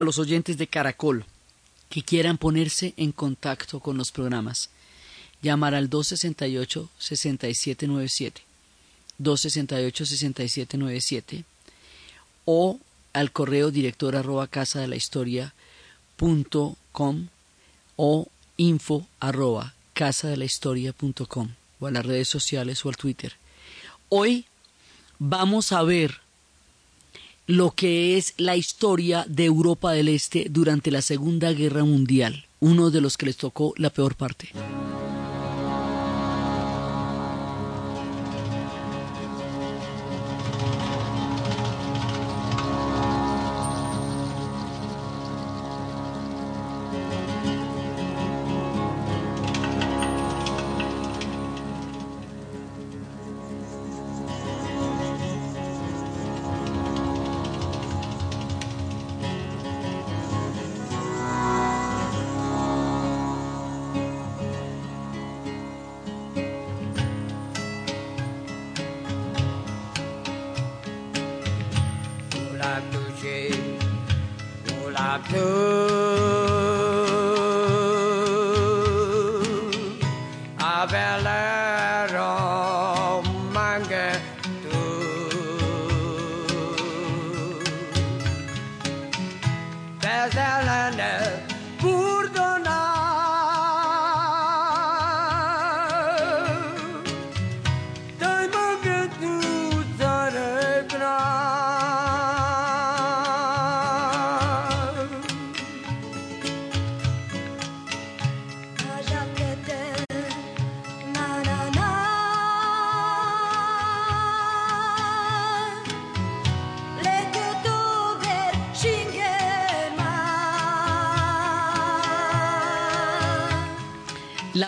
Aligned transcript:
a 0.00 0.04
los 0.04 0.18
oyentes 0.18 0.58
de 0.58 0.66
Caracol 0.68 1.24
que 1.88 2.02
quieran 2.02 2.36
ponerse 2.38 2.94
en 2.96 3.12
contacto 3.12 3.78
con 3.80 3.96
los 3.96 4.12
programas. 4.12 4.70
Llamar 5.42 5.74
al 5.74 5.90
268-6797, 5.90 8.42
268-6797 9.20 11.44
o 12.44 12.78
al 13.12 13.32
correo 13.32 13.70
director 13.70 14.16
arroba 14.16 14.46
casa 14.46 14.80
de 14.80 14.88
la 14.88 14.96
historia 14.96 15.54
punto 16.16 16.76
com 16.92 17.28
o 17.96 18.28
info 18.56 19.06
arroba 19.20 19.74
casa 19.94 20.28
de 20.28 20.36
la 20.36 20.44
historia 20.44 20.92
punto 20.92 21.26
com 21.26 21.48
o 21.80 21.86
a 21.86 21.90
las 21.90 22.04
redes 22.04 22.28
sociales 22.28 22.84
o 22.84 22.88
al 22.88 22.96
Twitter. 22.96 23.34
Hoy 24.08 24.46
vamos 25.18 25.72
a 25.72 25.82
ver 25.82 26.20
lo 27.48 27.70
que 27.70 28.18
es 28.18 28.34
la 28.36 28.56
historia 28.56 29.24
de 29.26 29.46
Europa 29.46 29.92
del 29.92 30.08
Este 30.08 30.48
durante 30.50 30.90
la 30.90 31.00
Segunda 31.00 31.50
Guerra 31.50 31.82
Mundial, 31.82 32.44
uno 32.60 32.90
de 32.90 33.00
los 33.00 33.16
que 33.16 33.24
les 33.24 33.38
tocó 33.38 33.72
la 33.78 33.88
peor 33.88 34.16
parte. 34.16 34.50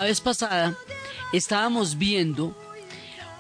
La 0.01 0.06
vez 0.06 0.23
pasada 0.23 0.75
estábamos 1.31 1.98
viendo 1.98 2.56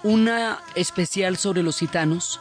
una 0.02 0.58
especial 0.74 1.38
sobre 1.38 1.62
los 1.62 1.78
gitanos, 1.78 2.38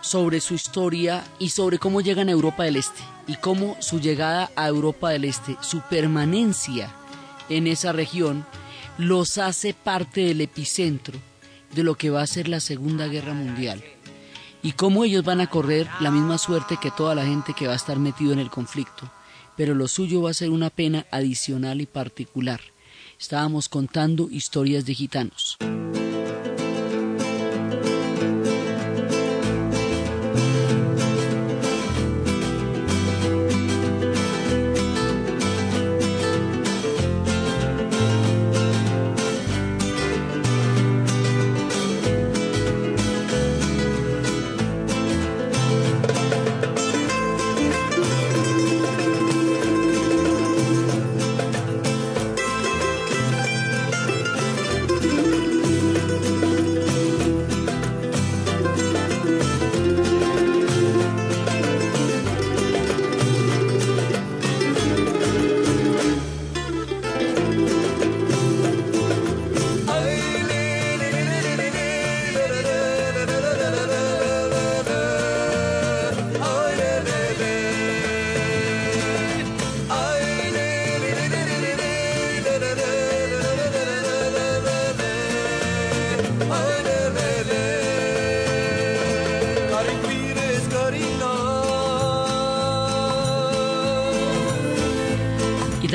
sobre 0.00 0.40
su 0.40 0.54
historia 0.54 1.22
y 1.38 1.50
sobre 1.50 1.78
cómo 1.78 2.00
llegan 2.00 2.28
a 2.28 2.32
Europa 2.32 2.64
del 2.64 2.74
Este 2.74 3.00
y 3.28 3.36
cómo 3.36 3.76
su 3.78 4.00
llegada 4.00 4.50
a 4.56 4.66
Europa 4.66 5.10
del 5.10 5.26
Este, 5.26 5.56
su 5.60 5.80
permanencia 5.82 6.92
en 7.48 7.68
esa 7.68 7.92
región, 7.92 8.44
los 8.98 9.38
hace 9.38 9.74
parte 9.74 10.22
del 10.22 10.40
epicentro 10.40 11.16
de 11.72 11.84
lo 11.84 11.94
que 11.94 12.10
va 12.10 12.20
a 12.20 12.26
ser 12.26 12.48
la 12.48 12.58
Segunda 12.58 13.06
Guerra 13.06 13.32
Mundial 13.32 13.80
y 14.64 14.72
cómo 14.72 15.04
ellos 15.04 15.22
van 15.22 15.40
a 15.40 15.48
correr 15.48 15.86
la 16.00 16.10
misma 16.10 16.36
suerte 16.36 16.78
que 16.82 16.90
toda 16.90 17.14
la 17.14 17.24
gente 17.24 17.54
que 17.54 17.68
va 17.68 17.74
a 17.74 17.76
estar 17.76 18.00
metido 18.00 18.32
en 18.32 18.40
el 18.40 18.50
conflicto, 18.50 19.08
pero 19.56 19.76
lo 19.76 19.86
suyo 19.86 20.20
va 20.20 20.30
a 20.30 20.34
ser 20.34 20.50
una 20.50 20.68
pena 20.68 21.06
adicional 21.12 21.80
y 21.80 21.86
particular 21.86 22.71
estábamos 23.22 23.68
contando 23.68 24.28
historias 24.30 24.84
de 24.84 24.94
gitanos. 24.94 25.56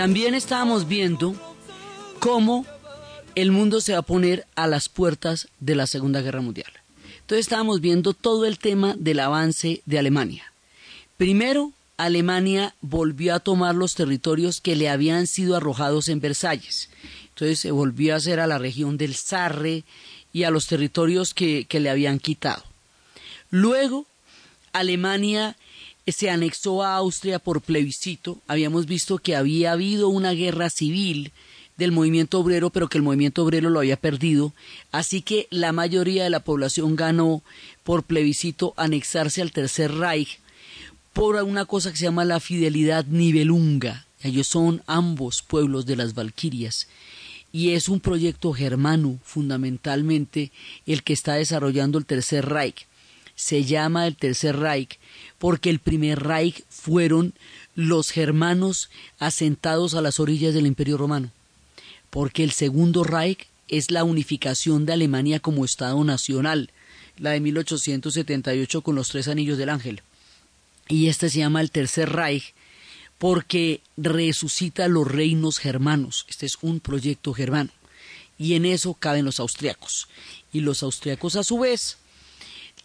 También 0.08 0.36
estábamos 0.36 0.88
viendo 0.88 1.36
cómo 2.20 2.66
el 3.36 3.52
mundo 3.52 3.82
se 3.82 3.92
va 3.92 4.00
a 4.00 4.04
poner 4.04 4.48
a 4.56 4.66
las 4.66 4.88
puertas 4.88 5.50
de 5.60 5.76
la 5.76 5.86
Segunda 5.86 6.22
Guerra 6.22 6.40
Mundial. 6.40 6.72
Entonces 7.20 7.40
estábamos 7.40 7.82
viendo 7.82 8.14
todo 8.14 8.46
el 8.46 8.58
tema 8.58 8.96
del 8.98 9.20
avance 9.20 9.82
de 9.86 10.00
Alemania. 10.00 10.54
Primero, 11.18 11.74
Alemania 11.98 12.74
volvió 12.80 13.36
a 13.36 13.42
tomar 13.42 13.76
los 13.76 13.96
territorios 13.96 14.62
que 14.62 14.78
le 14.78 14.88
habían 14.88 15.28
sido 15.28 15.58
arrojados 15.58 16.08
en 16.08 16.22
Versalles. 16.22 16.90
Entonces 17.28 17.60
se 17.60 17.72
volvió 17.72 18.14
a 18.14 18.18
hacer 18.18 18.40
a 18.40 18.48
la 18.48 18.60
región 18.60 18.96
del 18.98 19.14
Sarre 19.14 19.84
y 20.32 20.44
a 20.44 20.52
los 20.52 20.68
territorios 20.68 21.34
que, 21.34 21.66
que 21.66 21.82
le 21.82 21.90
habían 21.90 22.20
quitado. 22.20 22.64
Luego, 23.50 24.06
Alemania 24.72 25.58
se 26.08 26.30
anexó 26.30 26.84
a 26.84 26.96
Austria 26.96 27.40
por 27.40 27.62
plebiscito. 27.62 28.40
Habíamos 28.48 28.86
visto 28.86 29.18
que 29.18 29.36
había 29.36 29.74
habido 29.74 30.10
una 30.10 30.32
guerra 30.32 30.70
civil 30.70 31.32
del 31.78 31.92
movimiento 31.92 32.40
obrero, 32.40 32.70
pero 32.70 32.88
que 32.88 32.98
el 32.98 33.04
movimiento 33.04 33.44
obrero 33.44 33.70
lo 33.70 33.80
había 33.80 33.98
perdido. 33.98 34.54
Así 34.92 35.22
que 35.22 35.48
la 35.52 35.72
mayoría 35.72 36.24
de 36.24 36.30
la 36.30 36.40
población 36.40 36.96
ganó 36.96 37.44
por 37.84 38.04
plebiscito 38.04 38.74
anexarse 38.78 39.42
al 39.42 39.52
Tercer 39.52 39.94
Reich 39.94 40.40
por 41.14 41.36
una 41.36 41.66
cosa 41.66 41.92
que 41.92 41.98
se 41.98 42.06
llama 42.06 42.26
la 42.26 42.40
fidelidad 42.40 43.06
nivelunga. 43.06 44.06
Ellos 44.22 44.48
son 44.48 44.84
ambos 44.88 45.42
pueblos 45.42 45.86
de 45.86 45.96
las 45.96 46.14
Valquirias. 46.14 46.88
Y 47.52 47.72
es 47.72 47.90
un 47.90 48.00
proyecto 48.00 48.54
germano, 48.54 49.20
fundamentalmente, 49.24 50.52
el 50.86 51.04
que 51.04 51.14
está 51.14 51.36
desarrollando 51.36 51.98
el 51.98 52.06
Tercer 52.06 52.46
Reich. 52.46 52.88
Se 53.36 53.64
llama 53.64 54.08
el 54.08 54.16
Tercer 54.16 54.58
Reich 54.58 55.00
porque 55.40 55.70
el 55.70 55.80
primer 55.80 56.24
Reich 56.24 56.64
fueron 56.70 57.34
los 57.76 58.12
germanos 58.12 58.90
asentados 59.20 59.94
a 59.94 60.02
las 60.02 60.20
orillas 60.20 60.54
del 60.54 60.68
Imperio 60.68 60.98
Romano, 60.98 61.32
porque 62.10 62.44
el 62.44 62.52
segundo 62.52 63.04
Reich 63.04 63.48
es 63.68 63.92
la 63.92 64.04
unificación 64.04 64.86
de 64.86 64.94
Alemania 64.94 65.40
como 65.40 65.66
Estado 65.66 66.04
nacional, 66.04 66.72
la 67.18 67.32
de 67.32 67.40
1878 67.40 68.82
con 68.82 68.96
los 68.96 69.10
tres 69.10 69.28
anillos 69.28 69.58
del 69.58 69.70
ángel. 69.70 70.02
Y 70.88 71.08
este 71.08 71.30
se 71.30 71.40
llama 71.40 71.62
el 71.62 71.72
Tercer 71.72 72.12
Reich, 72.12 72.54
porque 73.18 73.82
resucita 73.98 74.88
los 74.88 75.08
reinos 75.08 75.58
germanos. 75.58 76.26
Este 76.30 76.46
es 76.46 76.58
un 76.62 76.80
proyecto 76.80 77.34
germano. 77.34 77.72
Y 78.38 78.54
en 78.54 78.66
eso 78.66 78.94
caben 78.94 79.26
los 79.26 79.40
austriacos. 79.40 80.08
Y 80.54 80.62
los 80.62 80.84
austriacos 80.84 81.36
a 81.36 81.44
su 81.44 81.60
vez 81.60 81.98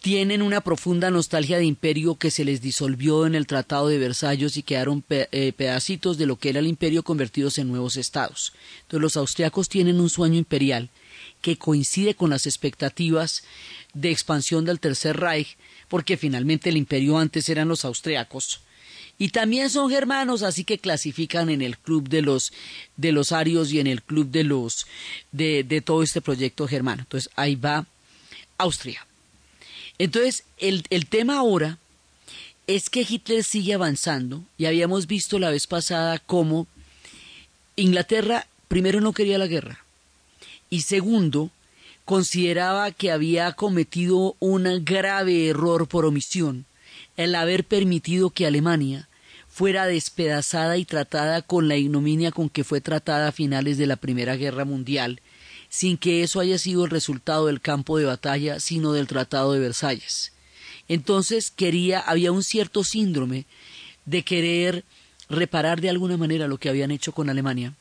tienen 0.02 0.42
una 0.42 0.60
profunda 0.60 1.12
nostalgia 1.12 1.58
de 1.58 1.64
imperio 1.64 2.16
que 2.16 2.32
se 2.32 2.44
les 2.44 2.60
disolvió 2.60 3.24
en 3.24 3.36
el 3.36 3.46
Tratado 3.46 3.86
de 3.86 3.98
Versalles 3.98 4.56
y 4.56 4.64
quedaron 4.64 5.04
eh, 5.08 5.52
pedacitos 5.56 6.18
de 6.18 6.26
lo 6.26 6.36
que 6.36 6.48
era 6.48 6.58
el 6.58 6.66
imperio 6.66 7.04
convertidos 7.04 7.56
en 7.58 7.68
nuevos 7.68 7.96
estados. 7.96 8.52
Entonces 8.82 9.00
los 9.00 9.16
austriacos 9.16 9.68
tienen 9.68 10.00
un 10.00 10.10
sueño 10.10 10.38
imperial 10.38 10.90
que 11.40 11.56
coincide 11.56 12.16
con 12.16 12.30
las 12.30 12.46
expectativas 12.46 13.44
de 13.94 14.10
expansión 14.10 14.64
del 14.64 14.80
Tercer 14.80 15.18
Reich, 15.18 15.56
porque 15.88 16.16
finalmente 16.16 16.70
el 16.70 16.76
imperio 16.76 17.16
antes 17.16 17.48
eran 17.48 17.68
los 17.68 17.84
austriacos 17.84 18.60
y 19.18 19.28
también 19.28 19.70
son 19.70 19.88
germanos, 19.88 20.42
así 20.42 20.64
que 20.64 20.78
clasifican 20.78 21.48
en 21.48 21.62
el 21.62 21.78
club 21.78 22.08
de 22.08 22.22
los 22.22 22.52
de 22.96 23.12
los 23.12 23.30
arios 23.30 23.72
y 23.72 23.78
en 23.78 23.86
el 23.86 24.02
club 24.02 24.28
de 24.30 24.42
los 24.42 24.84
de, 25.30 25.62
de 25.62 25.80
todo 25.80 26.02
este 26.02 26.20
proyecto 26.20 26.66
germano. 26.66 27.02
Entonces 27.02 27.30
ahí 27.36 27.54
va 27.54 27.86
Austria. 28.58 29.06
Entonces 29.98 30.44
el, 30.58 30.84
el 30.90 31.06
tema 31.06 31.38
ahora 31.38 31.78
es 32.66 32.90
que 32.90 33.06
Hitler 33.08 33.44
sigue 33.44 33.74
avanzando. 33.74 34.42
Y 34.58 34.66
habíamos 34.66 35.06
visto 35.06 35.38
la 35.38 35.50
vez 35.50 35.66
pasada 35.66 36.18
cómo 36.18 36.66
Inglaterra 37.76 38.46
primero 38.68 39.00
no 39.00 39.12
quería 39.12 39.38
la 39.38 39.46
guerra. 39.46 39.84
Y 40.70 40.82
segundo 40.82 41.50
consideraba 42.04 42.90
que 42.90 43.10
había 43.10 43.52
cometido 43.52 44.36
un 44.40 44.84
grave 44.84 45.48
error 45.48 45.86
por 45.86 46.04
omisión 46.04 46.64
el 47.16 47.34
haber 47.34 47.64
permitido 47.64 48.30
que 48.30 48.46
Alemania 48.46 49.08
fuera 49.48 49.86
despedazada 49.86 50.78
y 50.78 50.84
tratada 50.86 51.42
con 51.42 51.68
la 51.68 51.76
ignominia 51.76 52.32
con 52.32 52.48
que 52.48 52.64
fue 52.64 52.80
tratada 52.80 53.28
a 53.28 53.32
finales 53.32 53.76
de 53.76 53.86
la 53.86 53.96
Primera 53.96 54.36
Guerra 54.36 54.64
Mundial, 54.64 55.20
sin 55.72 55.96
que 55.96 56.22
eso 56.22 56.38
haya 56.38 56.58
sido 56.58 56.84
el 56.84 56.90
resultado 56.90 57.46
del 57.46 57.62
campo 57.62 57.96
de 57.96 58.04
batalla, 58.04 58.60
sino 58.60 58.92
del 58.92 59.06
Tratado 59.06 59.54
de 59.54 59.58
Versalles. 59.58 60.32
Entonces 60.86 61.50
quería, 61.50 61.98
había 61.98 62.30
un 62.30 62.42
cierto 62.42 62.84
síndrome 62.84 63.46
de 64.04 64.22
querer 64.22 64.84
reparar 65.30 65.80
de 65.80 65.88
alguna 65.88 66.18
manera 66.18 66.46
lo 66.46 66.58
que 66.58 66.68
habían 66.68 66.90
hecho 66.90 67.12
con 67.12 67.30
Alemania, 67.30 67.72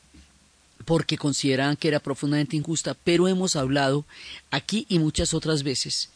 porque 0.86 1.18
consideraban 1.18 1.76
que 1.76 1.88
era 1.88 2.00
profundamente 2.00 2.56
injusta, 2.56 2.96
pero 3.04 3.28
hemos 3.28 3.56
hablado 3.56 4.06
aquí 4.50 4.86
y 4.88 4.98
muchas 4.98 5.34
otras 5.34 5.62
veces 5.62 6.08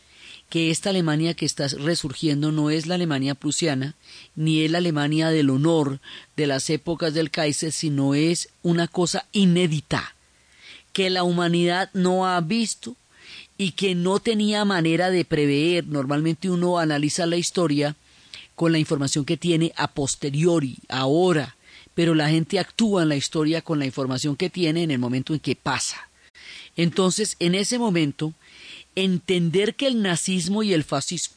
que 0.49 0.71
esta 0.71 0.89
Alemania 0.89 1.35
que 1.35 1.45
está 1.45 1.69
resurgiendo 1.69 2.53
no 2.53 2.71
es 2.71 2.87
la 2.87 2.95
Alemania 2.95 3.35
prusiana, 3.35 3.97
ni 4.35 4.63
es 4.63 4.71
la 4.71 4.79
Alemania 4.79 5.29
del 5.29 5.51
honor 5.51 6.01
de 6.39 6.47
las 6.47 6.71
épocas 6.71 7.13
del 7.13 7.31
Kaiser, 7.31 7.71
sino 7.71 8.15
es 8.15 8.49
una 8.63 8.89
cosa 8.89 9.27
inédita, 9.33 10.16
que 10.97 11.11
la 11.11 11.25
humanidad 11.25 11.91
no 11.93 12.27
ha 12.27 12.41
visto 12.41 12.97
y 13.59 13.73
que 13.73 13.95
no 13.95 14.19
tenía 14.19 14.65
manera 14.65 15.11
de 15.11 15.27
prever. 15.27 15.87
Normalmente 15.87 16.49
uno 16.49 16.79
analiza 16.79 17.27
la 17.27 17.37
historia 17.37 17.97
con 18.55 18.73
la 18.73 18.79
información 18.79 19.27
que 19.27 19.37
tiene 19.37 19.75
a 19.77 19.89
posteriori, 19.89 20.79
ahora, 20.89 21.55
pero 21.95 22.15
la 22.15 22.31
gente 22.31 22.59
actúa 22.59 23.03
en 23.03 23.11
la 23.11 23.17
historia 23.17 23.61
con 23.61 23.79
la 23.79 23.85
información 23.85 24.37
que 24.37 24.49
tiene 24.49 24.85
en 24.85 24.91
el 24.91 24.99
momento 24.99 25.35
en 25.35 25.41
que 25.41 25.55
pasa. 25.55 26.09
Entonces, 26.77 27.37
en 27.41 27.55
ese 27.55 27.79
momento, 27.79 28.33
entender 28.95 29.75
que 29.75 29.89
el 29.89 30.01
nazismo 30.01 30.63
y 30.63 30.73
el 30.73 30.83
fascismo 30.83 31.37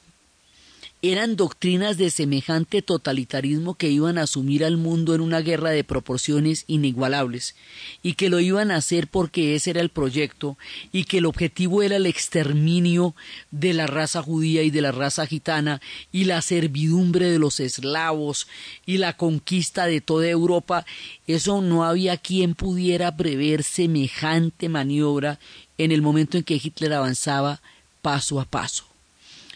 eran 1.01 1.37
doctrinas 1.37 1.97
de 1.97 2.09
semejante 2.09 2.81
totalitarismo 2.81 3.75
que 3.75 3.89
iban 3.89 4.17
a 4.17 4.23
asumir 4.23 4.65
al 4.65 4.75
mundo 4.75 5.15
en 5.15 5.21
una 5.21 5.39
guerra 5.39 5.69
de 5.69 5.85
proporciones 5.85 6.65
inigualables 6.67 7.55
y 8.03 8.15
que 8.15 8.29
lo 8.29 8.41
iban 8.41 8.69
a 8.69 8.75
hacer 8.75 9.07
porque 9.07 9.55
ese 9.55 9.69
era 9.69 9.79
el 9.79 9.89
proyecto 9.89 10.57
y 10.91 11.05
que 11.05 11.19
el 11.19 11.25
objetivo 11.25 11.83
era 11.83 11.95
el 11.95 12.05
exterminio 12.05 13.15
de 13.49 13.73
la 13.73 13.87
raza 13.87 14.21
judía 14.21 14.61
y 14.63 14.71
de 14.71 14.81
la 14.81 14.91
raza 14.91 15.25
gitana 15.25 15.79
y 16.11 16.25
la 16.25 16.41
servidumbre 16.41 17.29
de 17.29 17.39
los 17.39 17.61
eslavos 17.61 18.47
y 18.85 18.97
la 18.97 19.15
conquista 19.15 19.85
de 19.85 20.01
toda 20.01 20.27
Europa, 20.27 20.85
eso 21.27 21.61
no 21.61 21.85
había 21.85 22.17
quien 22.17 22.55
pudiera 22.55 23.15
prever 23.15 23.63
semejante 23.63 24.67
maniobra 24.67 25.39
en 25.77 25.93
el 25.93 26.01
momento 26.01 26.37
en 26.37 26.43
que 26.43 26.59
Hitler 26.61 26.91
avanzaba 26.91 27.61
paso 28.01 28.41
a 28.41 28.45
paso. 28.45 28.88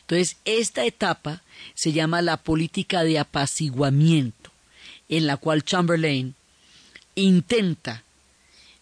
Entonces, 0.03 0.37
esta 0.45 0.85
etapa 0.85 1.41
se 1.73 1.93
llama 1.93 2.21
la 2.21 2.37
política 2.37 3.03
de 3.03 3.19
apaciguamiento, 3.19 4.51
en 5.09 5.27
la 5.27 5.37
cual 5.37 5.63
Chamberlain 5.63 6.35
intenta 7.15 8.03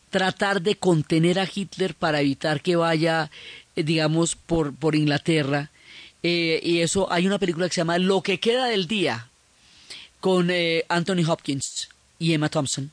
tratar 0.09 0.61
de 0.61 0.75
contener 0.75 1.39
a 1.39 1.47
Hitler 1.53 1.93
para 1.95 2.21
evitar 2.21 2.61
que 2.61 2.75
vaya, 2.75 3.29
eh, 3.75 3.83
digamos, 3.83 4.35
por, 4.35 4.75
por 4.75 4.95
Inglaterra. 4.95 5.69
Eh, 6.23 6.59
y 6.63 6.79
eso, 6.79 7.11
hay 7.11 7.27
una 7.27 7.39
película 7.39 7.67
que 7.67 7.75
se 7.75 7.81
llama 7.81 7.97
Lo 7.97 8.21
que 8.21 8.39
queda 8.39 8.65
del 8.65 8.87
día, 8.87 9.29
con 10.19 10.49
eh, 10.51 10.85
Anthony 10.89 11.23
Hopkins 11.27 11.89
y 12.19 12.33
Emma 12.33 12.49
Thompson 12.49 12.91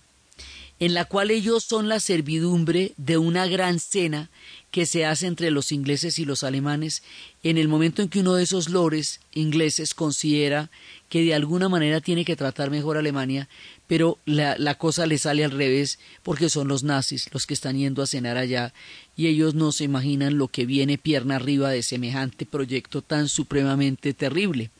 en 0.80 0.94
la 0.94 1.04
cual 1.04 1.30
ellos 1.30 1.64
son 1.64 1.88
la 1.88 2.00
servidumbre 2.00 2.92
de 2.96 3.18
una 3.18 3.46
gran 3.46 3.80
cena 3.80 4.30
que 4.70 4.86
se 4.86 5.06
hace 5.06 5.26
entre 5.26 5.50
los 5.50 5.72
ingleses 5.72 6.18
y 6.18 6.24
los 6.24 6.44
alemanes 6.44 7.02
en 7.50 7.58
el 7.58 7.68
momento 7.68 8.02
en 8.02 8.08
que 8.08 8.20
uno 8.20 8.34
de 8.34 8.42
esos 8.42 8.68
lores 8.68 9.20
ingleses 9.32 9.94
considera 9.94 10.70
que 11.08 11.22
de 11.22 11.34
alguna 11.34 11.68
manera 11.68 12.00
tiene 12.00 12.24
que 12.24 12.36
tratar 12.36 12.70
mejor 12.70 12.96
a 12.96 13.00
Alemania, 13.00 13.48
pero 13.86 14.18
la, 14.26 14.56
la, 14.58 14.76
cosa 14.76 15.06
le 15.06 15.18
sale 15.18 15.44
al 15.44 15.52
revés 15.52 15.98
porque 16.22 16.50
son 16.50 16.68
los 16.68 16.82
nazis 16.82 17.28
los 17.32 17.46
que 17.46 17.54
están 17.54 17.78
yendo 17.78 18.02
a 18.02 18.06
cenar 18.06 18.36
allá 18.36 18.74
y 19.16 19.28
ellos 19.28 19.54
no 19.54 19.72
se 19.72 19.84
imaginan 19.84 20.36
lo 20.36 20.48
que 20.48 20.66
viene 20.66 20.98
pierna 20.98 21.36
arriba 21.36 21.70
de 21.70 21.82
semejante 21.82 22.44
proyecto 22.44 23.02
tan 23.02 23.28
supremamente 23.28 24.12
terrible. 24.12 24.70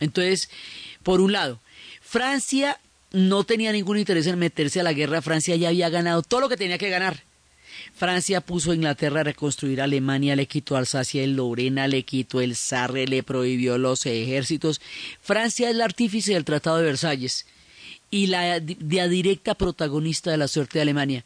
Entonces, 0.00 0.50
por 1.02 1.20
un 1.20 1.32
lado, 1.32 1.60
Francia 2.00 2.78
no 3.12 3.44
tenía 3.44 3.72
ningún 3.72 3.98
interés 3.98 4.26
en 4.26 4.38
meterse 4.38 4.80
a 4.80 4.82
la 4.82 4.92
guerra. 4.92 5.22
Francia 5.22 5.56
ya 5.56 5.68
había 5.68 5.88
ganado 5.88 6.22
todo 6.22 6.40
lo 6.40 6.48
que 6.48 6.56
tenía 6.56 6.78
que 6.78 6.90
ganar. 6.90 7.27
Francia 7.94 8.40
puso 8.40 8.70
a 8.70 8.74
Inglaterra 8.74 9.20
a 9.20 9.24
reconstruir 9.24 9.80
Alemania, 9.80 10.36
le 10.36 10.46
quitó 10.46 10.76
Alsacia 10.76 11.22
y 11.22 11.26
Lorena, 11.26 11.88
le 11.88 12.04
quitó 12.04 12.40
el 12.40 12.56
Sarre, 12.56 13.06
le 13.06 13.22
prohibió 13.22 13.78
los 13.78 14.06
ejércitos. 14.06 14.80
Francia 15.20 15.68
es 15.68 15.74
el 15.74 15.80
artífice 15.80 16.34
del 16.34 16.44
Tratado 16.44 16.78
de 16.78 16.84
Versalles 16.84 17.46
y 18.10 18.28
la, 18.28 18.60
directa 18.60 19.54
protagonista 19.54 20.30
de 20.30 20.36
la 20.36 20.48
suerte 20.48 20.78
de 20.78 20.82
Alemania. 20.82 21.24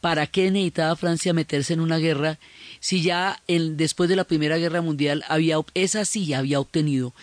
¿Para 0.00 0.26
qué 0.26 0.50
necesitaba 0.50 0.96
Francia 0.96 1.32
meterse 1.32 1.72
en 1.72 1.80
una 1.80 1.98
guerra 1.98 2.38
si 2.80 3.02
ya 3.02 3.40
después 3.46 4.08
de 4.08 4.16
la 4.16 4.24
Primera 4.24 4.58
Guerra 4.58 4.82
Mundial 4.82 5.24
había, 5.28 5.56
esa 5.74 6.04
sí 6.04 6.34
había 6.34 6.60
obtenido 6.60 7.14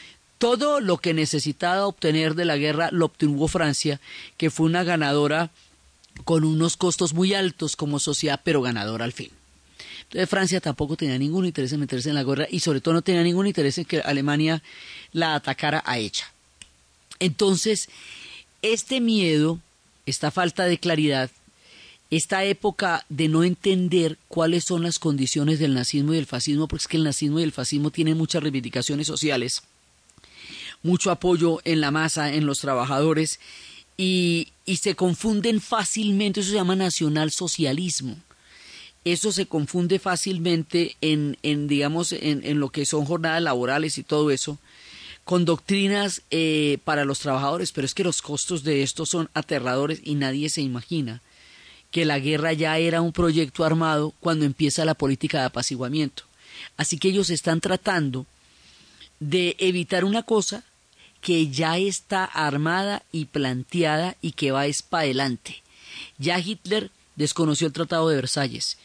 todo 0.41 0.79
lo 0.79 0.97
que 0.97 1.13
necesitaba 1.13 1.85
obtener 1.85 2.33
de 2.33 2.45
la 2.45 2.57
guerra 2.57 2.89
lo 2.91 3.05
obtuvo 3.05 3.47
Francia, 3.47 4.01
que 4.38 4.50
fue 4.50 4.65
una 4.65 4.83
ganadora 4.83 5.51
con 6.23 6.43
unos 6.43 6.77
costos 6.77 7.13
muy 7.13 7.33
altos 7.33 7.75
como 7.75 7.99
sociedad, 7.99 8.41
pero 8.43 8.61
ganadora 8.61 9.05
al 9.05 9.13
fin. 9.13 9.31
Entonces 10.03 10.29
Francia 10.29 10.59
tampoco 10.59 10.97
tenía 10.97 11.17
ningún 11.17 11.45
interés 11.45 11.71
en 11.71 11.79
meterse 11.79 12.09
en 12.09 12.15
la 12.15 12.23
guerra 12.23 12.47
y 12.49 12.59
sobre 12.59 12.81
todo 12.81 12.93
no 12.95 13.01
tenía 13.01 13.23
ningún 13.23 13.47
interés 13.47 13.77
en 13.77 13.85
que 13.85 14.01
Alemania 14.01 14.61
la 15.13 15.35
atacara 15.35 15.81
a 15.85 15.97
ella. 15.97 16.25
Entonces, 17.19 17.87
este 18.61 18.99
miedo, 18.99 19.59
esta 20.05 20.31
falta 20.31 20.65
de 20.65 20.79
claridad, 20.79 21.31
esta 22.09 22.43
época 22.43 23.05
de 23.07 23.29
no 23.29 23.43
entender 23.43 24.17
cuáles 24.27 24.65
son 24.65 24.83
las 24.83 24.99
condiciones 24.99 25.59
del 25.59 25.73
nazismo 25.73 26.11
y 26.11 26.17
del 26.17 26.25
fascismo, 26.25 26.67
porque 26.67 26.83
es 26.83 26.87
que 26.89 26.97
el 26.97 27.05
nazismo 27.05 27.39
y 27.39 27.43
el 27.43 27.53
fascismo 27.53 27.89
tienen 27.89 28.17
muchas 28.17 28.43
reivindicaciones 28.43 29.07
sociales, 29.07 29.63
mucho 30.83 31.09
apoyo 31.09 31.61
en 31.63 31.79
la 31.79 31.91
masa, 31.91 32.33
en 32.33 32.45
los 32.45 32.59
trabajadores, 32.59 33.39
y, 34.01 34.48
y 34.65 34.77
se 34.77 34.96
confunden 34.96 35.62
fácilmente, 35.62 36.39
eso 36.39 36.50
se 36.50 36.55
llama 36.55 36.75
nacionalsocialismo. 36.75 38.17
Eso 39.05 39.31
se 39.31 39.46
confunde 39.46 40.00
fácilmente 40.00 40.96
en, 41.01 41.38
en 41.43 41.67
digamos, 41.67 42.12
en, 42.12 42.43
en, 42.43 42.60
lo 42.60 42.70
que 42.70 42.88
son 42.88 43.05
jornadas 43.05 43.43
laborales 43.43 44.00
y 44.00 44.03
todo 44.03 44.31
eso, 44.31 44.58
con 45.24 45.46
doctrinas 45.46 46.24
eh, 46.31 46.79
para 46.84 47.05
los 47.05 47.20
trabajadores, 47.20 47.72
pero 47.72 47.86
es 47.86 47.93
que 47.93 48.03
los 48.03 48.24
costos 48.24 48.63
de 48.63 48.81
esto 48.81 49.05
son 49.05 49.29
aterradores 49.36 50.01
y 50.03 50.15
nadie 50.15 50.50
se 50.50 50.62
imagina 50.62 51.22
que 51.91 52.03
la 52.03 52.17
guerra 52.17 52.53
ya 52.53 52.79
era 52.79 53.01
un 53.01 53.12
proyecto 53.12 53.65
armado 53.65 54.15
cuando 54.20 54.46
empieza 54.46 54.84
la 54.84 54.96
política 54.96 55.41
de 55.41 55.46
apaciguamiento. 55.46 56.24
Así 56.75 56.98
que 56.98 57.10
ellos 57.10 57.29
están 57.29 57.62
tratando 57.62 58.25
de 59.20 59.55
evitar 59.60 60.05
una 60.05 60.24
cosa 60.24 60.63
que 61.21 61.49
ya 61.49 61.77
está 61.77 62.25
armada 62.25 63.03
y 63.11 63.25
planteada 63.25 64.17
y 64.21 64.31
que 64.31 64.51
va 64.51 64.65
es 64.65 64.81
para 64.81 65.03
adelante. 65.03 65.61
Ya 66.17 66.39
Hitler 66.39 66.91
desconoció 67.15 67.67
el 67.67 67.73
Tratado 67.73 68.09
de 68.09 68.15
Versalles, 68.15 68.77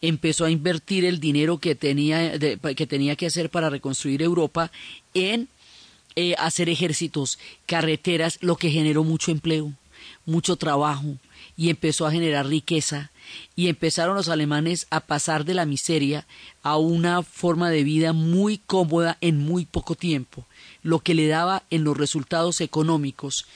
empezó 0.00 0.44
a 0.44 0.50
invertir 0.50 1.04
el 1.04 1.20
dinero 1.20 1.58
que 1.58 1.74
tenía, 1.74 2.38
que, 2.38 2.86
tenía 2.86 3.16
que 3.16 3.26
hacer 3.26 3.50
para 3.50 3.70
reconstruir 3.70 4.22
Europa 4.22 4.70
en 5.14 5.48
eh, 6.16 6.34
hacer 6.38 6.68
ejércitos, 6.68 7.38
carreteras, 7.66 8.38
lo 8.40 8.56
que 8.56 8.70
generó 8.70 9.04
mucho 9.04 9.30
empleo. 9.30 9.72
mucho 10.24 10.56
trabajo 10.56 11.16
y 11.56 11.70
empezó 11.70 12.06
a 12.06 12.12
generar 12.12 12.46
riqueza 12.46 13.10
y 13.56 13.68
empezaron 13.68 14.16
los 14.16 14.28
alemanes 14.28 14.86
a 14.90 15.00
pasar 15.00 15.44
de 15.44 15.54
la 15.54 15.66
miseria 15.66 16.26
a 16.62 16.76
una 16.76 17.22
forma 17.22 17.70
de 17.70 17.84
vida 17.84 18.12
muy 18.12 18.58
cómoda 18.58 19.18
en 19.20 19.38
muy 19.38 19.64
poco 19.64 19.94
tiempo, 19.94 20.46
lo 20.82 21.00
que 21.00 21.14
le 21.14 21.26
daba 21.28 21.62
en 21.70 21.84
los 21.84 21.96
resultados 21.96 22.60
económicos 22.60 23.46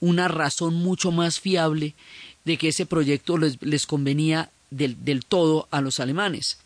una 0.00 0.28
razón 0.28 0.74
mucho 0.74 1.10
más 1.10 1.40
fiable 1.40 1.94
de 2.44 2.58
que 2.58 2.68
ese 2.68 2.86
proyecto 2.86 3.38
les, 3.38 3.86
convenía 3.86 4.50
del, 4.70 5.04
del 5.04 5.24
todo 5.24 5.68
a 5.70 5.80
los 5.80 6.00
alemanes. 6.00 6.58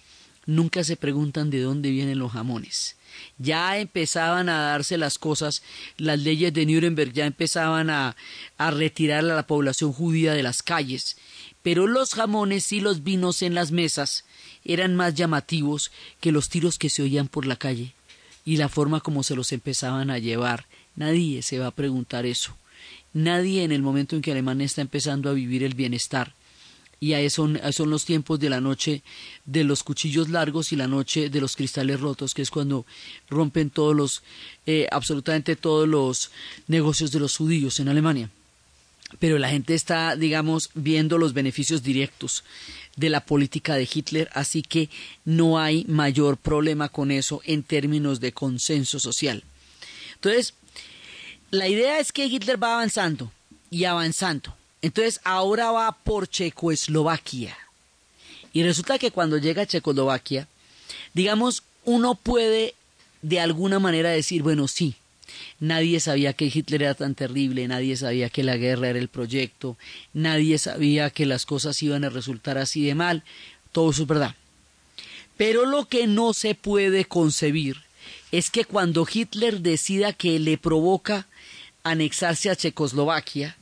Nunca 0.46 0.84
se 0.84 0.96
preguntan 0.96 1.50
de 1.50 1.60
dónde 1.60 1.90
vienen 1.90 2.18
los 2.18 2.32
jamones 2.32 2.96
ya 3.38 3.78
empezaban 3.78 4.48
a 4.48 4.60
darse 4.60 4.98
las 4.98 5.18
cosas, 5.18 5.62
las 5.96 6.18
leyes 6.20 6.52
de 6.52 6.66
Nuremberg 6.66 7.12
ya 7.12 7.26
empezaban 7.26 7.90
a, 7.90 8.16
a 8.58 8.70
retirar 8.70 9.20
a 9.20 9.34
la 9.34 9.46
población 9.46 9.92
judía 9.92 10.32
de 10.32 10.42
las 10.42 10.62
calles, 10.62 11.16
pero 11.62 11.86
los 11.86 12.14
jamones 12.14 12.72
y 12.72 12.80
los 12.80 13.02
vinos 13.02 13.42
en 13.42 13.54
las 13.54 13.72
mesas 13.72 14.24
eran 14.64 14.94
más 14.94 15.14
llamativos 15.14 15.90
que 16.20 16.32
los 16.32 16.48
tiros 16.48 16.78
que 16.78 16.90
se 16.90 17.02
oían 17.02 17.28
por 17.28 17.46
la 17.46 17.56
calle 17.56 17.94
y 18.44 18.56
la 18.56 18.68
forma 18.68 19.00
como 19.00 19.23
se 19.23 19.37
los 19.37 19.52
empezaban 19.52 20.11
a 20.11 20.18
llevar. 20.18 20.66
Nadie 20.97 21.42
se 21.42 21.59
va 21.59 21.68
a 21.68 21.75
preguntar 21.75 22.26
eso. 22.26 22.56
Nadie 23.12 23.64
en 23.64 23.73
el 23.73 23.82
momento 23.82 24.16
en 24.16 24.23
que 24.23 24.32
Alemania 24.32 24.66
está 24.66 24.80
empezando 24.80 25.30
a 25.30 25.35
vivir 25.35 25.62
el 25.62 25.75
bienestar 25.75 26.35
y 27.00 27.30
son, 27.30 27.59
son 27.73 27.88
los 27.88 28.04
tiempos 28.04 28.38
de 28.38 28.50
la 28.50 28.61
noche 28.61 29.02
de 29.47 29.64
los 29.64 29.82
cuchillos 29.82 30.28
largos 30.28 30.70
y 30.73 30.76
la 30.76 30.87
noche 30.87 31.30
de 31.30 31.40
los 31.40 31.56
cristales 31.56 31.99
rotos, 31.99 32.35
que 32.35 32.42
es 32.42 32.50
cuando 32.50 32.85
rompen 33.30 33.70
todos 33.70 33.97
los, 33.97 34.23
eh, 34.66 34.87
absolutamente 34.92 35.56
todos 35.56 35.88
los 35.88 36.30
negocios 36.68 37.11
de 37.11 37.20
los 37.20 37.38
judíos 37.38 37.80
en 37.80 37.88
Alemania. 37.88 38.28
Pero 39.18 39.38
la 39.38 39.49
gente 39.49 39.75
está, 39.75 40.14
digamos, 40.14 40.70
viendo 40.75 41.16
los 41.16 41.32
beneficios 41.32 41.82
directos 41.82 42.44
de 43.00 43.11
la 43.11 43.25
política 43.25 43.75
de 43.75 43.88
Hitler, 43.92 44.30
así 44.33 44.62
que 44.62 44.88
no 45.25 45.59
hay 45.59 45.85
mayor 45.88 46.37
problema 46.37 46.88
con 46.88 47.11
eso 47.11 47.40
en 47.45 47.62
términos 47.62 48.21
de 48.21 48.33
consenso 48.33 49.00
social. 49.00 49.42
Entonces, 50.14 50.54
la 51.50 51.66
idea 51.66 51.99
es 51.99 52.12
que 52.12 52.26
Hitler 52.26 52.62
va 52.62 52.75
avanzando 52.75 53.33
y 53.71 53.85
avanzando 53.85 54.54
entonces 54.83 55.21
ahora 55.25 55.71
va 55.71 55.92
por 55.92 56.28
Checoslovaquia. 56.28 57.57
Y 58.52 58.62
resulta 58.62 58.99
que 58.99 59.11
cuando 59.11 59.38
llega 59.38 59.62
a 59.62 59.66
Checoslovaquia, 59.66 60.49
digamos, 61.14 61.62
uno 61.85 62.14
puede 62.14 62.75
de 63.23 63.40
alguna 63.40 63.78
manera 63.78 64.11
decir, 64.11 64.42
bueno, 64.42 64.66
sí, 64.69 64.97
nadie 65.58 66.00
sabía 66.00 66.32
que 66.32 66.50
Hitler 66.52 66.82
era 66.82 66.94
tan 66.94 67.14
terrible, 67.14 67.68
nadie 67.68 67.96
sabía 67.96 68.30
que 68.30 68.42
la 68.42 68.56
guerra 68.56 68.88
era 68.88 68.99
el 68.99 69.08
proyecto, 69.08 69.76
nadie 70.12 70.58
sabía 70.58 71.10
que 71.10 71.26
las 71.26 71.46
cosas 71.46 71.82
iban 71.82 72.04
a 72.04 72.10
resultar 72.10 72.58
así 72.58 72.84
de 72.84 72.94
mal, 72.94 73.22
todo 73.72 73.90
eso 73.90 74.02
es 74.02 74.08
verdad. 74.08 74.34
Pero 75.37 75.64
lo 75.64 75.87
que 75.87 76.06
no 76.06 76.34
se 76.34 76.54
puede 76.54 77.04
concebir 77.06 77.82
es 78.32 78.50
que 78.50 78.64
cuando 78.64 79.06
Hitler 79.10 79.60
decida 79.60 80.12
que 80.12 80.38
le 80.38 80.58
provoca 80.58 81.26
anexarse 81.82 82.50
a 82.50 82.56
Checoslovaquia, 82.56 83.56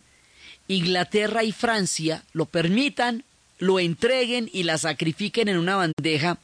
Inglaterra 0.67 1.45
y 1.45 1.53
Francia 1.53 2.25
lo 2.33 2.47
permitan, 2.47 3.25
lo 3.59 3.81
entreguen 3.81 4.51
y 4.53 4.65
la 4.65 4.79
sacrifiquen 4.79 5.49
en 5.49 5.59
una 5.59 5.77
bandeja 5.77 6.39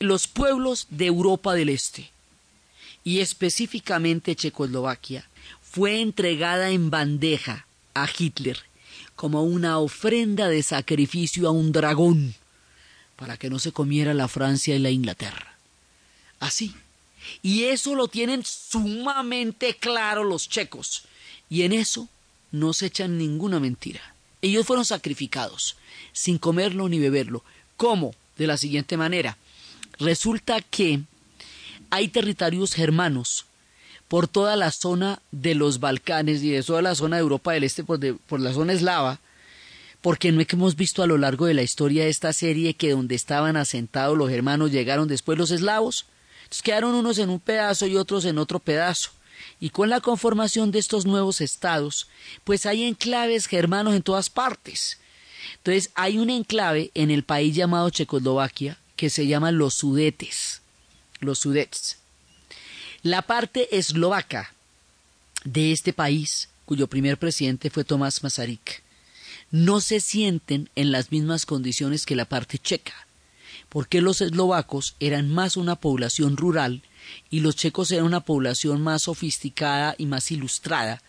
los 0.00 0.26
pueblos 0.26 0.86
de 0.90 1.06
Europa 1.06 1.54
del 1.54 1.68
Este 1.68 2.13
y 3.04 3.20
específicamente 3.20 4.34
Checoslovaquia 4.34 5.28
fue 5.62 6.00
entregada 6.00 6.70
en 6.70 6.90
bandeja 6.90 7.66
a 7.92 8.08
Hitler 8.18 8.58
como 9.14 9.44
una 9.44 9.78
ofrenda 9.78 10.48
de 10.48 10.62
sacrificio 10.62 11.46
a 11.46 11.52
un 11.52 11.70
dragón 11.70 12.34
para 13.16 13.36
que 13.36 13.50
no 13.50 13.58
se 13.58 13.72
comiera 13.72 14.14
la 14.14 14.26
Francia 14.26 14.74
y 14.74 14.78
la 14.80 14.90
Inglaterra. 14.90 15.56
Así. 16.40 16.74
Y 17.42 17.64
eso 17.64 17.94
lo 17.94 18.08
tienen 18.08 18.44
sumamente 18.44 19.76
claro 19.76 20.24
los 20.24 20.48
checos. 20.48 21.04
Y 21.48 21.62
en 21.62 21.72
eso 21.72 22.08
no 22.50 22.72
se 22.72 22.86
echan 22.86 23.18
ninguna 23.18 23.60
mentira. 23.60 24.00
Ellos 24.42 24.66
fueron 24.66 24.84
sacrificados, 24.84 25.76
sin 26.12 26.38
comerlo 26.38 26.88
ni 26.88 26.98
beberlo. 26.98 27.44
¿Cómo? 27.76 28.14
De 28.36 28.46
la 28.46 28.56
siguiente 28.56 28.96
manera. 28.96 29.38
Resulta 29.98 30.60
que 30.60 31.00
hay 31.94 32.08
territorios 32.08 32.74
germanos 32.74 33.46
por 34.08 34.26
toda 34.26 34.56
la 34.56 34.72
zona 34.72 35.22
de 35.30 35.54
los 35.54 35.78
Balcanes 35.78 36.42
y 36.42 36.50
de 36.50 36.64
toda 36.64 36.82
la 36.82 36.96
zona 36.96 37.16
de 37.16 37.22
Europa 37.22 37.52
del 37.52 37.62
Este, 37.62 37.84
por, 37.84 38.00
por 38.26 38.40
la 38.40 38.52
zona 38.52 38.72
eslava, 38.72 39.20
porque 40.00 40.32
no 40.32 40.40
es 40.40 40.48
que 40.48 40.56
hemos 40.56 40.74
visto 40.74 41.04
a 41.04 41.06
lo 41.06 41.18
largo 41.18 41.46
de 41.46 41.54
la 41.54 41.62
historia 41.62 42.02
de 42.02 42.10
esta 42.10 42.32
serie 42.32 42.74
que 42.74 42.90
donde 42.90 43.14
estaban 43.14 43.56
asentados 43.56 44.18
los 44.18 44.28
germanos 44.28 44.72
llegaron 44.72 45.06
después 45.06 45.38
los 45.38 45.52
eslavos. 45.52 46.06
Entonces 46.38 46.62
quedaron 46.62 46.96
unos 46.96 47.18
en 47.18 47.30
un 47.30 47.38
pedazo 47.38 47.86
y 47.86 47.96
otros 47.96 48.24
en 48.24 48.38
otro 48.38 48.58
pedazo. 48.58 49.10
Y 49.60 49.70
con 49.70 49.88
la 49.88 50.00
conformación 50.00 50.72
de 50.72 50.80
estos 50.80 51.06
nuevos 51.06 51.40
estados, 51.40 52.08
pues 52.42 52.66
hay 52.66 52.82
enclaves 52.82 53.46
germanos 53.46 53.94
en 53.94 54.02
todas 54.02 54.30
partes. 54.30 54.98
Entonces 55.58 55.92
hay 55.94 56.18
un 56.18 56.28
enclave 56.28 56.90
en 56.94 57.12
el 57.12 57.22
país 57.22 57.54
llamado 57.54 57.88
Checoslovaquia 57.90 58.78
que 58.96 59.10
se 59.10 59.28
llama 59.28 59.52
los 59.52 59.74
Sudetes. 59.74 60.63
Los 61.20 61.40
Sudets. 61.40 61.98
La 63.02 63.22
parte 63.22 63.76
eslovaca 63.76 64.52
de 65.44 65.72
este 65.72 65.92
país, 65.92 66.48
cuyo 66.64 66.86
primer 66.86 67.18
presidente 67.18 67.70
fue 67.70 67.84
Tomás 67.84 68.22
Masaryk, 68.22 68.82
no 69.50 69.80
se 69.80 70.00
sienten 70.00 70.70
en 70.74 70.90
las 70.92 71.12
mismas 71.12 71.46
condiciones 71.46 72.06
que 72.06 72.16
la 72.16 72.24
parte 72.24 72.58
checa, 72.58 72.94
porque 73.68 74.00
los 74.00 74.20
eslovacos 74.20 74.94
eran 75.00 75.28
más 75.28 75.56
una 75.56 75.76
población 75.76 76.36
rural 76.36 76.82
y 77.30 77.40
los 77.40 77.56
checos 77.56 77.90
eran 77.90 78.06
una 78.06 78.20
población 78.20 78.82
más 78.82 79.02
sofisticada 79.02 79.94
y 79.98 80.06
más 80.06 80.30
ilustrada 80.30 81.02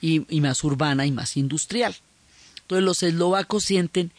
y, 0.00 0.20
más 0.40 0.64
urbana 0.64 1.06
y 1.06 1.12
más 1.12 1.36
industrial. 1.36 1.94
Entonces 2.62 2.84
los 2.84 3.02
eslovacos 3.02 3.64
sienten 3.64 4.12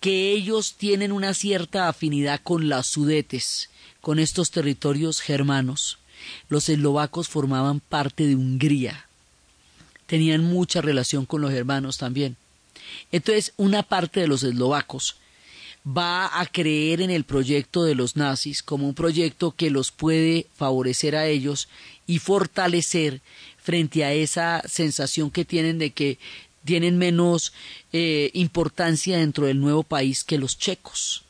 que 0.00 0.32
ellos 0.32 0.74
tienen 0.74 1.12
una 1.12 1.34
cierta 1.34 1.88
afinidad 1.88 2.40
con 2.42 2.68
las 2.68 2.86
sudetes, 2.86 3.69
con 4.00 4.18
estos 4.18 4.50
territorios 4.50 5.20
germanos. 5.20 5.98
Los 6.48 6.68
eslovacos 6.68 7.28
formaban 7.28 7.80
parte 7.80 8.26
de 8.26 8.34
Hungría. 8.34 9.06
Tenían 10.06 10.44
mucha 10.44 10.80
relación 10.80 11.26
con 11.26 11.40
los 11.40 11.52
germanos 11.52 11.98
también. 11.98 12.36
Entonces, 13.12 13.52
una 13.56 13.82
parte 13.82 14.20
de 14.20 14.28
los 14.28 14.42
eslovacos 14.42 15.16
va 15.86 16.40
a 16.40 16.46
creer 16.46 17.00
en 17.00 17.10
el 17.10 17.24
proyecto 17.24 17.84
de 17.84 17.94
los 17.94 18.16
nazis 18.16 18.62
como 18.62 18.86
un 18.86 18.94
proyecto 18.94 19.52
que 19.52 19.70
los 19.70 19.90
puede 19.90 20.46
favorecer 20.54 21.16
a 21.16 21.26
ellos 21.26 21.68
y 22.06 22.18
fortalecer 22.18 23.20
frente 23.56 24.04
a 24.04 24.12
esa 24.12 24.62
sensación 24.68 25.30
que 25.30 25.44
tienen 25.44 25.78
de 25.78 25.90
que 25.92 26.18
tienen 26.64 26.98
menos 26.98 27.52
eh, 27.92 28.30
importancia 28.34 29.16
dentro 29.18 29.46
del 29.46 29.60
nuevo 29.60 29.82
país 29.82 30.24
que 30.24 30.38
los 30.38 30.58
checos. 30.58 31.24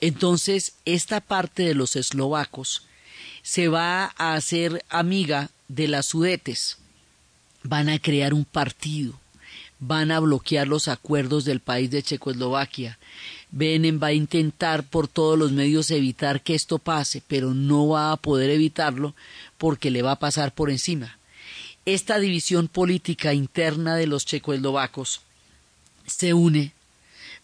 Entonces, 0.00 0.74
esta 0.84 1.20
parte 1.20 1.64
de 1.64 1.74
los 1.74 1.96
eslovacos 1.96 2.82
se 3.42 3.68
va 3.68 4.12
a 4.16 4.34
hacer 4.34 4.84
amiga 4.88 5.50
de 5.68 5.88
las 5.88 6.06
sudetes. 6.06 6.78
Van 7.62 7.88
a 7.88 7.98
crear 7.98 8.34
un 8.34 8.44
partido, 8.44 9.14
van 9.80 10.10
a 10.10 10.20
bloquear 10.20 10.68
los 10.68 10.88
acuerdos 10.88 11.44
del 11.44 11.60
país 11.60 11.90
de 11.90 12.02
Checoslovaquia, 12.02 12.98
Benem 13.50 13.98
va 14.02 14.08
a 14.08 14.12
intentar 14.12 14.84
por 14.84 15.08
todos 15.08 15.38
los 15.38 15.52
medios 15.52 15.90
evitar 15.90 16.42
que 16.42 16.54
esto 16.54 16.78
pase, 16.78 17.22
pero 17.26 17.54
no 17.54 17.88
va 17.88 18.12
a 18.12 18.16
poder 18.16 18.50
evitarlo 18.50 19.14
porque 19.56 19.90
le 19.90 20.02
va 20.02 20.12
a 20.12 20.18
pasar 20.18 20.54
por 20.54 20.70
encima. 20.70 21.18
Esta 21.86 22.18
división 22.18 22.68
política 22.68 23.32
interna 23.32 23.96
de 23.96 24.06
los 24.06 24.26
checoslovacos 24.26 25.22
se 26.06 26.34
une 26.34 26.72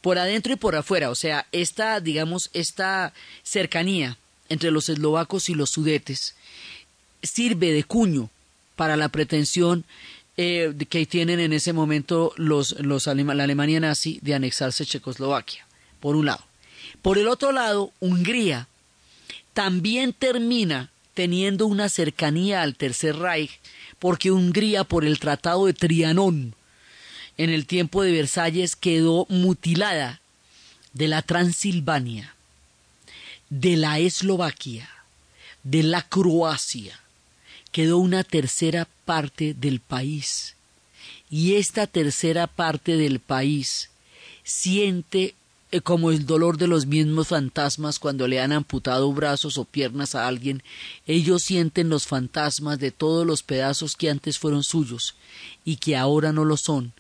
por 0.05 0.19
adentro 0.19 0.53
y 0.53 0.57
por 0.57 0.77
afuera, 0.77 1.09
o 1.09 1.15
sea, 1.15 1.47
esta, 1.51 1.99
digamos, 1.99 2.51
esta 2.53 3.15
cercanía 3.43 4.19
entre 4.51 4.71
los 4.71 4.91
eslovacos 4.91 5.49
y 5.49 5.55
los 5.55 5.71
sudetes 5.71 6.35
sirve 7.23 7.73
de 7.73 7.85
cuño 7.85 8.29
para 8.77 8.99
la 8.99 9.09
pretensión 9.09 9.87
eh, 10.37 10.75
que 10.91 11.07
tienen 11.07 11.41
en 11.41 11.55
ese 11.55 11.73
momento 11.73 12.35
los, 12.37 12.73
los 12.81 13.07
la 13.07 13.45
Alemania 13.45 13.81
nazi 13.81 14.19
de 14.21 14.35
anexarse 14.35 14.85
Checoslovaquia 14.85 15.67
por 16.01 16.17
un 16.17 16.27
lado. 16.27 16.45
Por 17.01 17.17
el 17.17 17.27
otro 17.27 17.51
lado, 17.51 17.91
Hungría 18.01 18.69
también 19.55 20.13
termina 20.13 20.91
teniendo 21.15 21.65
una 21.67 21.89
cercanía 21.89 22.61
al 22.61 22.77
Tercer 22.77 23.17
Reich, 23.17 23.59
porque 23.99 24.31
Hungría, 24.31 24.85
por 24.85 25.07
el 25.07 25.19
Tratado 25.19 25.65
de 25.65 25.73
Trianón, 25.73 26.55
en 27.37 27.51
el 27.51 27.67
tiempo 27.67 28.03
de 28.03 28.13
Versalles, 28.13 28.77
quedó 28.77 29.27
mutilada 29.29 30.21
de 30.93 31.09
la 31.09 31.23
Transilvania, 31.23 32.35
de 33.51 33.77
la 33.77 33.99
Eslovaquia, 33.99 34.89
de 35.63 35.83
la 35.83 36.03
Croacia, 36.03 37.01
quedó 37.73 37.99
una 37.99 38.23
tercera 38.23 38.87
parte 39.05 39.55
del 39.55 39.81
país. 39.81 40.55
y 41.31 41.57
esta 41.57 41.89
tercera 41.89 42.47
parte 42.47 42.97
del 42.97 43.19
país 43.19 43.91
siente 44.45 45.35
eh, 45.73 45.81
como 45.81 46.13
el 46.13 46.25
dolor 46.27 46.57
de 46.59 46.69
los 46.69 46.87
mismos 46.87 47.29
fantasmas 47.29 47.99
cuando 47.99 48.29
le 48.29 48.41
han 48.41 48.53
amputado 48.53 49.13
brazos 49.13 49.59
o 49.59 49.65
piernas 49.65 50.15
a 50.15 50.29
alguien, 50.29 50.63
ellos 51.09 51.43
sienten 51.43 51.89
los 51.89 52.07
fantasmas 52.07 52.79
de 52.79 52.93
todos 52.93 53.27
los 53.27 53.43
pedazos 53.43 53.97
que 53.97 54.09
antes 54.09 54.39
fueron 54.39 54.63
suyos 54.63 55.17
y 55.65 55.79
que 55.79 55.97
ahora 55.97 56.33
no 56.33 56.45
lo 56.45 56.57
son, 56.57 56.93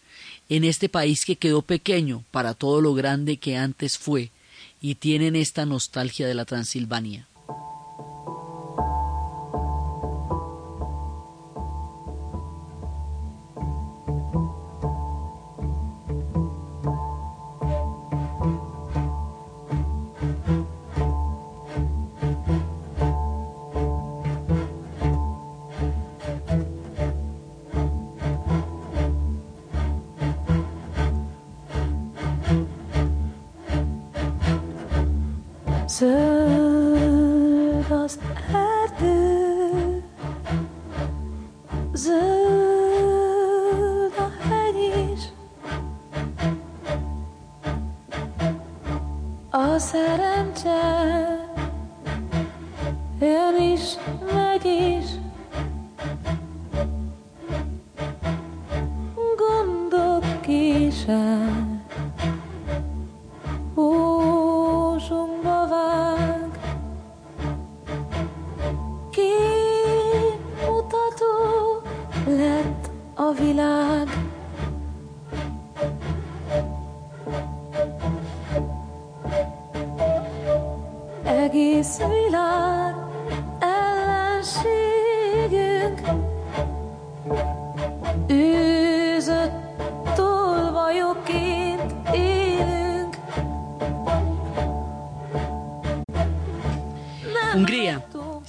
en 0.48 0.64
este 0.64 0.88
país 0.88 1.24
que 1.24 1.36
quedó 1.36 1.62
pequeño 1.62 2.24
para 2.30 2.54
todo 2.54 2.80
lo 2.80 2.94
grande 2.94 3.38
que 3.38 3.56
antes 3.56 3.98
fue, 3.98 4.30
y 4.80 4.96
tienen 4.96 5.36
esta 5.36 5.64
nostalgia 5.64 6.26
de 6.26 6.34
la 6.34 6.44
Transilvania. 6.44 7.26
Zöld 35.98 37.90
az 37.90 38.18
erdő, 38.52 40.02
zöld 41.92 43.32
a 44.18 44.30
hegy 44.48 45.10
is, 45.12 45.20
a 49.50 49.78
szerencse 49.78 51.43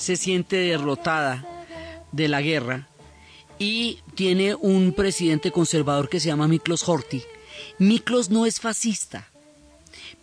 se 0.06 0.18
siente 0.18 0.58
derrotada 0.58 1.44
de 2.12 2.28
la 2.28 2.40
guerra 2.44 2.88
y 3.58 4.02
tiene 4.14 4.54
un 4.54 4.94
presidente 4.94 5.52
conservador 5.52 6.10
que 6.10 6.20
se 6.20 6.28
llama 6.28 6.48
Miklos 6.48 6.88
Horthy. 6.88 7.24
Miklos 7.80 8.30
no 8.30 8.46
es 8.46 8.60
fascista, 8.60 9.28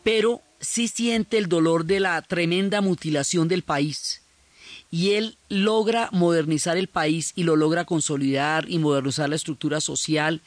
pero 0.05 0.41
sí 0.61 0.87
siente 0.87 1.37
el 1.37 1.49
dolor 1.49 1.85
de 1.85 1.99
la 1.99 2.23
tremenda 2.23 2.81
mutilación 2.81 3.49
del 3.49 3.65
país. 3.65 4.23
Y 4.93 5.15
él 5.15 5.37
logra 5.49 6.11
modernizar 6.13 6.77
el 6.77 6.87
país 6.87 7.33
y 7.35 7.43
lo 7.43 7.57
logra 7.57 7.85
consolidar 7.85 8.71
y 8.71 8.79
modernizar 8.79 9.29
la 9.29 9.37
estructura 9.37 9.81
social 9.81 10.43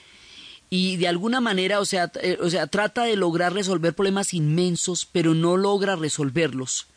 y 0.69 0.95
de 0.95 1.09
alguna 1.09 1.41
manera, 1.41 1.81
o 1.81 1.85
sea, 1.85 2.09
eh, 2.21 2.37
o 2.39 2.49
sea, 2.49 2.67
trata 2.67 3.03
de 3.03 3.17
lograr 3.17 3.51
resolver 3.51 3.93
problemas 3.93 4.33
inmensos, 4.33 5.05
pero 5.05 5.33
no 5.33 5.57
logra 5.57 5.97
resolverlos. 5.97 6.87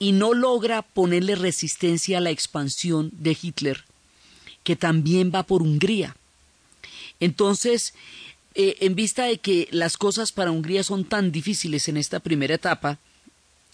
Y 0.00 0.10
no 0.10 0.34
logra 0.34 0.82
ponerle 0.82 1.36
resistencia 1.36 2.18
a 2.18 2.20
la 2.20 2.30
expansión 2.30 3.10
de 3.12 3.36
Hitler, 3.40 3.84
que 4.64 4.74
también 4.74 5.30
va 5.32 5.44
por 5.44 5.62
Hungría. 5.62 6.16
Entonces, 7.20 7.94
eh, 8.54 8.78
en 8.80 8.96
vista 8.96 9.26
de 9.26 9.38
que 9.38 9.68
las 9.70 9.96
cosas 9.96 10.32
para 10.32 10.50
Hungría 10.50 10.82
son 10.82 11.04
tan 11.04 11.30
difíciles 11.30 11.86
en 11.86 11.96
esta 11.96 12.18
primera 12.18 12.54
etapa, 12.54 12.98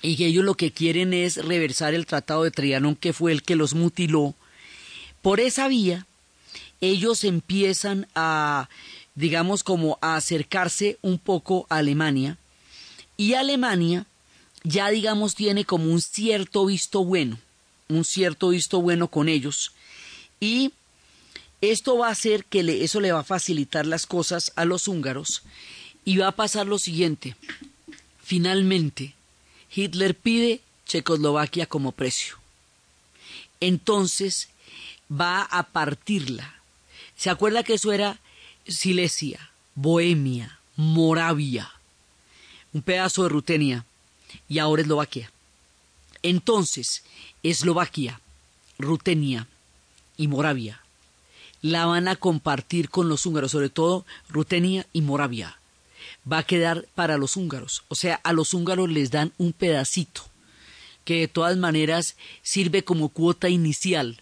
y 0.02 0.16
que 0.16 0.26
ellos 0.26 0.44
lo 0.44 0.56
que 0.56 0.72
quieren 0.72 1.14
es 1.14 1.36
reversar 1.36 1.94
el 1.94 2.06
Tratado 2.06 2.42
de 2.42 2.50
Trianon, 2.50 2.96
que 2.96 3.14
fue 3.14 3.32
el 3.32 3.42
que 3.42 3.56
los 3.56 3.74
mutiló, 3.74 4.34
por 5.22 5.40
esa 5.40 5.68
vía, 5.68 6.06
ellos 6.80 7.24
empiezan 7.24 8.06
a, 8.14 8.68
digamos, 9.14 9.62
como 9.62 9.98
a 10.00 10.16
acercarse 10.16 10.98
un 11.02 11.18
poco 11.18 11.66
a 11.70 11.78
Alemania, 11.78 12.36
y 13.16 13.34
Alemania 13.34 14.06
ya, 14.66 14.90
digamos, 14.90 15.36
tiene 15.36 15.64
como 15.64 15.92
un 15.92 16.00
cierto 16.00 16.66
visto 16.66 17.04
bueno, 17.04 17.38
un 17.88 18.04
cierto 18.04 18.48
visto 18.48 18.80
bueno 18.82 19.06
con 19.08 19.28
ellos, 19.28 19.70
y 20.40 20.72
esto 21.60 21.98
va 21.98 22.08
a 22.08 22.12
hacer 22.12 22.44
que 22.44 22.82
eso 22.82 23.00
le 23.00 23.12
va 23.12 23.20
a 23.20 23.24
facilitar 23.24 23.86
las 23.86 24.06
cosas 24.06 24.52
a 24.56 24.64
los 24.64 24.88
húngaros 24.88 25.44
y 26.04 26.16
va 26.16 26.28
a 26.28 26.36
pasar 26.36 26.66
lo 26.66 26.80
siguiente. 26.80 27.36
Finalmente, 28.22 29.14
Hitler 29.72 30.16
pide 30.16 30.60
Checoslovaquia 30.84 31.66
como 31.66 31.92
precio. 31.92 32.36
Entonces 33.60 34.48
va 35.08 35.42
a 35.42 35.62
partirla. 35.62 36.60
¿Se 37.16 37.30
acuerda 37.30 37.62
que 37.62 37.74
eso 37.74 37.92
era 37.92 38.18
Silesia, 38.66 39.50
Bohemia, 39.76 40.58
Moravia, 40.74 41.72
un 42.72 42.82
pedazo 42.82 43.22
de 43.22 43.28
Rutenia 43.28 43.86
y 44.48 44.58
ahora 44.58 44.82
Eslovaquia? 44.82 45.30
Entonces, 46.22 47.02
Eslovaquia, 47.42 48.20
Rutenia 48.78 49.46
y 50.16 50.28
Moravia 50.28 50.80
la 51.62 51.86
van 51.86 52.08
a 52.08 52.16
compartir 52.16 52.90
con 52.90 53.08
los 53.08 53.26
húngaros, 53.26 53.52
sobre 53.52 53.70
todo 53.70 54.04
Rutenia 54.28 54.86
y 54.92 55.02
Moravia. 55.02 55.58
Va 56.30 56.38
a 56.38 56.42
quedar 56.42 56.86
para 56.94 57.18
los 57.18 57.36
húngaros, 57.36 57.82
o 57.88 57.94
sea, 57.94 58.20
a 58.22 58.32
los 58.32 58.54
húngaros 58.54 58.90
les 58.90 59.10
dan 59.10 59.32
un 59.38 59.52
pedacito, 59.52 60.22
que 61.04 61.20
de 61.20 61.28
todas 61.28 61.56
maneras 61.56 62.16
sirve 62.42 62.84
como 62.84 63.08
cuota 63.08 63.48
inicial 63.48 64.20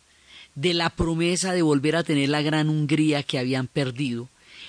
de 0.55 0.75
la 0.75 0.91
promesa 0.91 1.53
de 1.53 1.63
volver 1.63 1.97
a 1.97 2.05
tener 2.05 2.29
la 2.29 2.43
gran 2.43 2.69
Hungría 2.69 3.23
que 3.23 3.39
habían 3.39 3.67
perdido, 3.67 4.29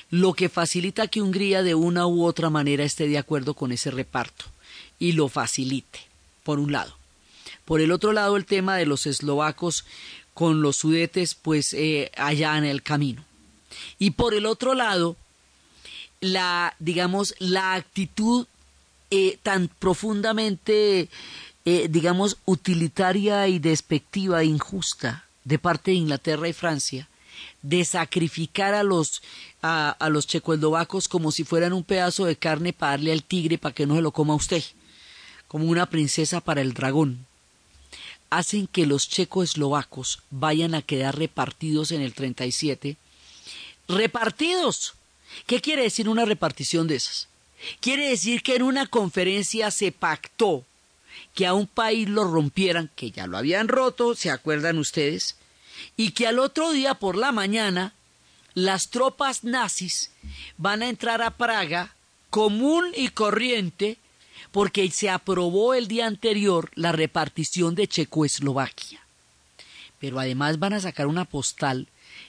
lo 0.09 0.33
que 0.33 0.49
facilita 0.49 1.07
que 1.07 1.21
Hungría 1.21 1.63
de 1.63 1.75
una 1.75 2.07
u 2.07 2.25
otra 2.25 2.49
manera 2.49 2.83
esté 2.83 3.07
de 3.07 3.17
acuerdo 3.17 3.53
con 3.53 3.71
ese 3.71 3.91
reparto 3.91 4.45
y 4.99 5.13
lo 5.13 5.29
facilite, 5.29 5.99
por 6.43 6.59
un 6.59 6.71
lado. 6.71 6.95
Por 7.65 7.81
el 7.81 7.91
otro 7.91 8.13
lado, 8.13 8.37
el 8.37 8.45
tema 8.45 8.77
de 8.77 8.85
los 8.85 9.07
eslovacos 9.07 9.85
con 10.35 10.61
los 10.61 10.75
sudetes 10.75 11.33
pues 11.33 11.73
eh, 11.73 12.11
allá 12.17 12.57
en 12.57 12.65
el 12.65 12.83
camino. 12.83 13.23
Y 13.97 14.11
por 14.11 14.33
el 14.33 14.45
otro 14.45 14.75
lado, 14.75 15.15
la, 16.19 16.75
digamos, 16.79 17.35
la 17.39 17.73
actitud 17.73 18.45
eh, 19.11 19.39
tan 19.43 19.69
profundamente, 19.79 21.09
eh, 21.65 21.87
digamos, 21.89 22.37
utilitaria 22.45 23.47
y 23.47 23.59
despectiva 23.59 24.41
e 24.41 24.45
injusta 24.45 25.25
de 25.43 25.59
parte 25.59 25.91
de 25.91 25.97
Inglaterra 25.97 26.47
y 26.47 26.53
Francia, 26.53 27.07
de 27.61 27.85
sacrificar 27.85 28.73
a 28.73 28.83
los, 28.83 29.21
a, 29.61 29.91
a 29.91 30.09
los 30.09 30.27
checoslovacos 30.27 31.07
como 31.07 31.31
si 31.31 31.43
fueran 31.43 31.73
un 31.73 31.83
pedazo 31.83 32.25
de 32.25 32.35
carne 32.35 32.73
para 32.73 32.91
darle 32.91 33.11
al 33.11 33.23
tigre 33.23 33.57
para 33.57 33.73
que 33.73 33.85
no 33.85 33.95
se 33.95 34.01
lo 34.01 34.11
coma 34.11 34.35
usted, 34.35 34.63
como 35.55 35.69
una 35.69 35.85
princesa 35.85 36.41
para 36.41 36.59
el 36.59 36.73
dragón 36.73 37.25
hacen 38.29 38.67
que 38.67 38.85
los 38.85 39.07
checoslovacos 39.07 40.19
vayan 40.29 40.75
a 40.75 40.81
quedar 40.81 41.17
repartidos 41.17 41.93
en 41.93 42.01
el 42.01 42.13
37. 42.13 42.97
¡Repartidos! 43.87 44.95
¿Qué 45.47 45.61
quiere 45.61 45.83
decir 45.83 46.09
una 46.09 46.25
repartición 46.25 46.89
de 46.89 46.95
esas? 46.95 47.29
Quiere 47.79 48.09
decir 48.09 48.43
que 48.43 48.57
en 48.57 48.63
una 48.63 48.85
conferencia 48.87 49.71
se 49.71 49.93
pactó 49.93 50.65
que 51.33 51.47
a 51.47 51.53
un 51.53 51.67
país 51.67 52.09
lo 52.09 52.25
rompieran, 52.25 52.91
que 52.93 53.11
ya 53.11 53.25
lo 53.25 53.37
habían 53.37 53.69
roto, 53.69 54.13
¿se 54.13 54.31
acuerdan 54.31 54.77
ustedes? 54.77 55.37
Y 55.95 56.11
que 56.11 56.27
al 56.27 56.39
otro 56.39 56.73
día 56.73 56.95
por 56.95 57.15
la 57.15 57.31
mañana 57.31 57.93
las 58.55 58.89
tropas 58.89 59.45
nazis 59.45 60.11
van 60.57 60.81
a 60.81 60.89
entrar 60.89 61.21
a 61.21 61.37
Praga 61.37 61.95
común 62.29 62.91
y 62.93 63.07
corriente 63.07 63.99
porque 64.51 64.89
se 64.91 65.09
aprobó 65.09 65.73
el 65.73 65.87
día 65.87 66.07
anterior 66.07 66.71
la 66.75 66.91
repartición 66.91 67.75
de 67.75 67.87
Checoslovaquia. 67.87 69.01
Pero 69.99 70.19
además 70.19 70.59
van 70.59 70.73
a 70.73 70.79
sacar 70.79 71.07
una 71.07 71.25
postal 71.25 71.87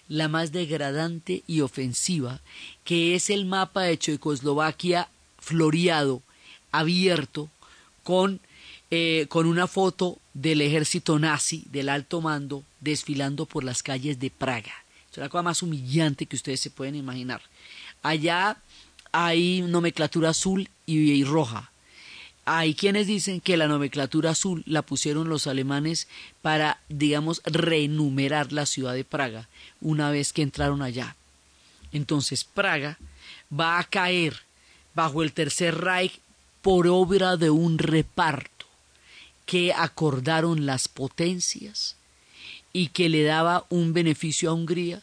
la 0.08 0.28
más 0.28 0.52
degradante 0.52 1.42
y 1.46 1.60
ofensiva, 1.60 2.40
que 2.84 3.14
es 3.14 3.30
el 3.30 3.44
mapa 3.44 3.82
de 3.82 3.98
Checoslovaquia 3.98 5.08
floreado, 5.38 6.22
abierto, 6.72 7.50
con, 8.02 8.40
eh, 8.90 9.26
con 9.28 9.46
una 9.46 9.66
foto 9.66 10.18
del 10.34 10.60
ejército 10.60 11.18
nazi, 11.18 11.64
del 11.70 11.88
alto 11.88 12.20
mando, 12.20 12.62
desfilando 12.80 13.46
por 13.46 13.64
las 13.64 13.82
calles 13.82 14.18
de 14.20 14.30
Praga. 14.30 14.72
Es 15.10 15.18
la 15.18 15.28
cosa 15.28 15.42
más 15.42 15.62
humillante 15.62 16.26
que 16.26 16.36
ustedes 16.36 16.60
se 16.60 16.70
pueden 16.70 16.94
imaginar. 16.94 17.40
Allá 18.02 18.58
hay 19.12 19.62
nomenclatura 19.62 20.30
azul 20.30 20.68
y, 20.84 20.98
y 20.98 21.24
roja. 21.24 21.70
Hay 22.48 22.74
quienes 22.74 23.08
dicen 23.08 23.40
que 23.40 23.56
la 23.56 23.66
nomenclatura 23.66 24.30
azul 24.30 24.62
la 24.66 24.82
pusieron 24.82 25.28
los 25.28 25.48
alemanes 25.48 26.06
para, 26.42 26.80
digamos, 26.88 27.42
renumerar 27.44 28.52
la 28.52 28.66
ciudad 28.66 28.94
de 28.94 29.02
Praga 29.02 29.48
una 29.80 30.12
vez 30.12 30.32
que 30.32 30.42
entraron 30.42 30.80
allá. 30.80 31.16
Entonces 31.90 32.44
Praga 32.44 32.98
va 33.52 33.80
a 33.80 33.84
caer 33.84 34.42
bajo 34.94 35.24
el 35.24 35.32
Tercer 35.32 35.76
Reich 35.76 36.20
por 36.62 36.86
obra 36.86 37.36
de 37.36 37.50
un 37.50 37.78
reparto 37.78 38.66
que 39.44 39.72
acordaron 39.72 40.66
las 40.66 40.86
potencias 40.86 41.96
y 42.72 42.88
que 42.88 43.08
le 43.08 43.24
daba 43.24 43.66
un 43.70 43.92
beneficio 43.92 44.50
a 44.50 44.54
Hungría 44.54 45.02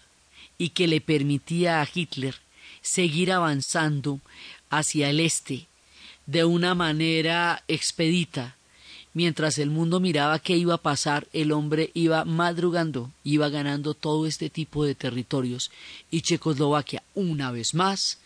y 0.58 0.70
que 0.70 0.88
le 0.88 1.02
permitía 1.02 1.82
a 1.82 1.90
Hitler 1.94 2.36
seguir 2.82 3.34
avanzando 3.34 4.22
hacia 4.70 5.10
el 5.10 5.20
este 5.20 5.68
de 6.26 6.46
una 6.46 6.76
manera 6.76 7.64
expedita. 7.68 8.56
Mientras 9.14 9.60
el 9.60 9.70
mundo 9.70 10.00
miraba 10.00 10.40
qué 10.40 10.58
iba 10.58 10.76
a 10.76 10.82
pasar, 10.82 11.28
el 11.34 11.52
hombre 11.52 11.92
iba 11.94 12.26
madrugando, 12.26 13.12
iba 13.24 13.50
ganando 13.50 13.94
todo 13.94 14.26
este 14.26 14.50
tipo 14.50 14.86
de 14.86 14.96
territorios 14.96 15.70
y 16.10 16.22
Checoslovaquia 16.22 17.04
una 17.14 17.52
vez 17.52 17.76
más 17.76 18.18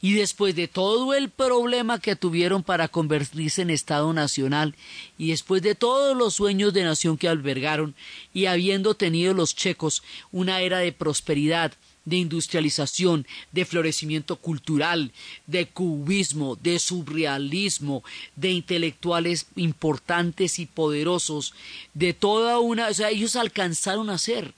y 0.00 0.14
después 0.14 0.54
de 0.54 0.68
todo 0.68 1.14
el 1.14 1.30
problema 1.30 1.98
que 1.98 2.16
tuvieron 2.16 2.62
para 2.62 2.88
convertirse 2.88 3.62
en 3.62 3.70
Estado 3.70 4.12
Nacional, 4.12 4.74
y 5.18 5.30
después 5.30 5.62
de 5.62 5.74
todos 5.74 6.16
los 6.16 6.34
sueños 6.34 6.72
de 6.72 6.84
nación 6.84 7.16
que 7.16 7.28
albergaron, 7.28 7.94
y 8.32 8.46
habiendo 8.46 8.94
tenido 8.94 9.34
los 9.34 9.54
checos 9.54 10.02
una 10.32 10.60
era 10.60 10.78
de 10.78 10.92
prosperidad, 10.92 11.72
de 12.04 12.16
industrialización, 12.16 13.26
de 13.52 13.64
florecimiento 13.64 14.36
cultural, 14.36 15.12
de 15.46 15.66
cubismo, 15.66 16.56
de 16.56 16.78
surrealismo, 16.78 18.02
de 18.36 18.50
intelectuales 18.50 19.46
importantes 19.56 20.58
y 20.58 20.66
poderosos, 20.66 21.54
de 21.94 22.12
toda 22.12 22.58
una, 22.58 22.88
o 22.88 22.94
sea, 22.94 23.10
ellos 23.10 23.36
alcanzaron 23.36 24.10
a 24.10 24.18
ser. 24.18 24.54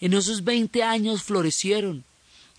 En 0.00 0.12
esos 0.12 0.44
veinte 0.44 0.82
años 0.82 1.22
florecieron, 1.22 2.04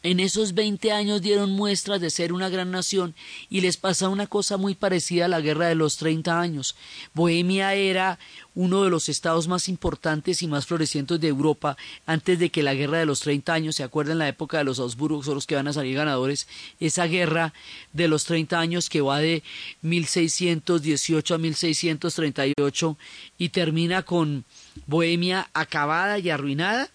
en 0.01 0.19
esos 0.19 0.53
20 0.53 0.91
años 0.91 1.21
dieron 1.21 1.51
muestras 1.51 1.99
de 1.99 2.09
ser 2.09 2.31
una 2.31 2.49
gran 2.49 2.71
nación 2.71 3.15
y 3.49 3.61
les 3.61 3.77
pasa 3.77 4.07
una 4.07 4.27
cosa 4.27 4.57
muy 4.57 4.73
parecida 4.75 5.25
a 5.25 5.29
la 5.29 5.41
guerra 5.41 5.67
de 5.67 5.75
los 5.75 5.97
30 5.97 6.39
años. 6.39 6.75
Bohemia 7.13 7.73
era 7.73 8.17
uno 8.55 8.83
de 8.83 8.89
los 8.89 9.09
estados 9.09 9.47
más 9.47 9.67
importantes 9.67 10.41
y 10.41 10.47
más 10.47 10.65
florecientes 10.65 11.19
de 11.19 11.27
Europa 11.27 11.77
antes 12.05 12.39
de 12.39 12.49
que 12.49 12.63
la 12.63 12.73
guerra 12.73 12.99
de 12.99 13.05
los 13.05 13.19
30 13.19 13.53
años, 13.53 13.75
se 13.75 13.83
acuerdan 13.83 14.19
la 14.19 14.27
época 14.27 14.57
de 14.59 14.63
los 14.63 14.79
Habsburgos, 14.79 15.25
son 15.25 15.35
los 15.35 15.47
que 15.47 15.55
van 15.55 15.67
a 15.67 15.73
salir 15.73 15.95
ganadores, 15.95 16.47
esa 16.79 17.05
guerra 17.05 17.53
de 17.93 18.07
los 18.07 18.25
30 18.25 18.59
años 18.59 18.89
que 18.89 19.01
va 19.01 19.19
de 19.19 19.43
1618 19.81 21.35
a 21.35 21.37
1638 21.37 22.97
y 23.37 23.49
termina 23.49 24.03
con 24.03 24.45
Bohemia 24.87 25.49
acabada 25.53 26.19
y 26.19 26.29
arruinada. 26.29 26.89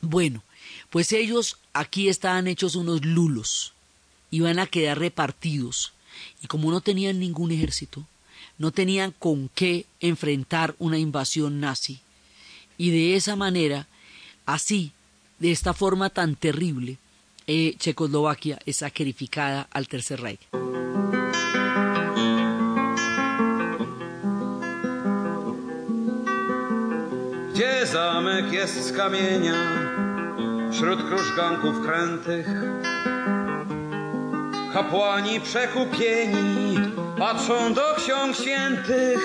Bueno, 0.00 0.42
pues 0.90 1.12
ellos 1.12 1.58
aquí 1.72 2.08
estaban 2.08 2.46
hechos 2.48 2.74
unos 2.74 3.04
lulos, 3.04 3.72
iban 4.30 4.58
a 4.58 4.66
quedar 4.66 4.98
repartidos, 4.98 5.92
y 6.42 6.46
como 6.46 6.70
no 6.70 6.80
tenían 6.80 7.18
ningún 7.18 7.52
ejército, 7.52 8.06
no 8.58 8.72
tenían 8.72 9.14
con 9.18 9.48
qué 9.54 9.86
enfrentar 10.00 10.74
una 10.78 10.98
invasión 10.98 11.60
nazi, 11.60 12.00
y 12.76 12.90
de 12.90 13.16
esa 13.16 13.36
manera, 13.36 13.86
así, 14.46 14.92
de 15.38 15.52
esta 15.52 15.74
forma 15.74 16.10
tan 16.10 16.36
terrible, 16.36 16.98
eh, 17.46 17.74
Checoslovaquia 17.78 18.58
es 18.66 18.76
sacrificada 18.76 19.68
al 19.70 19.88
Tercer 19.88 20.20
Reich. 20.20 20.40
Wśród 30.72 31.08
krużganków 31.08 31.86
krętych? 31.86 32.46
Kapłani 34.72 35.40
przekupieni 35.40 36.78
patrzą 37.18 37.74
do 37.74 37.94
ksiąg 37.96 38.36
świętych, 38.36 39.20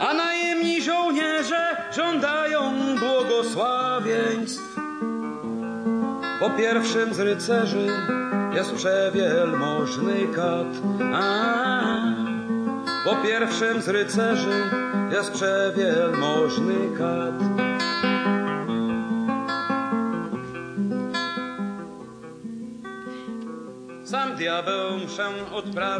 a 0.00 0.14
najemni 0.14 0.82
żołnierze 0.82 1.76
żądają 1.96 2.72
błogosławieństw. 3.00 4.74
Po 6.40 6.50
pierwszym 6.50 7.14
z 7.14 7.20
rycerzy 7.20 7.86
jest 8.54 8.72
przewielmożny 8.72 10.28
kat. 10.34 10.66
A, 11.14 11.82
po 13.04 13.16
pierwszym 13.16 13.82
z 13.82 13.88
rycerzy 13.88 14.70
jest 15.12 15.32
przewielmożny 15.32 16.74
kat. 16.98 17.53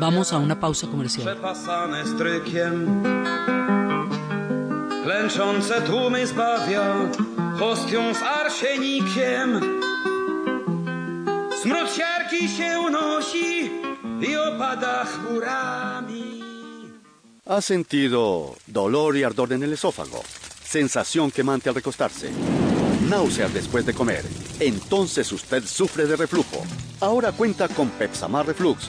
Vamos 0.00 0.32
a 0.32 0.38
una 0.38 0.54
pausa 0.60 0.86
comercial. 0.86 1.24
przepasane 1.26 2.06
strykiem. 2.06 3.02
Klęczące 5.04 5.82
tłumy 5.82 6.26
zbawia 6.26 6.94
hostią 7.58 8.14
z 8.14 8.22
arsienikiem. 8.22 9.60
Smród 11.62 11.90
siarki 11.96 12.48
się 12.48 12.80
unosi 12.80 13.70
i 14.28 14.36
opada 14.36 15.04
chmurami. 15.04 16.34
¿Ha 17.46 17.60
sentido 17.60 18.54
dolor 18.68 19.16
y 19.16 19.24
ardor 19.24 19.52
en 19.52 19.62
el 19.62 19.72
esófago? 19.72 20.22
Sensación 20.64 21.30
quemante 21.30 21.68
al 21.68 21.74
recostarse. 21.74 22.30
Náuseas 23.08 23.52
después 23.52 23.84
de 23.84 23.94
comer. 23.94 24.24
Entonces 24.60 25.30
usted 25.32 25.64
sufre 25.64 26.06
de 26.06 26.16
reflujo. 26.16 26.64
Ahora 27.00 27.32
cuenta 27.32 27.68
con 27.68 27.88
Pepsamar 27.90 28.46
Reflux, 28.46 28.86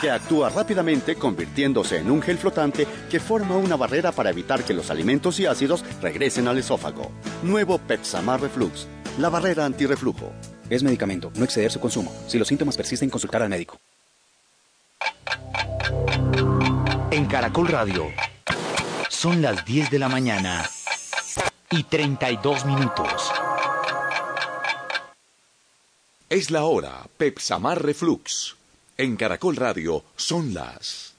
que 0.00 0.10
actúa 0.10 0.50
rápidamente 0.50 1.16
convirtiéndose 1.16 1.98
en 1.98 2.10
un 2.10 2.20
gel 2.20 2.38
flotante 2.38 2.86
que 3.10 3.20
forma 3.20 3.56
una 3.56 3.76
barrera 3.76 4.12
para 4.12 4.30
evitar 4.30 4.62
que 4.62 4.74
los 4.74 4.90
alimentos 4.90 5.40
y 5.40 5.46
ácidos 5.46 5.84
regresen 6.02 6.48
al 6.48 6.58
esófago. 6.58 7.10
Nuevo 7.42 7.78
Pepsamar 7.78 8.40
Reflux, 8.40 8.86
la 9.18 9.30
barrera 9.30 9.64
antirreflujo. 9.64 10.32
Es 10.68 10.82
medicamento, 10.82 11.32
no 11.36 11.44
exceder 11.44 11.70
su 11.70 11.80
consumo. 11.80 12.12
Si 12.26 12.38
los 12.38 12.48
síntomas 12.48 12.76
persisten, 12.76 13.08
consultar 13.08 13.42
al 13.42 13.48
médico. 13.48 13.78
En 17.10 17.26
Caracol 17.26 17.68
Radio 17.68 18.06
son 19.08 19.40
las 19.40 19.64
10 19.64 19.90
de 19.90 19.98
la 19.98 20.08
mañana 20.08 20.68
y 21.70 21.84
32 21.84 22.66
minutos. 22.66 23.32
Es 26.28 26.50
la 26.50 26.64
hora, 26.64 27.04
Pepsamar 27.16 27.80
Reflux. 27.84 28.56
En 28.98 29.14
Caracol 29.14 29.54
Radio 29.54 30.02
son 30.16 30.52
las... 30.54 31.14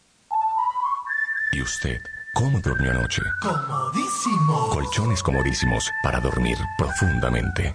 ¿Y 1.54 1.62
usted 1.62 2.02
cómo 2.34 2.60
durmió 2.60 2.92
anoche? 2.92 3.22
Comodísimo. 3.42 4.70
Colchones 4.70 5.24
comodísimos 5.24 5.90
para 6.04 6.20
dormir 6.20 6.58
profundamente. 6.78 7.74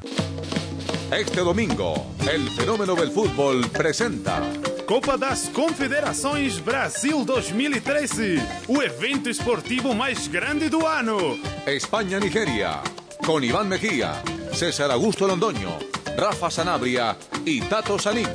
Este 1.11 1.41
domingo, 1.41 2.15
el 2.31 2.51
fenómeno 2.51 2.95
del 2.95 3.11
fútbol 3.11 3.67
presenta 3.71 4.43
Copa 4.87 5.17
das 5.17 5.49
Confederações 5.49 6.63
Brasil 6.63 7.25
2013, 7.25 8.43
o 8.69 8.83
evento 8.83 9.31
esportivo 9.31 9.95
mais 9.95 10.29
grande 10.29 10.69
do 10.69 10.87
ano. 10.87 11.39
España-Nigeria, 11.65 12.83
con 13.25 13.43
Iván 13.43 13.69
Mejía, 13.71 14.23
César 14.53 14.91
Augusto 14.91 15.27
Londoño, 15.27 15.79
Rafa 16.17 16.51
Sanabria 16.51 17.17
y 17.45 17.61
Tato 17.63 17.99
Sanín. 17.99 18.29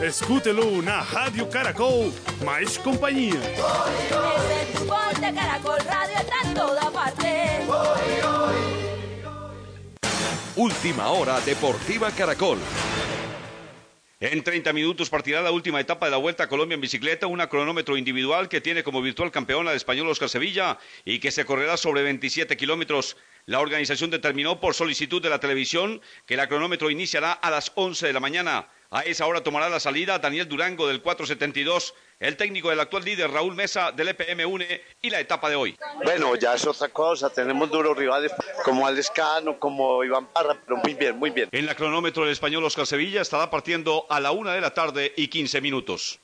Escútelo 0.00 0.82
na 0.82 1.00
Rádio 1.02 1.48
Caracol, 1.48 2.12
mais 2.44 2.78
companhia. 2.78 3.40
Es 3.40 4.60
el 4.60 4.66
fútbol 4.74 5.14
de 5.20 5.34
Caracol 5.34 5.78
Radio 5.86 6.16
está 6.18 6.40
en 6.44 6.54
toda 6.54 6.90
parte. 6.90 7.66
Última 10.56 11.08
hora 11.08 11.40
Deportiva 11.40 12.10
Caracol. 12.10 12.58
En 14.20 14.42
30 14.42 14.72
minutos 14.72 15.10
partirá 15.10 15.42
la 15.42 15.50
última 15.50 15.80
etapa 15.80 16.06
de 16.06 16.12
la 16.12 16.16
Vuelta 16.16 16.44
a 16.44 16.48
Colombia 16.48 16.76
en 16.76 16.80
bicicleta, 16.80 17.26
una 17.26 17.48
cronómetro 17.48 17.96
individual 17.96 18.48
que 18.48 18.60
tiene 18.60 18.82
como 18.82 19.02
virtual 19.02 19.30
campeón 19.30 19.66
de 19.66 19.74
español 19.74 20.08
Oscar 20.08 20.28
Sevilla 20.28 20.78
y 21.04 21.18
que 21.18 21.30
se 21.30 21.44
correrá 21.44 21.76
sobre 21.76 22.02
27 22.02 22.56
kilómetros. 22.56 23.16
La 23.46 23.60
organización 23.60 24.08
determinó 24.08 24.58
por 24.58 24.72
solicitud 24.72 25.20
de 25.20 25.28
la 25.28 25.38
televisión 25.38 26.00
que 26.24 26.32
el 26.32 26.48
cronómetro 26.48 26.88
iniciará 26.88 27.32
a 27.32 27.50
las 27.50 27.72
11 27.74 28.06
de 28.06 28.12
la 28.14 28.20
mañana. 28.20 28.68
A 28.90 29.02
esa 29.02 29.26
hora 29.26 29.42
tomará 29.42 29.68
la 29.68 29.80
salida 29.80 30.18
Daniel 30.18 30.48
Durango 30.48 30.86
del 30.88 31.02
472, 31.02 31.94
el 32.20 32.38
técnico 32.38 32.70
del 32.70 32.80
actual 32.80 33.04
líder 33.04 33.30
Raúl 33.30 33.54
Mesa 33.54 33.92
del 33.92 34.08
EPM 34.08 34.46
UNE 34.46 34.82
y 35.02 35.10
la 35.10 35.20
etapa 35.20 35.50
de 35.50 35.56
hoy. 35.56 35.76
Bueno, 36.04 36.36
ya 36.36 36.54
es 36.54 36.66
otra 36.66 36.88
cosa, 36.88 37.28
tenemos 37.28 37.70
duros 37.70 37.94
rivales 37.98 38.32
como 38.64 38.86
Alescano, 38.86 39.58
como 39.58 40.02
Iván 40.04 40.28
Parra, 40.28 40.56
pero 40.64 40.78
muy 40.78 40.94
bien, 40.94 41.18
muy 41.18 41.28
bien. 41.28 41.50
En 41.52 41.66
la 41.66 41.74
cronómetro 41.74 42.24
el 42.24 42.30
español 42.30 42.64
Oscar 42.64 42.86
Sevilla 42.86 43.20
estará 43.20 43.50
partiendo 43.50 44.06
a 44.08 44.20
la 44.20 44.30
una 44.30 44.54
de 44.54 44.62
la 44.62 44.72
tarde 44.72 45.12
y 45.16 45.28
15 45.28 45.60
minutos. 45.60 46.20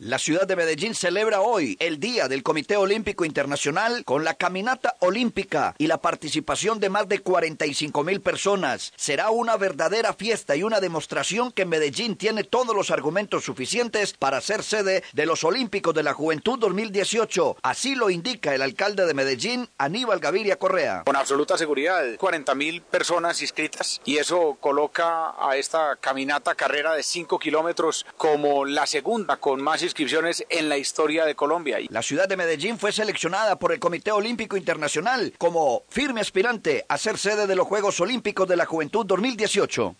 La 0.00 0.20
ciudad 0.20 0.46
de 0.46 0.54
Medellín 0.54 0.94
celebra 0.94 1.40
hoy 1.40 1.76
el 1.80 1.98
Día 1.98 2.28
del 2.28 2.44
Comité 2.44 2.76
Olímpico 2.76 3.24
Internacional 3.24 4.04
con 4.04 4.22
la 4.22 4.34
caminata 4.34 4.94
olímpica 5.00 5.74
y 5.76 5.88
la 5.88 6.00
participación 6.00 6.78
de 6.78 6.88
más 6.88 7.08
de 7.08 7.18
45 7.18 8.04
mil 8.04 8.20
personas. 8.20 8.92
Será 8.94 9.30
una 9.30 9.56
verdadera 9.56 10.12
fiesta 10.12 10.54
y 10.54 10.62
una 10.62 10.78
demostración 10.78 11.50
que 11.50 11.66
Medellín 11.66 12.14
tiene 12.14 12.44
todos 12.44 12.76
los 12.76 12.92
argumentos 12.92 13.42
suficientes 13.42 14.12
para 14.12 14.40
ser 14.40 14.62
sede 14.62 15.02
de 15.14 15.26
los 15.26 15.42
Olímpicos 15.42 15.92
de 15.92 16.04
la 16.04 16.14
Juventud 16.14 16.60
2018. 16.60 17.56
Así 17.60 17.96
lo 17.96 18.08
indica 18.08 18.54
el 18.54 18.62
alcalde 18.62 19.04
de 19.04 19.14
Medellín, 19.14 19.68
Aníbal 19.78 20.20
Gaviria 20.20 20.60
Correa. 20.60 21.02
Con 21.06 21.16
absoluta 21.16 21.58
seguridad, 21.58 22.04
40 22.18 22.54
mil 22.54 22.82
personas 22.82 23.42
inscritas 23.42 24.00
y 24.04 24.18
eso 24.18 24.58
coloca 24.60 25.34
a 25.44 25.56
esta 25.56 25.96
caminata 25.96 26.54
carrera 26.54 26.94
de 26.94 27.02
5 27.02 27.36
kilómetros 27.40 28.06
como 28.16 28.64
la 28.64 28.86
segunda 28.86 29.38
con 29.38 29.60
más 29.60 29.87
inscripciones 29.88 30.44
en 30.48 30.68
la 30.68 30.78
historia 30.78 31.24
de 31.24 31.34
Colombia. 31.34 31.78
La 31.88 32.02
ciudad 32.02 32.28
de 32.28 32.36
Medellín 32.36 32.78
fue 32.78 32.92
seleccionada 32.92 33.58
por 33.58 33.72
el 33.72 33.80
Comité 33.80 34.12
Olímpico 34.12 34.56
Internacional 34.56 35.32
como 35.38 35.82
firme 35.88 36.20
aspirante 36.20 36.84
a 36.88 36.98
ser 36.98 37.18
sede 37.18 37.46
de 37.46 37.56
los 37.56 37.66
Juegos 37.66 37.98
Olímpicos 38.00 38.46
de 38.46 38.56
la 38.56 38.66
Juventud 38.66 39.06
2018. 39.06 39.96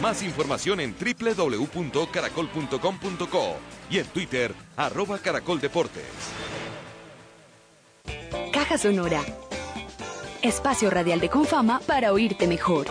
Más 0.00 0.22
información 0.22 0.80
en 0.80 0.94
www.caracol.com.co 0.94 3.56
y 3.90 3.98
en 3.98 4.06
Twitter, 4.06 4.54
arroba 4.76 5.18
caracoldeportes. 5.18 6.04
Caja 8.52 8.78
Sonora. 8.78 9.20
Espacio 10.42 10.90
radial 10.90 11.18
de 11.20 11.30
Confama 11.30 11.80
para 11.80 12.12
oírte 12.12 12.46
mejor. 12.46 12.86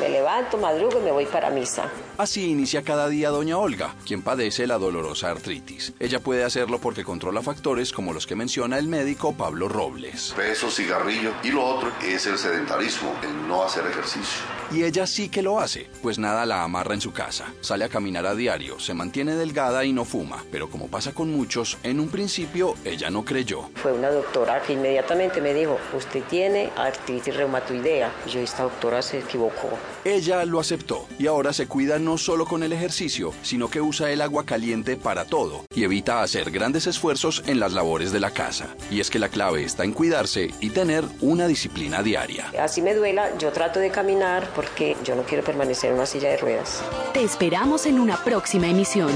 Me 0.00 0.08
levanto, 0.08 0.58
madrugo 0.58 0.98
y 1.00 1.02
me 1.02 1.12
voy 1.12 1.26
para 1.26 1.50
misa. 1.50 1.90
Así 2.18 2.50
inicia 2.50 2.82
cada 2.82 3.08
día 3.08 3.30
doña 3.30 3.58
Olga, 3.58 3.94
quien 4.04 4.22
padece 4.22 4.66
la 4.66 4.76
dolorosa 4.76 5.30
artritis. 5.30 5.92
Ella 6.00 6.18
puede 6.18 6.42
hacerlo 6.42 6.80
porque 6.80 7.04
controla 7.04 7.42
factores 7.42 7.92
como 7.92 8.12
los 8.12 8.26
que 8.26 8.34
menciona 8.34 8.76
el 8.76 8.88
médico 8.88 9.34
Pablo 9.34 9.68
Robles. 9.68 10.34
Peso, 10.36 10.68
cigarrillo 10.68 11.30
y 11.44 11.52
lo 11.52 11.64
otro 11.64 11.92
es 12.04 12.26
el 12.26 12.36
sedentarismo, 12.36 13.14
el 13.22 13.46
no 13.46 13.62
hacer 13.62 13.86
ejercicio. 13.86 14.42
Y 14.72 14.82
ella 14.82 15.06
sí 15.06 15.28
que 15.28 15.42
lo 15.42 15.60
hace, 15.60 15.88
pues 16.02 16.18
nada 16.18 16.44
la 16.44 16.64
amarra 16.64 16.94
en 16.94 17.00
su 17.00 17.12
casa. 17.12 17.54
Sale 17.60 17.84
a 17.84 17.88
caminar 17.88 18.26
a 18.26 18.34
diario, 18.34 18.80
se 18.80 18.94
mantiene 18.94 19.36
delgada 19.36 19.84
y 19.84 19.92
no 19.92 20.04
fuma. 20.04 20.44
Pero 20.50 20.68
como 20.68 20.88
pasa 20.88 21.12
con 21.14 21.30
muchos, 21.30 21.78
en 21.84 22.00
un 22.00 22.08
principio 22.08 22.74
ella 22.84 23.10
no 23.10 23.24
creyó. 23.24 23.70
Fue 23.76 23.92
una 23.92 24.10
doctora 24.10 24.60
que 24.62 24.72
inmediatamente 24.72 25.40
me 25.40 25.54
dijo, 25.54 25.78
usted 25.96 26.24
tiene 26.24 26.70
artritis 26.76 27.36
reumatoidea. 27.36 28.12
Y 28.26 28.30
yo, 28.30 28.40
esta 28.40 28.64
doctora 28.64 29.02
se 29.02 29.20
equivocó. 29.20 29.70
Ella 30.04 30.44
lo 30.44 30.58
aceptó 30.58 31.06
y 31.16 31.28
ahora 31.28 31.52
se 31.52 31.68
cuida 31.68 32.00
no 32.08 32.16
solo 32.16 32.46
con 32.46 32.62
el 32.62 32.72
ejercicio, 32.72 33.34
sino 33.42 33.68
que 33.68 33.82
usa 33.82 34.10
el 34.10 34.22
agua 34.22 34.46
caliente 34.46 34.96
para 34.96 35.26
todo 35.26 35.66
y 35.74 35.84
evita 35.84 36.22
hacer 36.22 36.50
grandes 36.50 36.86
esfuerzos 36.86 37.42
en 37.46 37.60
las 37.60 37.74
labores 37.74 38.12
de 38.12 38.18
la 38.18 38.30
casa. 38.30 38.74
Y 38.90 39.00
es 39.00 39.10
que 39.10 39.18
la 39.18 39.28
clave 39.28 39.62
está 39.62 39.84
en 39.84 39.92
cuidarse 39.92 40.54
y 40.58 40.70
tener 40.70 41.04
una 41.20 41.46
disciplina 41.46 42.02
diaria. 42.02 42.50
Así 42.58 42.80
me 42.80 42.94
duela, 42.94 43.36
yo 43.36 43.52
trato 43.52 43.78
de 43.78 43.90
caminar 43.90 44.48
porque 44.54 44.96
yo 45.04 45.16
no 45.16 45.24
quiero 45.24 45.44
permanecer 45.44 45.90
en 45.90 45.96
una 45.96 46.06
silla 46.06 46.30
de 46.30 46.38
ruedas. 46.38 46.82
Te 47.12 47.22
esperamos 47.22 47.84
en 47.84 48.00
una 48.00 48.16
próxima 48.24 48.68
emisión. 48.68 49.12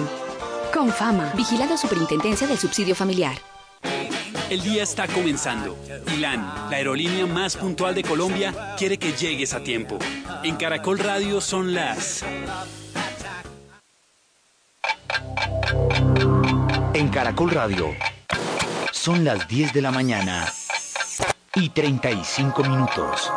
Con 0.74 0.90
fama, 0.90 1.33
vigilada 1.35 1.78
Superintendencia 1.78 2.46
del 2.46 2.59
Subsidio 2.59 2.94
Familiar. 2.94 3.38
El 4.50 4.61
día 4.61 4.83
está 4.83 5.09
comenzando 5.09 5.78
y 6.14 6.18
LAN, 6.18 6.42
la 6.70 6.76
aerolínea 6.76 7.24
más 7.24 7.57
puntual 7.57 7.94
de 7.94 8.02
Colombia, 8.02 8.74
quiere 8.76 8.98
que 8.98 9.14
llegues 9.14 9.55
a 9.55 9.64
tiempo. 9.64 9.98
En 10.44 10.57
Caracol 10.57 10.98
Radio 10.98 11.40
son 11.40 11.72
las... 11.72 12.22
En 16.94 17.09
Caracol 17.09 17.50
Radio 17.50 17.94
son 18.92 19.24
las 19.24 19.48
10 19.48 19.72
de 19.72 19.81
la 19.81 19.90
mañana 19.90 20.46
y 21.55 21.70
35 21.70 22.62
minutos. 22.64 23.33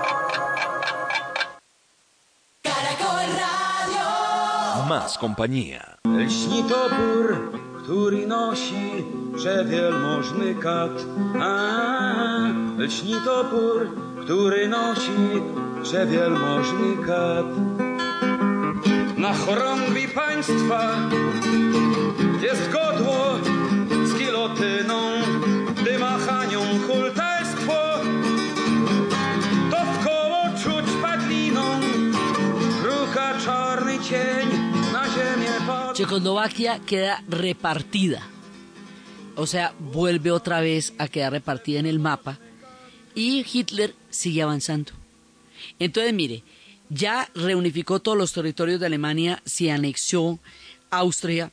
Caracol 2.61 3.27
Radio. 3.45 4.85
Más 4.89 5.17
compañía. 5.17 5.97
Lśni 6.03 6.63
topór, 6.63 7.51
który 7.83 8.27
nosi 8.27 9.05
przewielmożny 9.35 10.55
kat. 10.55 10.95
A, 11.41 12.51
lśni 12.77 13.15
topór, 13.25 13.89
który 14.23 14.67
nosi 14.67 15.41
przewielmożny 15.83 17.05
kat. 17.05 17.45
Na 19.17 19.33
chorągwi 19.33 20.07
państwa 20.07 20.95
jest 22.41 22.71
godło 22.71 23.44
Checoslovaquia 35.93 36.79
queda 36.85 37.23
repartida. 37.27 38.21
O 39.35 39.47
sea, 39.47 39.73
vuelve 39.79 40.31
otra 40.31 40.59
vez 40.61 40.93
a 40.97 41.07
quedar 41.07 41.31
repartida 41.31 41.79
en 41.79 41.85
el 41.85 41.99
mapa 41.99 42.37
y 43.15 43.45
Hitler 43.51 43.95
sigue 44.09 44.41
avanzando. 44.41 44.91
Entonces, 45.79 46.13
mire, 46.13 46.43
ya 46.89 47.29
reunificó 47.33 47.99
todos 47.99 48.17
los 48.17 48.33
territorios 48.33 48.79
de 48.79 48.85
Alemania, 48.85 49.41
se 49.45 49.71
anexó 49.71 50.39
Austria 50.91 51.51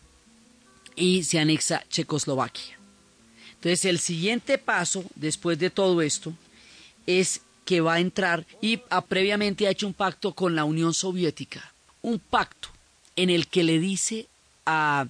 y 0.96 1.22
se 1.22 1.38
anexa 1.38 1.84
Checoslovaquia. 1.88 2.81
Entonces, 3.62 3.84
el 3.84 4.00
siguiente 4.00 4.58
paso, 4.58 5.04
después 5.14 5.56
de 5.56 5.70
todo 5.70 6.02
esto, 6.02 6.34
es 7.06 7.42
que 7.64 7.80
va 7.80 7.94
a 7.94 8.00
entrar 8.00 8.44
y 8.60 8.80
ah, 8.90 9.02
previamente 9.02 9.68
ha 9.68 9.70
hecho 9.70 9.86
un 9.86 9.94
pacto 9.94 10.32
con 10.32 10.56
la 10.56 10.64
Unión 10.64 10.92
Soviética. 10.92 11.72
Un 12.02 12.18
pacto 12.18 12.70
en 13.14 13.30
el 13.30 13.46
que 13.46 13.62
le 13.62 13.78
dice 13.78 14.26
a 14.66 15.06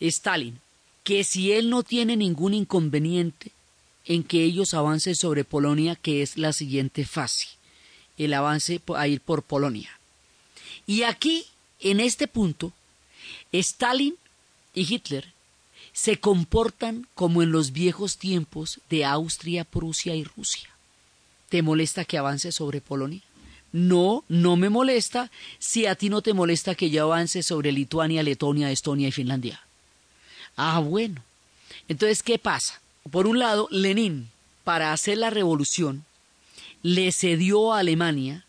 Stalin 0.00 0.58
que 1.04 1.24
si 1.24 1.52
él 1.52 1.68
no 1.68 1.82
tiene 1.82 2.16
ningún 2.16 2.54
inconveniente 2.54 3.52
en 4.06 4.24
que 4.24 4.44
ellos 4.44 4.72
avancen 4.72 5.14
sobre 5.14 5.44
Polonia, 5.44 5.94
que 5.94 6.22
es 6.22 6.38
la 6.38 6.54
siguiente 6.54 7.04
fase, 7.04 7.48
el 8.16 8.32
avance 8.32 8.80
a 8.96 9.08
ir 9.08 9.20
por 9.20 9.42
Polonia. 9.42 9.90
Y 10.86 11.02
aquí, 11.02 11.44
en 11.80 12.00
este 12.00 12.28
punto, 12.28 12.72
Stalin 13.52 14.14
y 14.72 14.94
Hitler 14.94 15.34
se 15.92 16.18
comportan 16.18 17.06
como 17.14 17.42
en 17.42 17.52
los 17.52 17.72
viejos 17.72 18.16
tiempos 18.16 18.80
de 18.88 19.04
Austria, 19.04 19.64
Prusia 19.64 20.14
y 20.14 20.24
Rusia. 20.24 20.68
¿Te 21.48 21.62
molesta 21.62 22.04
que 22.04 22.18
avance 22.18 22.52
sobre 22.52 22.80
Polonia? 22.80 23.22
No, 23.72 24.24
no 24.28 24.56
me 24.56 24.68
molesta 24.68 25.30
si 25.58 25.86
a 25.86 25.94
ti 25.94 26.08
no 26.08 26.22
te 26.22 26.34
molesta 26.34 26.74
que 26.74 26.90
yo 26.90 27.04
avance 27.04 27.42
sobre 27.42 27.72
Lituania, 27.72 28.22
Letonia, 28.22 28.70
Estonia 28.70 29.08
y 29.08 29.12
Finlandia. 29.12 29.60
Ah, 30.56 30.80
bueno. 30.80 31.22
Entonces, 31.88 32.22
¿qué 32.22 32.38
pasa? 32.38 32.80
Por 33.10 33.26
un 33.26 33.38
lado, 33.38 33.68
Lenin, 33.70 34.28
para 34.64 34.92
hacer 34.92 35.18
la 35.18 35.30
revolución, 35.30 36.04
le 36.82 37.12
cedió 37.12 37.72
a 37.72 37.80
Alemania, 37.80 38.44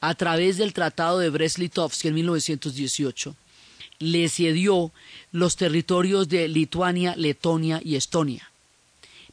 a 0.00 0.14
través 0.14 0.58
del 0.58 0.74
Tratado 0.74 1.18
de 1.18 1.30
Brest-Litovsk 1.30 2.04
en 2.04 2.14
1918, 2.14 3.34
le 3.98 4.28
cedió 4.28 4.92
los 5.32 5.56
territorios 5.56 6.28
de 6.28 6.48
Lituania, 6.48 7.14
Letonia 7.16 7.80
y 7.82 7.96
Estonia. 7.96 8.50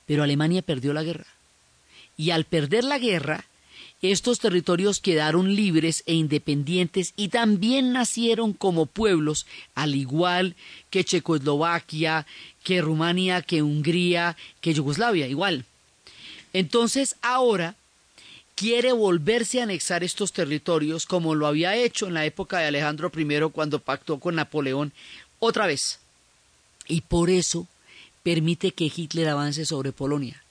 Pero 0.06 0.24
Alemania 0.24 0.62
perdió 0.62 0.94
la 0.94 1.04
guerra. 1.04 1.28
Y 2.18 2.32
al 2.32 2.46
perder 2.46 2.84
la 2.84 3.00
guerra, 3.00 3.46
estos 4.02 4.40
territorios 4.40 5.00
quedaron 5.00 5.56
libres 5.56 6.04
e 6.08 6.14
independientes 6.14 7.14
y 7.16 7.30
también 7.30 7.94
nacieron 7.94 8.54
como 8.54 8.88
pueblos, 8.88 9.46
al 9.76 9.96
igual 9.96 10.56
que 10.90 11.04
Checoslovaquia, 11.04 12.26
que 12.64 12.82
Rumania, 12.82 13.44
que 13.44 13.62
Hungría, 13.62 14.38
que 14.60 14.74
Yugoslavia, 14.74 15.28
igual. 15.28 15.66
Entonces 16.54 17.16
ahora 17.22 17.76
quiere 18.62 18.92
volverse 18.92 19.60
a 19.60 19.64
anexar 19.64 20.04
estos 20.04 20.34
territorios 20.34 21.08
como 21.08 21.34
lo 21.34 21.48
había 21.48 21.76
hecho 21.76 22.06
en 22.06 22.14
la 22.14 22.28
época 22.28 22.60
de 22.60 22.68
Alejandro 22.68 23.12
I 23.18 23.50
cuando 23.52 23.80
pactó 23.80 24.20
con 24.20 24.36
Napoleón 24.36 24.94
otra 25.40 25.66
vez. 25.66 25.98
Y 26.88 27.02
por 27.02 27.32
eso 27.32 27.68
permite 28.22 28.72
que 28.72 28.92
Hitler 28.96 29.30
avance 29.30 29.66
sobre 29.66 29.94
Polonia. 29.94 30.44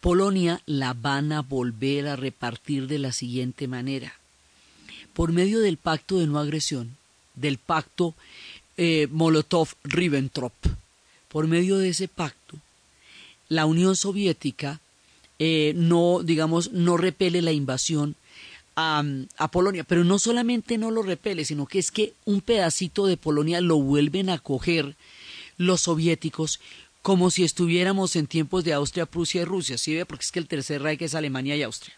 Polonia 0.00 0.62
la 0.64 0.94
van 0.94 1.32
a 1.32 1.42
volver 1.42 2.08
a 2.08 2.16
repartir 2.16 2.86
de 2.86 2.98
la 2.98 3.12
siguiente 3.12 3.68
manera. 3.68 4.14
Por 5.12 5.30
medio 5.30 5.60
del 5.60 5.76
pacto 5.76 6.18
de 6.18 6.26
no 6.26 6.38
agresión, 6.38 6.96
del 7.34 7.58
pacto 7.58 8.14
eh, 8.78 9.06
Molotov-Ribbentrop, 9.10 10.52
por 11.28 11.46
medio 11.46 11.76
de 11.76 11.90
ese 11.90 12.08
pacto, 12.08 12.56
la 13.50 13.66
Unión 13.66 13.96
Soviética 13.96 14.80
eh, 15.42 15.72
no, 15.74 16.20
digamos, 16.22 16.70
no 16.70 16.98
repele 16.98 17.40
la 17.40 17.50
invasión 17.50 18.14
a, 18.76 19.48
Polonia, 19.50 19.84
pero 19.84 20.04
no 20.04 20.18
solamente 20.18 20.78
no 20.78 20.90
lo 20.90 21.02
repele, 21.02 21.44
sino 21.44 21.66
que 21.66 21.78
es 21.78 21.90
que 21.90 22.14
un 22.24 22.40
pedacito 22.40 23.06
de 23.06 23.16
Polonia 23.16 23.60
lo 23.60 23.76
vuelven 23.76 24.30
a 24.30 24.38
coger 24.38 24.96
los 25.58 25.82
soviéticos 25.82 26.60
como 27.02 27.30
si 27.30 27.44
estuviéramos 27.44 28.16
en 28.16 28.26
tiempos 28.26 28.64
de 28.64 28.74
Austria, 28.74 29.06
Prusia 29.06 29.42
y 29.42 29.44
Rusia, 29.44 29.78
¿sí 29.78 29.94
ve? 29.94 30.06
Porque 30.06 30.24
es 30.24 30.32
que 30.32 30.38
el 30.38 30.46
tercer 30.46 30.82
Reich 30.82 31.02
es 31.02 31.14
Alemania 31.14 31.56
y 31.56 31.62
Austria. 31.62 31.94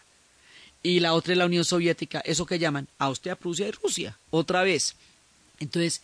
Y 0.81 0.99
la 0.99 1.13
otra 1.13 1.33
es 1.33 1.37
la 1.37 1.45
Unión 1.45 1.65
Soviética, 1.65 2.19
eso 2.19 2.45
que 2.45 2.59
llaman 2.59 2.87
Austria, 2.97 3.35
Prusia 3.35 3.67
y 3.67 3.71
Rusia, 3.71 4.17
otra 4.29 4.63
vez. 4.63 4.95
Entonces, 5.59 6.01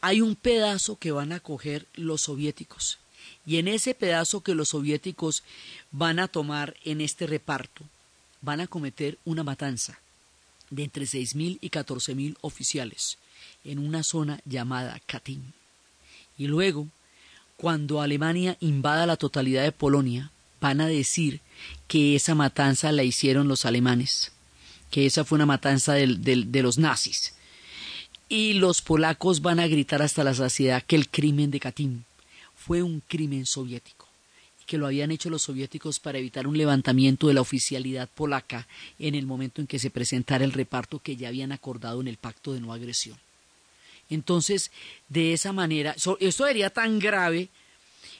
hay 0.00 0.20
un 0.20 0.36
pedazo 0.36 0.96
que 0.96 1.12
van 1.12 1.32
a 1.32 1.40
coger 1.40 1.86
los 1.94 2.22
soviéticos. 2.22 2.98
Y 3.44 3.56
en 3.56 3.68
ese 3.68 3.94
pedazo 3.94 4.42
que 4.42 4.54
los 4.54 4.70
soviéticos 4.70 5.42
van 5.90 6.18
a 6.18 6.28
tomar 6.28 6.76
en 6.84 7.00
este 7.00 7.26
reparto, 7.26 7.84
van 8.40 8.60
a 8.60 8.66
cometer 8.66 9.18
una 9.24 9.42
matanza 9.42 9.98
de 10.70 10.84
entre 10.84 11.04
6.000 11.04 11.58
y 11.60 11.70
14.000 11.70 12.36
oficiales 12.40 13.18
en 13.64 13.78
una 13.78 14.02
zona 14.02 14.40
llamada 14.44 15.00
Katyn. 15.06 15.52
Y 16.38 16.46
luego 16.46 16.88
cuando 17.56 18.00
Alemania 18.00 18.56
invada 18.60 19.06
la 19.06 19.16
totalidad 19.16 19.62
de 19.62 19.72
Polonia, 19.72 20.30
van 20.60 20.80
a 20.80 20.86
decir 20.86 21.40
que 21.86 22.16
esa 22.16 22.34
matanza 22.34 22.90
la 22.90 23.04
hicieron 23.04 23.48
los 23.48 23.66
alemanes, 23.66 24.32
que 24.90 25.06
esa 25.06 25.24
fue 25.24 25.36
una 25.36 25.46
matanza 25.46 25.94
de 25.94 26.62
los 26.62 26.78
nazis. 26.78 27.34
Y 28.28 28.54
los 28.54 28.80
polacos 28.82 29.42
van 29.42 29.60
a 29.60 29.66
gritar 29.66 30.02
hasta 30.02 30.24
la 30.24 30.34
saciedad 30.34 30.82
que 30.82 30.96
el 30.96 31.08
crimen 31.08 31.50
de 31.50 31.60
Katyn 31.60 32.04
fue 32.64 32.82
un 32.82 33.00
crimen 33.00 33.46
soviético 33.46 34.06
que 34.66 34.78
lo 34.78 34.86
habían 34.86 35.10
hecho 35.10 35.28
los 35.28 35.42
soviéticos 35.42 35.98
para 35.98 36.18
evitar 36.18 36.46
un 36.46 36.56
levantamiento 36.56 37.28
de 37.28 37.34
la 37.34 37.40
oficialidad 37.40 38.08
polaca 38.08 38.66
en 38.98 39.14
el 39.14 39.26
momento 39.26 39.60
en 39.60 39.66
que 39.66 39.78
se 39.78 39.90
presentara 39.90 40.44
el 40.44 40.52
reparto 40.52 41.00
que 41.00 41.16
ya 41.16 41.28
habían 41.28 41.52
acordado 41.52 42.00
en 42.00 42.08
el 42.08 42.16
pacto 42.16 42.54
de 42.54 42.60
no 42.60 42.72
agresión. 42.72 43.18
Entonces, 44.08 44.70
de 45.08 45.32
esa 45.32 45.52
manera, 45.52 45.94
esto 46.20 46.46
sería 46.46 46.70
tan 46.70 47.00
grave 47.00 47.48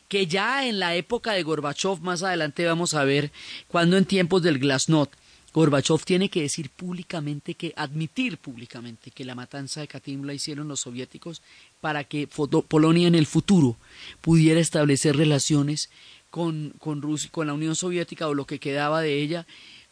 que 0.09 0.27
ya 0.27 0.67
en 0.67 0.79
la 0.79 0.95
época 0.95 1.33
de 1.33 1.43
Gorbachev, 1.43 2.01
más 2.01 2.23
adelante 2.23 2.67
vamos 2.67 2.93
a 2.95 3.05
ver, 3.05 3.31
cuando 3.69 3.97
en 3.97 4.05
tiempos 4.05 4.43
del 4.43 4.59
Glasnost, 4.59 5.13
Gorbachev 5.55 6.05
tiene 6.05 6.29
que 6.29 6.43
decir 6.43 6.71
públicamente 6.71 7.55
que, 7.55 7.73
admitir 7.77 8.39
públicamente 8.39 9.11
que 9.11 9.25
la 9.25 9.35
matanza 9.35 9.81
de 9.81 9.89
Katyn 9.89 10.27
la 10.27 10.35
hicieron 10.35 10.69
los 10.69 10.81
soviéticos 10.81 11.43
para 11.83 12.05
que 12.05 12.29
Polonia 12.29 13.09
en 13.09 13.17
el 13.17 13.27
futuro 13.27 13.77
pudiera 14.21 14.61
establecer 14.61 15.17
relaciones 15.17 15.91
con, 16.31 16.73
con, 16.79 17.03
Rusia, 17.03 17.29
con 17.33 17.49
la 17.49 17.55
Unión 17.55 17.75
Soviética 17.75 18.29
o 18.29 18.35
lo 18.35 18.47
que 18.47 18.61
quedaba 18.61 19.03
de 19.03 19.21
ella 19.21 19.47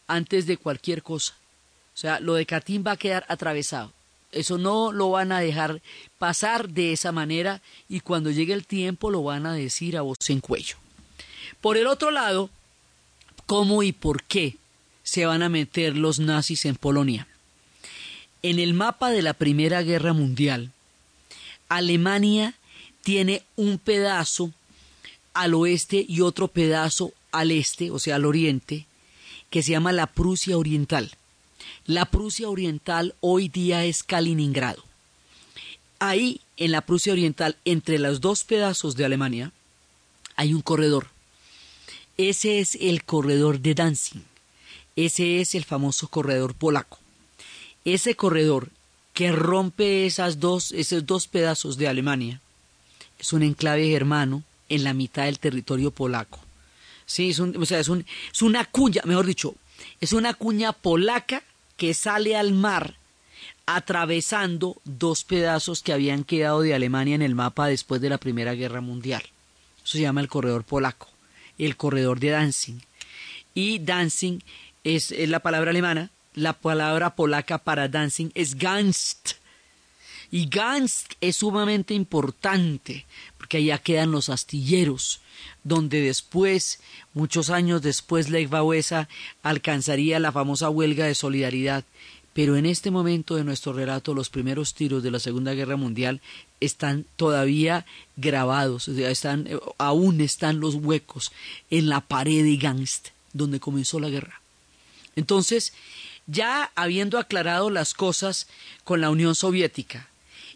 antes 0.07 0.45
de 0.47 0.55
cualquier 0.55 1.03
cosa. 1.03 1.33
O 1.93 1.97
sea, 1.97 2.21
lo 2.21 2.35
de 2.35 2.45
Katyn 2.45 2.85
va 2.87 2.93
a 2.93 2.97
quedar 2.97 3.25
atravesado. 3.27 3.91
Eso 4.31 4.57
no 4.57 4.93
lo 4.93 5.09
van 5.09 5.33
a 5.33 5.41
dejar 5.41 5.81
pasar 6.17 6.69
de 6.69 6.93
esa 6.93 7.11
manera 7.11 7.61
y 7.89 7.99
cuando 7.99 8.31
llegue 8.31 8.53
el 8.53 8.65
tiempo 8.65 9.11
lo 9.11 9.21
van 9.23 9.45
a 9.45 9.53
decir 9.53 9.97
a 9.97 10.01
voz 10.01 10.17
en 10.29 10.39
cuello. 10.39 10.77
Por 11.59 11.75
el 11.75 11.87
otro 11.87 12.09
lado, 12.09 12.49
¿cómo 13.47 13.83
y 13.83 13.91
por 13.91 14.23
qué 14.23 14.55
se 15.03 15.25
van 15.25 15.43
a 15.43 15.49
meter 15.49 15.97
los 15.97 16.19
nazis 16.19 16.63
en 16.63 16.77
Polonia? 16.77 17.27
En 18.43 18.59
el 18.59 18.73
mapa 18.73 19.11
de 19.11 19.21
la 19.21 19.33
Primera 19.33 19.81
Guerra 19.81 20.13
Mundial, 20.13 20.71
Alemania 21.71 22.53
tiene 23.01 23.43
un 23.55 23.77
pedazo 23.77 24.51
al 25.33 25.53
oeste 25.53 26.05
y 26.05 26.19
otro 26.19 26.49
pedazo 26.49 27.13
al 27.31 27.49
este, 27.49 27.91
o 27.91 27.97
sea, 27.97 28.17
al 28.17 28.25
oriente, 28.25 28.87
que 29.49 29.63
se 29.63 29.71
llama 29.71 29.93
la 29.93 30.07
Prusia 30.07 30.57
Oriental. 30.57 31.11
La 31.85 32.03
Prusia 32.03 32.49
Oriental 32.49 33.15
hoy 33.21 33.47
día 33.47 33.85
es 33.85 34.03
Kaliningrado. 34.03 34.83
Ahí, 35.99 36.41
en 36.57 36.71
la 36.71 36.81
Prusia 36.81 37.13
Oriental, 37.13 37.55
entre 37.63 37.99
los 37.99 38.19
dos 38.19 38.43
pedazos 38.43 38.97
de 38.97 39.05
Alemania, 39.05 39.53
hay 40.35 40.53
un 40.53 40.61
corredor. 40.61 41.07
Ese 42.17 42.59
es 42.59 42.75
el 42.81 43.05
corredor 43.05 43.61
de 43.61 43.75
Danzig. 43.75 44.21
Ese 44.97 45.39
es 45.39 45.55
el 45.55 45.63
famoso 45.63 46.09
corredor 46.09 46.53
polaco. 46.53 46.99
Ese 47.85 48.15
corredor 48.15 48.71
que 49.13 49.31
rompe 49.31 50.05
esas 50.05 50.39
dos, 50.39 50.71
esos 50.71 51.05
dos 51.05 51.27
pedazos 51.27 51.77
de 51.77 51.87
Alemania 51.87 52.41
es 53.19 53.33
un 53.33 53.43
enclave 53.43 53.87
germano 53.87 54.43
en 54.69 54.83
la 54.83 54.93
mitad 54.93 55.25
del 55.25 55.39
territorio 55.39 55.91
polaco. 55.91 56.39
Sí, 57.05 57.29
es, 57.29 57.39
o 57.39 57.65
sea, 57.65 57.79
es, 57.79 57.89
es 58.33 58.41
una 58.41 58.65
cuña, 58.65 59.01
mejor 59.05 59.25
dicho, 59.25 59.55
es 59.99 60.13
una 60.13 60.33
cuña 60.33 60.71
polaca 60.71 61.43
que 61.77 61.93
sale 61.93 62.35
al 62.35 62.53
mar 62.53 62.95
atravesando 63.65 64.81
dos 64.83 65.23
pedazos 65.23 65.81
que 65.81 65.93
habían 65.93 66.23
quedado 66.23 66.61
de 66.61 66.73
Alemania 66.73 67.15
en 67.15 67.21
el 67.21 67.35
mapa 67.35 67.67
después 67.67 68.01
de 68.01 68.09
la 68.09 68.17
Primera 68.17 68.53
Guerra 68.53 68.81
Mundial. 68.81 69.23
Eso 69.83 69.93
se 69.93 70.01
llama 70.01 70.21
el 70.21 70.27
corredor 70.27 70.63
polaco, 70.63 71.09
el 71.57 71.77
corredor 71.77 72.19
de 72.19 72.29
Danzig. 72.29 72.75
Y 73.53 73.79
Danzig 73.79 74.43
es, 74.83 75.11
la 75.11 75.39
palabra 75.39 75.71
alemana, 75.71 76.09
la 76.33 76.53
palabra 76.53 77.15
polaca 77.15 77.57
para 77.57 77.87
Danzig 77.87 78.31
es 78.35 78.55
Ganst. 78.55 79.33
Y 80.31 80.47
Gansk 80.47 81.13
es 81.19 81.37
sumamente 81.37 81.93
importante 81.93 83.05
porque 83.37 83.57
allá 83.57 83.79
quedan 83.79 84.11
los 84.11 84.29
astilleros, 84.29 85.19
donde 85.63 85.99
después, 85.99 86.79
muchos 87.13 87.49
años 87.49 87.81
después, 87.81 88.29
Lech 88.29 88.49
Wałęsa 88.49 89.09
alcanzaría 89.43 90.19
la 90.19 90.31
famosa 90.31 90.69
huelga 90.69 91.05
de 91.05 91.15
solidaridad. 91.15 91.83
Pero 92.33 92.55
en 92.55 92.65
este 92.65 92.91
momento 92.91 93.35
de 93.35 93.43
nuestro 93.43 93.73
relato, 93.73 94.13
los 94.13 94.29
primeros 94.29 94.73
tiros 94.73 95.03
de 95.03 95.11
la 95.11 95.19
Segunda 95.19 95.53
Guerra 95.53 95.75
Mundial 95.75 96.21
están 96.61 97.05
todavía 97.17 97.85
grabados, 98.15 98.87
están, 98.87 99.49
aún 99.77 100.21
están 100.21 100.61
los 100.61 100.75
huecos 100.75 101.33
en 101.69 101.89
la 101.89 101.99
pared 101.99 102.43
de 102.43 102.55
Gansk, 102.55 103.07
donde 103.33 103.59
comenzó 103.59 103.99
la 103.99 104.09
guerra. 104.09 104.39
Entonces, 105.17 105.73
ya 106.31 106.71
habiendo 106.75 107.19
aclarado 107.19 107.69
las 107.69 107.93
cosas 107.93 108.47
con 108.83 109.01
la 109.01 109.09
Unión 109.09 109.35
Soviética, 109.35 110.07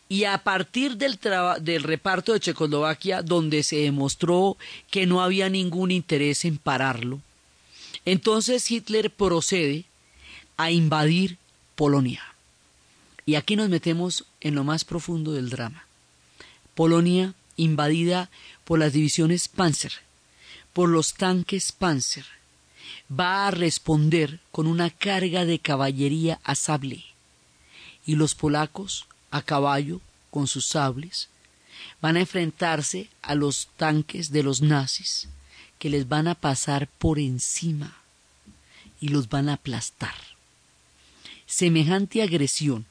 y 0.07 0.25
a 0.25 0.37
partir 0.43 0.97
del, 0.97 1.19
del 1.61 1.83
reparto 1.83 2.33
de 2.33 2.39
Checoslovaquia, 2.39 3.23
donde 3.23 3.63
se 3.63 3.77
demostró 3.77 4.55
que 4.91 5.05
no 5.05 5.21
había 5.21 5.49
ningún 5.49 5.91
interés 5.91 6.45
en 6.45 6.57
pararlo, 6.57 7.21
entonces 8.05 8.69
Hitler 8.69 9.09
procede 9.09 9.85
a 10.57 10.71
invadir 10.71 11.37
Polonia. 11.75 12.21
Y 13.25 13.35
aquí 13.35 13.55
nos 13.55 13.69
metemos 13.69 14.25
en 14.41 14.53
lo 14.53 14.63
más 14.63 14.85
profundo 14.85 15.33
del 15.33 15.49
drama. 15.49 15.87
Polonia 16.75 17.33
invadida 17.57 18.29
por 18.63 18.77
las 18.79 18.93
divisiones 18.93 19.47
Panzer, 19.47 19.93
por 20.71 20.89
los 20.89 21.15
tanques 21.15 21.71
Panzer, 21.71 22.25
va 23.11 23.47
a 23.47 23.51
responder 23.51 24.39
con 24.51 24.67
una 24.67 24.89
carga 24.89 25.45
de 25.45 25.59
caballería 25.59 26.39
a 26.43 26.55
sable. 26.55 27.03
Y 28.05 28.15
los 28.15 28.35
polacos 28.35 29.07
a 29.31 29.41
caballo 29.41 30.01
con 30.31 30.47
sus 30.47 30.65
sables, 30.65 31.29
van 32.01 32.17
a 32.17 32.21
enfrentarse 32.21 33.09
a 33.21 33.35
los 33.35 33.69
tanques 33.77 34.31
de 34.31 34.43
los 34.43 34.61
nazis 34.61 35.27
que 35.79 35.89
les 35.89 36.07
van 36.07 36.27
a 36.27 36.35
pasar 36.35 36.87
por 36.87 37.19
encima 37.19 37.97
y 38.99 39.09
los 39.09 39.29
van 39.29 39.49
a 39.49 39.53
aplastar. 39.53 40.15
Semejante 41.45 42.21
agresión, 42.21 42.85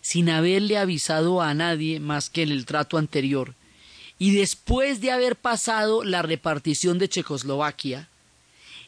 sin 0.00 0.30
haberle 0.30 0.78
avisado 0.78 1.42
a 1.42 1.54
nadie 1.54 2.00
más 2.00 2.30
que 2.30 2.42
en 2.42 2.50
el 2.50 2.66
trato 2.66 2.98
anterior, 2.98 3.54
y 4.18 4.32
después 4.32 5.00
de 5.00 5.10
haber 5.10 5.36
pasado 5.36 6.04
la 6.04 6.22
repartición 6.22 6.98
de 6.98 7.08
Checoslovaquia, 7.08 8.08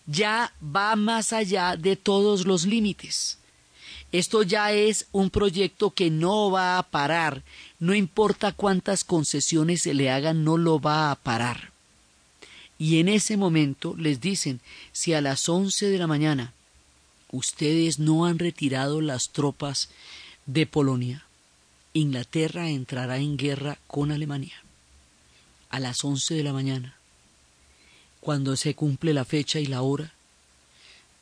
ya 0.06 0.52
va 0.62 0.96
más 0.96 1.32
allá 1.32 1.76
de 1.76 1.96
todos 1.96 2.46
los 2.46 2.64
límites. 2.64 3.38
Esto 4.12 4.42
ya 4.42 4.72
es 4.72 5.06
un 5.12 5.30
proyecto 5.30 5.90
que 5.90 6.10
no 6.10 6.50
va 6.50 6.78
a 6.78 6.82
parar, 6.84 7.42
no 7.78 7.94
importa 7.94 8.52
cuántas 8.52 9.04
concesiones 9.04 9.82
se 9.82 9.94
le 9.94 10.10
hagan, 10.10 10.44
no 10.44 10.56
lo 10.56 10.80
va 10.80 11.10
a 11.10 11.16
parar. 11.16 11.72
Y 12.78 13.00
en 13.00 13.08
ese 13.08 13.36
momento 13.36 13.94
les 13.96 14.20
dicen, 14.20 14.60
si 14.92 15.12
a 15.12 15.20
las 15.20 15.48
once 15.48 15.88
de 15.88 15.98
la 15.98 16.06
mañana 16.06 16.52
ustedes 17.32 17.98
no 17.98 18.26
han 18.26 18.38
retirado 18.38 19.00
las 19.00 19.30
tropas 19.30 19.90
de 20.46 20.66
Polonia, 20.66 21.24
Inglaterra 21.92 22.68
entrará 22.68 23.18
en 23.18 23.36
guerra 23.36 23.78
con 23.86 24.12
Alemania. 24.12 24.62
A 25.70 25.80
las 25.80 26.04
once 26.04 26.34
de 26.34 26.44
la 26.44 26.52
mañana, 26.52 26.95
cuando 28.26 28.56
se 28.56 28.74
cumple 28.74 29.14
la 29.14 29.24
fecha 29.24 29.60
y 29.60 29.66
la 29.66 29.82
hora, 29.82 30.12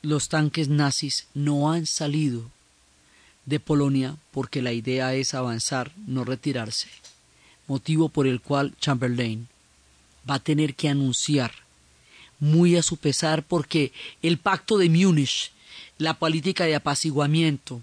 los 0.01 0.31
tanques 0.31 0.71
nazis 0.71 1.27
no 1.35 1.71
han 1.71 1.85
salido 1.85 2.51
de 3.45 3.61
Polonia 3.61 4.17
porque 4.31 4.63
la 4.63 4.73
idea 4.73 5.15
es 5.15 5.35
avanzar, 5.35 5.93
no 6.07 6.25
retirarse, 6.25 6.89
motivo 7.67 8.09
por 8.09 8.27
el 8.27 8.41
cual 8.41 8.75
Chamberlain 8.81 9.49
va 10.29 10.37
a 10.37 10.43
tener 10.43 10.75
que 10.75 10.89
anunciar, 10.89 11.53
muy 12.41 12.75
a 12.75 12.83
su 12.83 12.97
pesar, 12.97 13.43
porque 13.43 13.93
el 14.23 14.39
pacto 14.39 14.79
de 14.79 14.89
Múnich, 14.89 15.53
la 15.99 16.15
política 16.15 16.65
de 16.65 16.75
apaciguamiento, 16.75 17.83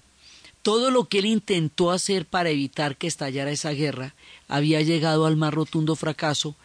todo 0.63 0.89
lo 0.89 1.05
que 1.05 1.19
él 1.19 1.28
intentó 1.28 1.91
hacer 1.91 2.26
para 2.26 2.49
evitar 2.49 2.97
que 2.97 3.05
estallara 3.05 3.51
esa 3.51 3.69
guerra 3.69 4.15
había 4.47 4.82
llegado 4.82 5.28
al 5.28 5.38
más 5.38 5.53
rotundo 5.53 5.95
fracaso 5.95 6.55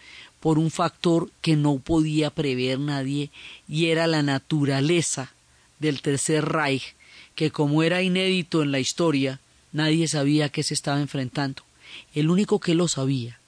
por 0.46 0.60
un 0.60 0.70
factor 0.70 1.28
que 1.40 1.56
no 1.56 1.80
podía 1.80 2.30
prever 2.30 2.78
nadie 2.78 3.32
y 3.66 3.86
era 3.86 4.06
la 4.06 4.22
naturaleza 4.22 5.32
del 5.80 6.00
Tercer 6.00 6.44
Reich, 6.44 6.94
que 7.34 7.50
como 7.50 7.82
era 7.82 8.00
inédito 8.00 8.62
en 8.62 8.70
la 8.70 8.78
historia, 8.78 9.40
nadie 9.72 10.06
sabía 10.06 10.48
que 10.48 10.62
se 10.62 10.72
estaba 10.72 11.00
enfrentando. 11.00 11.64
El 12.14 12.30
único 12.30 12.60
que 12.60 12.76
lo 12.76 12.86
sabía, 12.86 13.40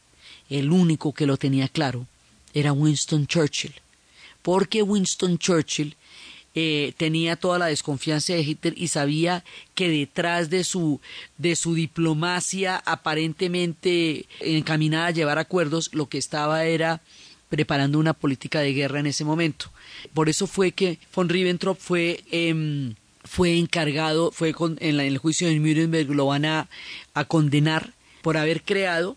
el 0.51 0.73
único 0.73 1.13
que 1.15 1.27
lo 1.27 1.37
tenía 1.37 1.69
claro, 1.69 2.09
era 2.53 2.73
Winston 2.73 3.29
Churchill, 3.29 3.75
porque 4.43 4.83
Winston 4.83 5.39
Churchill 5.39 5.95
eh, 6.55 6.93
tenía 6.97 7.37
toda 7.37 7.59
la 7.59 7.67
desconfianza 7.67 8.33
de 8.33 8.43
Hitler 8.43 8.75
y 8.77 8.89
sabía 8.89 9.45
que 9.75 9.89
detrás 9.89 10.51
de 10.51 10.65
su, 10.65 11.01
de 11.37 11.57
su 11.57 11.75
diplomacia 11.75 12.83
aparentemente 12.85 14.27
encaminada 14.41 15.07
a 15.07 15.11
llevar 15.13 15.39
acuerdos, 15.39 15.91
lo 15.93 16.09
que 16.09 16.19
estaba 16.19 16.65
era 16.65 17.01
preparando 17.49 17.99
una 17.99 18.13
política 18.13 18.61
de 18.61 18.73
guerra 18.73 19.01
en 19.01 19.07
ese 19.07 19.25
momento. 19.25 19.71
Por 20.15 20.29
eso 20.29 20.47
fue 20.47 20.73
que 20.73 20.99
von 21.15 21.29
Ribbentrop 21.29 21.79
fue, 21.79 22.25
em, 22.31 22.95
fue 23.25 23.57
encargado, 23.57 24.33
fue 24.33 24.55
en, 24.81 25.01
el 25.01 25.19
juicio 25.19 25.49
de 25.49 25.59
Nuremberg, 25.59 26.11
lo 26.11 26.27
van 26.27 26.45
a 26.45 26.69
condenar 27.29 27.93
por 28.23 28.37
haber 28.37 28.63
creado 28.63 29.17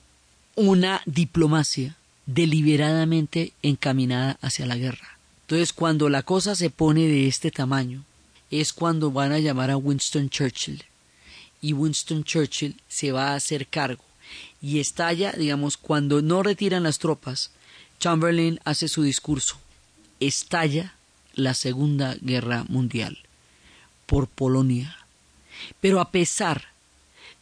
una 0.56 1.02
diplomacia 1.06 1.96
deliberadamente 2.26 3.54
encaminada 3.62 4.38
hacia 4.42 4.66
la 4.66 4.78
guerra. 4.78 5.20
Entonces, 5.52 5.74
cuando 5.74 6.08
la 6.08 6.24
cosa 6.24 6.56
se 6.56 6.70
pone 6.70 7.10
de 7.10 7.28
este 7.28 7.52
tamaño, 7.52 8.06
es 8.52 8.72
cuando 8.72 9.12
van 9.12 9.34
a 9.34 9.39
llamar 9.39 9.70
a 9.70 9.76
Winston 9.76 10.30
Churchill. 10.30 10.86
Y 11.62 11.74
Winston 11.74 12.24
Churchill 12.24 12.80
se 12.88 13.12
va 13.12 13.32
a 13.32 13.36
hacer 13.36 13.68
cargo. 13.68 14.06
Y 14.62 14.80
estalla, 14.80 15.34
digamos, 15.34 15.76
cuando 15.76 16.22
no 16.22 16.41
retiran 16.41 16.84
las 16.84 16.99
tropas, 16.99 17.52
Chamberlain 17.99 18.62
hace 18.64 18.88
su 18.88 19.04
discurso. 19.04 19.58
Estalla 20.22 20.95
la 21.34 21.54
Segunda 21.54 22.16
Guerra 22.22 22.64
Mundial 22.70 23.18
por 24.06 24.28
Polonia. 24.28 24.99
Pero 25.82 25.99
a 25.99 26.12
pesar 26.12 26.70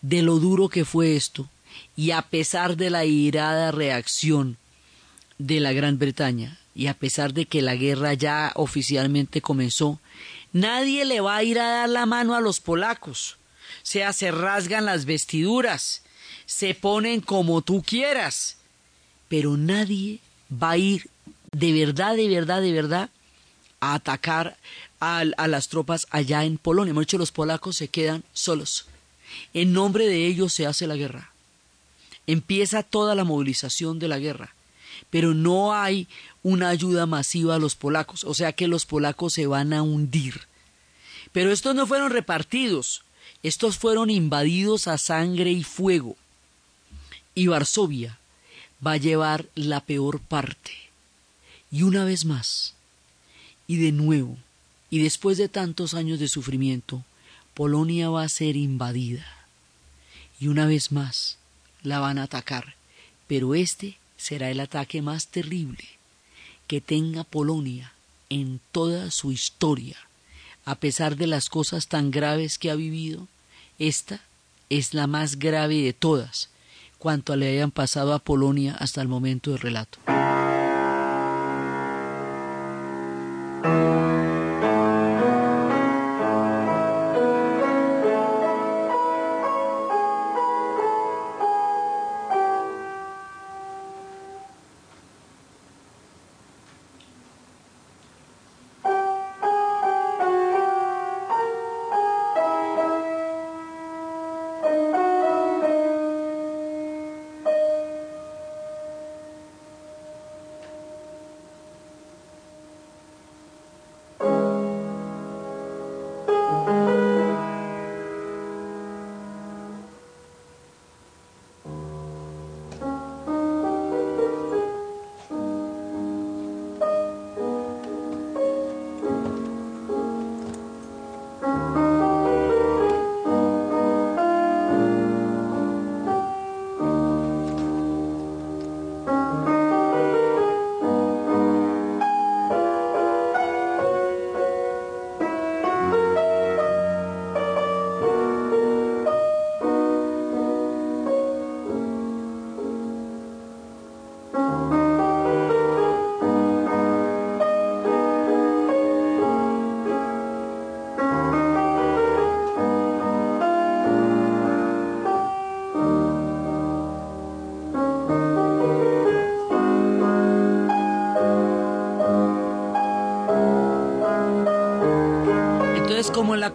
de 0.01 0.24
lo 0.24 0.39
duro 0.39 0.68
que 0.70 0.84
fue 0.84 1.16
esto, 1.16 1.47
y 1.95 2.10
a 2.10 2.24
pesar 2.24 2.76
de 2.76 2.89
la 2.89 3.05
irada 3.05 3.70
reacción 3.70 4.57
de 5.38 5.60
la 5.60 5.74
Gran 5.74 5.99
Bretaña, 5.99 6.57
y 6.80 6.88
a 6.88 6.93
pesar 6.93 7.34
de 7.34 7.45
que 7.45 7.61
la 7.61 7.75
guerra 7.75 8.13
ya 8.13 8.53
oficialmente 8.55 9.41
comenzó, 9.41 9.99
nadie 10.53 11.03
le 11.03 11.19
va 11.19 11.36
a 11.36 11.43
ir 11.43 11.59
a 11.59 11.67
dar 11.67 11.89
la 11.89 12.05
mano 12.05 12.36
a 12.36 12.39
los 12.39 12.61
polacos. 12.61 13.36
O 13.84 13.86
sea, 13.86 14.13
se 14.13 14.32
rasgan 14.32 14.86
las 14.86 15.03
vestiduras, 15.03 16.03
se 16.45 16.73
ponen 16.75 17.19
como 17.19 17.61
tú 17.61 17.84
quieras, 17.86 18.55
pero 19.27 19.57
nadie 19.57 20.21
va 20.49 20.71
a 20.71 20.77
ir 20.77 21.09
de 21.51 21.73
verdad, 21.73 22.15
de 22.15 22.30
verdad, 22.30 22.61
de 22.61 22.71
verdad 22.71 23.09
a 23.82 23.95
atacar 23.95 24.55
a, 25.01 25.25
las 25.25 25.67
tropas 25.67 26.07
allá 26.11 26.45
en 26.45 26.57
Polonia. 26.57 26.91
Hemos 26.91 27.11
los 27.11 27.34
polacos 27.34 27.75
se 27.75 27.89
quedan 27.89 28.23
solos. 28.32 28.86
En 29.53 29.73
nombre 29.73 30.07
de 30.07 30.27
ellos 30.27 30.53
se 30.53 30.65
hace 30.65 30.88
la 30.88 30.95
guerra. 30.95 31.34
Empieza 32.25 32.84
toda 32.84 33.15
la 33.15 33.25
movilización 33.25 33.99
de 33.99 34.07
la 34.07 34.17
guerra 34.17 34.55
pero 35.09 35.34
no 35.34 35.73
hay 35.73 36.07
una 36.44 36.70
ayuda 36.70 37.06
masiva 37.06 37.56
a 37.56 37.60
los 37.60 37.76
polacos, 37.76 38.24
o 38.24 38.34
sea 38.34 38.54
que 38.54 38.68
los 38.68 38.86
polacos 38.86 39.34
se 39.34 39.48
van 39.48 39.74
a 39.74 39.84
hundir. 39.84 40.42
Pero 41.32 41.52
estos 41.52 41.76
no 41.76 41.86
fueron 41.86 42.12
repartidos, 42.12 43.04
estos 43.44 43.78
fueron 43.78 44.10
invadidos 44.10 44.88
a 44.88 44.98
sangre 44.98 45.52
y 45.52 45.64
fuego. 45.64 46.16
Y 47.36 47.48
Varsovia 47.48 48.18
va 48.86 48.94
a 48.94 48.98
llevar 48.98 49.46
la 49.56 49.82
peor 49.82 50.20
parte. 50.20 50.72
Y 51.72 51.84
una 51.84 52.04
vez 52.06 52.26
más, 52.26 52.74
y 53.68 53.78
de 53.78 53.92
nuevo, 53.92 54.38
y 54.90 55.04
después 55.04 55.38
de 55.38 55.50
tantos 55.50 55.94
años 55.94 56.20
de 56.20 56.28
sufrimiento, 56.28 57.04
Polonia 57.54 58.10
va 58.10 58.24
a 58.24 58.30
ser 58.30 58.56
invadida. 58.56 59.26
Y 60.40 60.48
una 60.48 60.66
vez 60.66 60.92
más 60.92 61.38
la 61.84 62.00
van 62.00 62.18
a 62.18 62.24
atacar, 62.24 62.76
pero 63.28 63.54
este 63.54 63.98
será 64.18 64.50
el 64.50 64.60
ataque 64.62 65.02
más 65.02 65.28
terrible 65.28 65.99
que 66.70 66.82
tenga 66.82 67.24
Polonia 67.24 67.93
en 68.30 68.59
toda 68.72 69.09
su 69.09 69.32
historia. 69.32 69.97
A 70.65 70.76
pesar 70.76 71.15
de 71.15 71.26
las 71.26 71.49
cosas 71.49 71.88
tan 71.88 72.11
graves 72.11 72.59
que 72.59 72.70
ha 72.70 72.76
vivido, 72.76 73.28
esta 73.80 74.22
es 74.70 74.93
la 74.93 75.07
más 75.07 75.39
grave 75.39 75.82
de 75.82 75.93
todas, 75.93 76.49
cuanto 76.99 77.36
le 77.36 77.49
hayan 77.49 77.72
pasado 77.72 78.13
a 78.13 78.20
Polonia 78.20 78.76
hasta 78.80 79.01
el 79.01 79.07
momento 79.07 79.49
del 79.49 79.61
relato. 79.61 79.97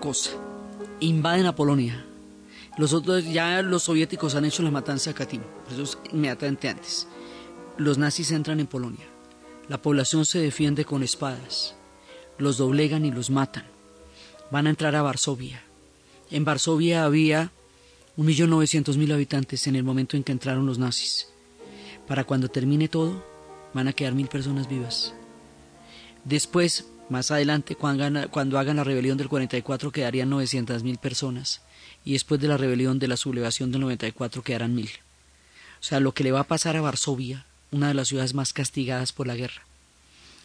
Cosa. 0.05 0.33
Invaden 1.01 1.47
a 1.47 1.57
Polonia. 1.57 2.05
Los 2.77 2.93
otros, 2.93 3.25
ya 3.25 3.63
los 3.63 3.85
soviéticos 3.85 4.35
han 4.35 4.45
hecho 4.45 4.63
la 4.63 4.71
matanza 4.71 5.11
a 5.11 5.15
Katyn, 5.15 5.41
eso 5.73 5.83
es 5.83 5.99
inmediatamente 6.13 6.69
antes. 6.69 7.09
Los 7.79 7.97
nazis 7.97 8.31
entran 8.31 8.61
en 8.61 8.67
Polonia. 8.67 9.07
La 9.67 9.81
población 9.81 10.27
se 10.27 10.41
defiende 10.41 10.85
con 10.85 11.03
espadas. 11.03 11.75
Los 12.37 12.59
doblegan 12.59 13.07
y 13.07 13.13
los 13.13 13.31
matan. 13.31 13.65
Van 14.51 14.67
a 14.67 14.71
entrar 14.71 14.95
a 14.95 15.01
Varsovia. 15.01 15.63
En 16.31 16.45
Varsovia 16.45 17.05
había 17.05 17.51
1.900.000 18.19 19.11
habitantes 19.15 19.67
en 19.67 19.77
el 19.77 19.85
momento 19.85 20.19
en 20.19 20.23
que 20.23 20.33
entraron 20.33 20.67
los 20.67 20.79
nazis. 20.79 21.29
Para 22.07 22.25
cuando 22.25 22.49
termine 22.49 22.89
todo, 22.89 23.25
van 23.73 23.89
a 23.89 23.95
quedar 23.95 24.13
mil 24.13 24.29
personas 24.29 24.69
vivas. 24.69 25.15
Después 26.25 26.85
Más 27.09 27.31
adelante, 27.31 27.77
cuando 27.77 28.05
hagan, 28.59 28.77
la 28.77 28.85
rebelión 28.85 29.19
del 29.19 29.29
44, 29.29 29.93
quedarían 29.93 30.31
900.000 30.31 30.99
personas. 30.99 31.61
Y 32.05 32.15
después 32.15 32.41
de 32.41 32.49
la 32.49 32.57
rebelión 32.57 32.99
de 32.99 33.09
la 33.09 33.17
sublevación 33.17 33.73
del 33.73 33.83
94, 33.83 34.43
quedarán 34.43 34.77
1.000. 34.77 34.89
O 34.89 35.87
sea, 35.87 36.01
lo 36.01 36.13
que 36.13 36.25
le 36.25 36.33
va 36.33 36.41
a 36.41 36.45
pasar 36.45 36.77
a 36.77 36.81
Varsovia, 36.81 37.45
una 37.71 37.89
de 37.89 37.95
las 37.95 38.09
ciudades 38.09 38.33
más 38.33 38.53
castigadas 38.53 39.13
por 39.13 39.27
la 39.27 39.37
guerra. 39.37 39.63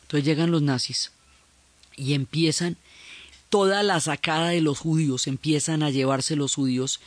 Entonces 0.01 0.25
llegan 0.25 0.51
los 0.51 0.61
nazis 0.61 1.11
y 1.95 2.13
empiezan 2.13 2.77
toda 3.49 3.83
la 3.83 3.99
sacada 3.99 4.49
de 4.49 4.61
los 4.61 4.79
judíos, 4.79 5.27
empiezan 5.27 5.81
a 5.81 5.91
llevarse 5.91 6.35
los 6.35 6.55
judíos. 6.55 6.99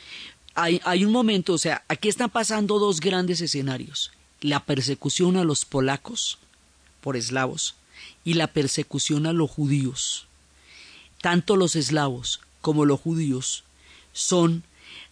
Hay, 0.55 0.81
hay 0.83 1.05
un 1.05 1.11
momento, 1.11 1.53
o 1.53 1.57
sea, 1.57 1.83
aquí 1.87 2.09
están 2.09 2.29
pasando 2.29 2.79
dos 2.79 3.01
grandes 3.01 3.41
escenarios. 3.41 4.11
La 4.41 4.65
persecución 4.65 5.37
a 5.37 5.43
los 5.43 5.65
polacos 5.65 6.39
por 7.01 7.17
eslavos 7.17 7.75
y 8.23 8.35
la 8.35 8.47
persecución 8.47 9.25
a 9.25 9.33
los 9.33 9.49
judíos. 9.49 10.27
Tanto 11.21 11.55
los 11.55 11.75
eslavos 11.75 12.41
como 12.61 12.85
los 12.85 12.99
judíos 12.99 13.63
son 14.13 14.63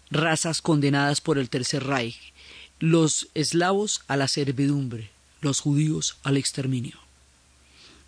razas 0.10 0.62
condenadas 0.62 1.22
por 1.22 1.38
el 1.38 1.50
Tercer 1.50 1.86
Reich. 1.86 2.34
Los 2.80 3.28
eslavos 3.34 4.02
a 4.08 4.18
la 4.18 4.28
servidumbre, 4.28 5.10
los 5.42 5.60
judíos 5.60 6.18
al 6.24 6.38
exterminio. 6.38 6.98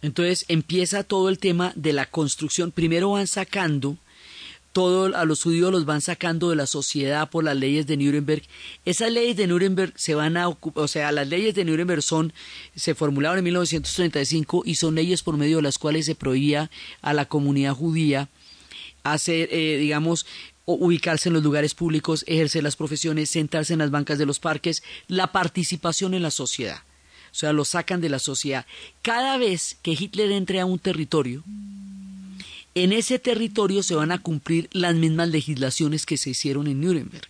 Entonces 0.01 0.45
empieza 0.49 1.03
todo 1.03 1.29
el 1.29 1.39
tema 1.39 1.71
de 1.75 1.93
la 1.93 2.05
construcción. 2.05 2.71
Primero 2.71 3.11
van 3.11 3.27
sacando 3.27 3.97
todo 4.73 5.15
a 5.15 5.23
los 5.23 5.43
judíos 5.43 5.71
los 5.71 5.85
van 5.85 6.01
sacando 6.01 6.49
de 6.49 6.55
la 6.55 6.67
sociedad 6.67 7.29
por 7.29 7.43
las 7.43 7.55
leyes 7.55 7.87
de 7.87 7.95
Nuremberg. 7.95 8.43
Esas 8.83 9.11
leyes 9.11 9.37
de 9.37 9.47
Nuremberg 9.47 9.93
se 9.95 10.15
van 10.15 10.35
a 10.35 10.49
o 10.49 10.87
sea, 10.87 11.11
las 11.11 11.27
leyes 11.27 11.55
de 11.55 11.63
Nuremberg 11.63 12.01
son 12.01 12.33
se 12.75 12.95
formularon 12.95 13.37
en 13.37 13.45
1935 13.45 14.63
y 14.65 14.75
son 14.75 14.95
leyes 14.95 15.21
por 15.21 15.37
medio 15.37 15.57
de 15.57 15.63
las 15.63 15.77
cuales 15.77 16.07
se 16.07 16.15
prohibía 16.15 16.71
a 17.01 17.13
la 17.13 17.25
comunidad 17.25 17.73
judía 17.73 18.29
hacer 19.03 19.49
eh, 19.51 19.77
digamos 19.77 20.25
ubicarse 20.65 21.29
en 21.29 21.33
los 21.33 21.43
lugares 21.43 21.73
públicos, 21.75 22.23
ejercer 22.25 22.63
las 22.63 22.75
profesiones, 22.75 23.29
sentarse 23.29 23.73
en 23.73 23.79
las 23.79 23.91
bancas 23.91 24.17
de 24.17 24.25
los 24.25 24.39
parques, 24.39 24.81
la 25.07 25.31
participación 25.31 26.13
en 26.13 26.23
la 26.23 26.31
sociedad. 26.31 26.83
O 27.31 27.35
sea, 27.35 27.51
lo 27.51 27.65
sacan 27.65 27.99
de 27.99 28.09
la 28.09 28.19
sociedad. 28.19 28.65
Cada 29.01 29.37
vez 29.37 29.77
que 29.81 29.91
Hitler 29.91 30.31
entre 30.31 30.61
a 30.61 30.65
un 30.65 30.79
territorio, 30.79 31.43
en 32.75 32.93
ese 32.93 33.19
territorio 33.19 33.83
se 33.83 33.95
van 33.95 34.11
a 34.11 34.19
cumplir 34.19 34.69
las 34.71 34.95
mismas 34.95 35.29
legislaciones 35.29 36.05
que 36.05 36.17
se 36.17 36.31
hicieron 36.31 36.67
en 36.67 36.81
Nuremberg. 36.81 37.27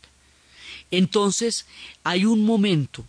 Entonces, 0.91 1.65
hay 2.03 2.25
un 2.25 2.45
momento 2.45 3.05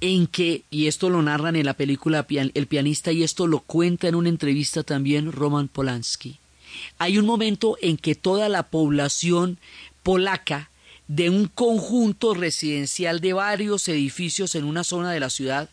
en 0.00 0.26
que, 0.26 0.62
y 0.70 0.86
esto 0.86 1.10
lo 1.10 1.22
narran 1.22 1.56
en 1.56 1.66
la 1.66 1.74
película 1.74 2.26
El 2.28 2.66
pianista 2.66 3.12
y 3.12 3.22
esto 3.22 3.46
lo 3.46 3.60
cuenta 3.60 4.08
en 4.08 4.14
una 4.14 4.28
entrevista 4.28 4.82
también 4.82 5.32
Roman 5.32 5.68
Polanski, 5.68 6.38
hay 6.98 7.18
un 7.18 7.26
momento 7.26 7.76
en 7.80 7.96
que 7.96 8.14
toda 8.14 8.48
la 8.48 8.64
población 8.64 9.58
polaca 10.02 10.70
de 11.08 11.30
un 11.30 11.46
conjunto 11.46 12.34
residencial 12.34 13.20
de 13.20 13.32
varios 13.32 13.88
edificios 13.88 14.54
en 14.54 14.64
una 14.64 14.84
zona 14.84 15.12
de 15.12 15.20
la 15.20 15.30
ciudad 15.30 15.70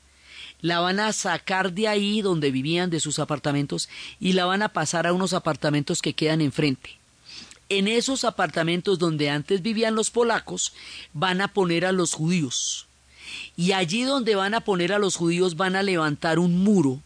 la 0.63 0.79
van 0.79 1.01
a 1.01 1.11
sacar 1.11 1.73
de 1.73 1.89
ahí 1.89 2.21
donde 2.21 2.49
vivían 2.49 2.89
de 2.89 3.01
sus 3.01 3.19
apartamentos 3.19 3.89
y 4.19 4.31
la 4.31 4.45
van 4.45 4.61
a 4.61 4.69
pasar 4.69 5.05
a 5.05 5.11
unos 5.11 5.33
apartamentos 5.33 6.01
que 6.01 6.13
quedan 6.13 6.39
enfrente. 6.39 6.97
En 7.67 7.89
esos 7.89 8.23
apartamentos 8.23 8.97
donde 8.97 9.29
antes 9.29 9.61
vivían 9.61 9.93
los 9.93 10.09
polacos 10.09 10.73
van 11.13 11.41
a 11.41 11.49
poner 11.49 11.85
a 11.85 11.91
los 11.91 12.13
judíos. 12.13 12.87
Y 13.57 13.73
allí 13.73 14.03
donde 14.03 14.35
van 14.35 14.53
a 14.53 14.61
poner 14.61 14.93
a 14.93 14.99
los 14.99 15.17
judíos 15.17 15.57
van 15.57 15.75
a 15.75 15.83
levantar 15.83 16.39
un 16.39 16.63
muro 16.63 17.01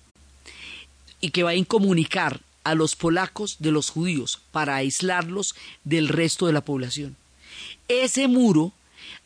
y 1.19 1.31
que 1.31 1.41
va 1.41 1.49
a 1.49 1.55
incomunicar 1.55 2.41
a 2.63 2.75
los 2.75 2.95
polacos 2.95 3.55
de 3.57 3.71
los 3.71 3.89
judíos 3.89 4.39
para 4.51 4.75
aislarlos 4.75 5.55
del 5.83 6.09
resto 6.09 6.45
de 6.45 6.53
la 6.53 6.61
población. 6.61 7.15
Ese 7.87 8.27
muro 8.27 8.71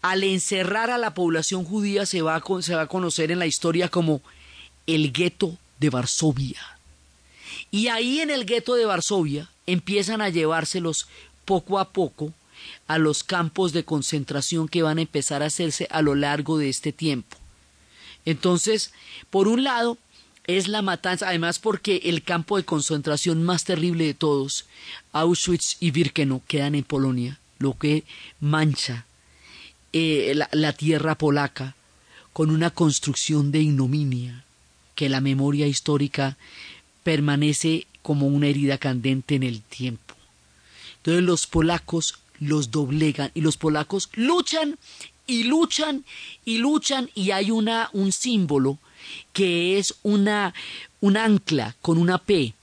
al 0.01 0.23
encerrar 0.23 0.89
a 0.89 0.97
la 0.97 1.13
población 1.13 1.63
judía 1.63 2.05
se 2.05 2.21
va 2.21 2.35
a, 2.35 2.61
se 2.61 2.75
va 2.75 2.81
a 2.81 2.87
conocer 2.87 3.31
en 3.31 3.39
la 3.39 3.45
historia 3.45 3.89
como 3.89 4.21
el 4.87 5.11
gueto 5.11 5.57
de 5.79 5.89
Varsovia. 5.89 6.61
Y 7.69 7.87
ahí 7.87 8.19
en 8.19 8.29
el 8.29 8.45
gueto 8.45 8.75
de 8.75 8.85
Varsovia 8.85 9.49
empiezan 9.67 10.21
a 10.21 10.29
llevárselos 10.29 11.07
poco 11.45 11.79
a 11.79 11.91
poco 11.91 12.33
a 12.87 12.97
los 12.97 13.23
campos 13.23 13.73
de 13.73 13.85
concentración 13.85 14.67
que 14.67 14.83
van 14.83 14.97
a 14.97 15.01
empezar 15.01 15.43
a 15.43 15.47
hacerse 15.47 15.87
a 15.91 16.01
lo 16.01 16.15
largo 16.15 16.57
de 16.57 16.69
este 16.69 16.91
tiempo. 16.91 17.37
Entonces, 18.25 18.93
por 19.29 19.47
un 19.47 19.63
lado, 19.63 19.97
es 20.45 20.67
la 20.67 20.81
matanza, 20.81 21.29
además 21.29 21.59
porque 21.59 22.01
el 22.05 22.23
campo 22.23 22.57
de 22.57 22.65
concentración 22.65 23.43
más 23.43 23.63
terrible 23.63 24.05
de 24.05 24.13
todos, 24.13 24.65
Auschwitz 25.11 25.77
y 25.79 25.91
Birkenau, 25.91 26.41
quedan 26.47 26.75
en 26.75 26.83
Polonia, 26.83 27.39
lo 27.59 27.77
que 27.77 28.03
mancha 28.39 29.05
eh, 29.93 30.33
la, 30.51 30.73
tierra 30.73 31.15
polaca 31.15 31.75
con 32.33 32.49
una 32.49 32.69
construcción 32.69 33.51
de 33.51 33.59
ignominia 33.59 34.45
que 34.95 35.09
la 35.09 35.21
memoria 35.21 35.67
histórica 35.67 36.37
permanece 37.03 37.87
como 38.01 38.27
una 38.27 38.47
herida 38.47 38.77
candente 38.77 39.35
en 39.35 39.43
el 39.43 39.61
tiempo. 39.61 40.15
Entonces 40.97 41.23
los 41.23 41.47
polacos 41.47 42.19
los 42.39 42.71
doblegan 42.71 43.31
y 43.33 43.41
los 43.41 43.57
polacos 43.57 44.09
luchan 44.13 44.77
y 45.27 45.43
luchan 45.43 46.05
y 46.45 46.57
luchan 46.57 47.09
y 47.13 47.31
hay 47.31 47.51
una 47.51 47.89
un 47.93 48.11
símbolo 48.11 48.79
que 49.33 49.77
es 49.77 49.95
una 50.03 50.53
un 50.99 51.17
ancla 51.17 51.75
con 51.81 51.97
una 51.97 52.17
P 52.17 52.53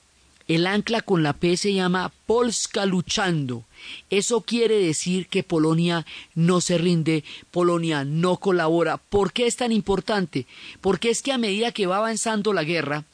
el 0.48 0.66
ancla 0.66 1.02
con 1.02 1.22
la 1.22 1.34
P 1.34 1.58
se 1.58 1.74
llama 1.74 2.10
Polska 2.26 2.86
luchando. 2.86 3.64
Eso 4.08 4.40
quiere 4.40 4.78
decir 4.78 5.28
que 5.28 5.42
Polonia 5.42 6.06
no 6.34 6.62
se 6.62 6.78
rinde, 6.78 7.22
Polonia 7.50 8.04
no 8.04 8.38
colabora. 8.38 8.96
¿Por 8.96 9.32
qué 9.32 9.46
es 9.46 9.56
tan 9.56 9.72
importante? 9.72 10.46
Porque 10.80 11.10
es 11.10 11.20
que 11.20 11.32
a 11.32 11.38
medida 11.38 11.72
que 11.72 11.86
va 11.86 11.98
avanzando 11.98 12.54
la 12.54 12.64
guerra, 12.64 13.04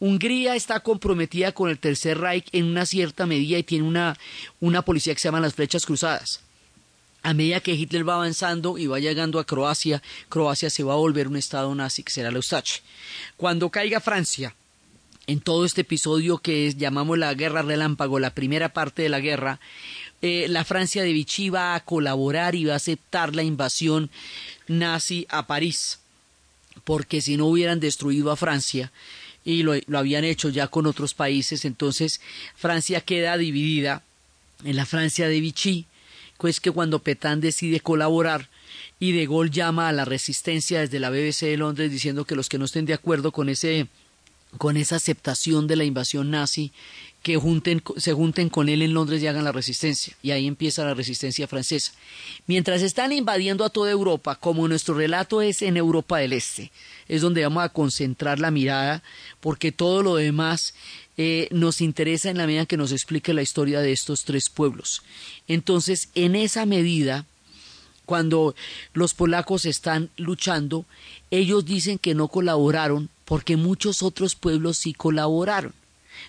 Hungría 0.00 0.54
está 0.54 0.80
comprometida 0.80 1.52
con 1.52 1.70
el 1.70 1.78
Tercer 1.78 2.18
Reich 2.18 2.48
en 2.52 2.66
una 2.66 2.84
cierta 2.84 3.24
medida 3.24 3.56
y 3.56 3.62
tiene 3.62 3.86
una, 3.86 4.18
una 4.60 4.82
policía 4.82 5.14
que 5.14 5.20
se 5.20 5.28
llama 5.28 5.40
las 5.40 5.54
flechas 5.54 5.86
cruzadas. 5.86 6.40
A 7.22 7.34
medida 7.34 7.60
que 7.60 7.74
Hitler 7.74 8.06
va 8.06 8.16
avanzando 8.16 8.76
y 8.78 8.86
va 8.86 8.98
llegando 8.98 9.38
a 9.38 9.46
Croacia, 9.46 10.02
Croacia 10.28 10.70
se 10.70 10.82
va 10.82 10.94
a 10.94 10.96
volver 10.96 11.28
un 11.28 11.36
estado 11.36 11.72
nazi 11.74 12.02
que 12.02 12.12
será 12.12 12.32
la 12.32 12.36
Eustache. 12.36 12.82
Cuando 13.36 13.70
caiga 13.70 14.00
Francia, 14.00 14.56
en 15.26 15.40
todo 15.40 15.64
este 15.64 15.82
episodio 15.82 16.38
que 16.38 16.66
es, 16.66 16.76
llamamos 16.76 17.18
la 17.18 17.32
guerra 17.34 17.62
relámpago, 17.62 18.18
la 18.18 18.34
primera 18.34 18.72
parte 18.72 19.02
de 19.02 19.08
la 19.08 19.20
guerra, 19.20 19.60
eh, 20.20 20.46
la 20.48 20.64
Francia 20.64 21.02
de 21.02 21.12
Vichy 21.12 21.50
va 21.50 21.74
a 21.74 21.84
colaborar 21.84 22.54
y 22.54 22.64
va 22.64 22.74
a 22.74 22.76
aceptar 22.76 23.34
la 23.34 23.42
invasión 23.42 24.10
nazi 24.68 25.26
a 25.28 25.46
París, 25.46 26.00
porque 26.84 27.20
si 27.20 27.36
no 27.36 27.46
hubieran 27.46 27.80
destruido 27.80 28.30
a 28.30 28.36
Francia, 28.36 28.92
y 29.44 29.64
lo, 29.64 29.74
lo 29.86 29.98
habían 29.98 30.24
hecho 30.24 30.48
ya 30.48 30.68
con 30.68 30.86
otros 30.86 31.14
países, 31.14 31.64
entonces 31.64 32.20
Francia 32.54 33.00
queda 33.00 33.36
dividida 33.36 34.02
en 34.64 34.76
la 34.76 34.86
Francia 34.86 35.28
de 35.28 35.40
Vichy, 35.40 35.86
pues 36.38 36.60
que 36.60 36.70
cuando 36.70 37.00
Petain 37.00 37.40
decide 37.40 37.80
colaborar, 37.80 38.48
y 38.98 39.10
De 39.10 39.26
Gaulle 39.26 39.50
llama 39.50 39.88
a 39.88 39.92
la 39.92 40.04
resistencia 40.04 40.78
desde 40.78 41.00
la 41.00 41.10
BBC 41.10 41.46
de 41.46 41.56
Londres 41.56 41.90
diciendo 41.90 42.24
que 42.24 42.36
los 42.36 42.48
que 42.48 42.58
no 42.58 42.66
estén 42.66 42.86
de 42.86 42.94
acuerdo 42.94 43.32
con 43.32 43.48
ese 43.48 43.88
con 44.58 44.76
esa 44.76 44.96
aceptación 44.96 45.66
de 45.66 45.76
la 45.76 45.84
invasión 45.84 46.30
nazi, 46.30 46.72
que 47.22 47.36
junten, 47.36 47.82
se 47.96 48.12
junten 48.12 48.48
con 48.48 48.68
él 48.68 48.82
en 48.82 48.94
Londres 48.94 49.22
y 49.22 49.28
hagan 49.28 49.44
la 49.44 49.52
resistencia. 49.52 50.16
Y 50.22 50.32
ahí 50.32 50.46
empieza 50.46 50.84
la 50.84 50.94
resistencia 50.94 51.46
francesa. 51.46 51.92
Mientras 52.46 52.82
están 52.82 53.12
invadiendo 53.12 53.64
a 53.64 53.70
toda 53.70 53.90
Europa, 53.90 54.34
como 54.34 54.66
nuestro 54.66 54.94
relato 54.94 55.40
es 55.40 55.62
en 55.62 55.76
Europa 55.76 56.18
del 56.18 56.32
Este, 56.32 56.72
es 57.08 57.22
donde 57.22 57.44
vamos 57.44 57.62
a 57.62 57.68
concentrar 57.68 58.40
la 58.40 58.50
mirada, 58.50 59.02
porque 59.40 59.70
todo 59.70 60.02
lo 60.02 60.16
demás 60.16 60.74
eh, 61.16 61.48
nos 61.52 61.80
interesa 61.80 62.28
en 62.30 62.38
la 62.38 62.46
medida 62.46 62.66
que 62.66 62.76
nos 62.76 62.90
explique 62.90 63.34
la 63.34 63.42
historia 63.42 63.80
de 63.80 63.92
estos 63.92 64.24
tres 64.24 64.48
pueblos. 64.48 65.02
Entonces, 65.46 66.08
en 66.16 66.34
esa 66.34 66.66
medida, 66.66 67.26
cuando 68.04 68.56
los 68.94 69.14
polacos 69.14 69.64
están 69.64 70.10
luchando, 70.16 70.86
ellos 71.30 71.64
dicen 71.64 71.98
que 71.98 72.14
no 72.14 72.26
colaboraron 72.26 73.10
porque 73.24 73.56
muchos 73.56 74.02
otros 74.02 74.34
pueblos 74.34 74.78
sí 74.78 74.92
colaboraron. 74.92 75.72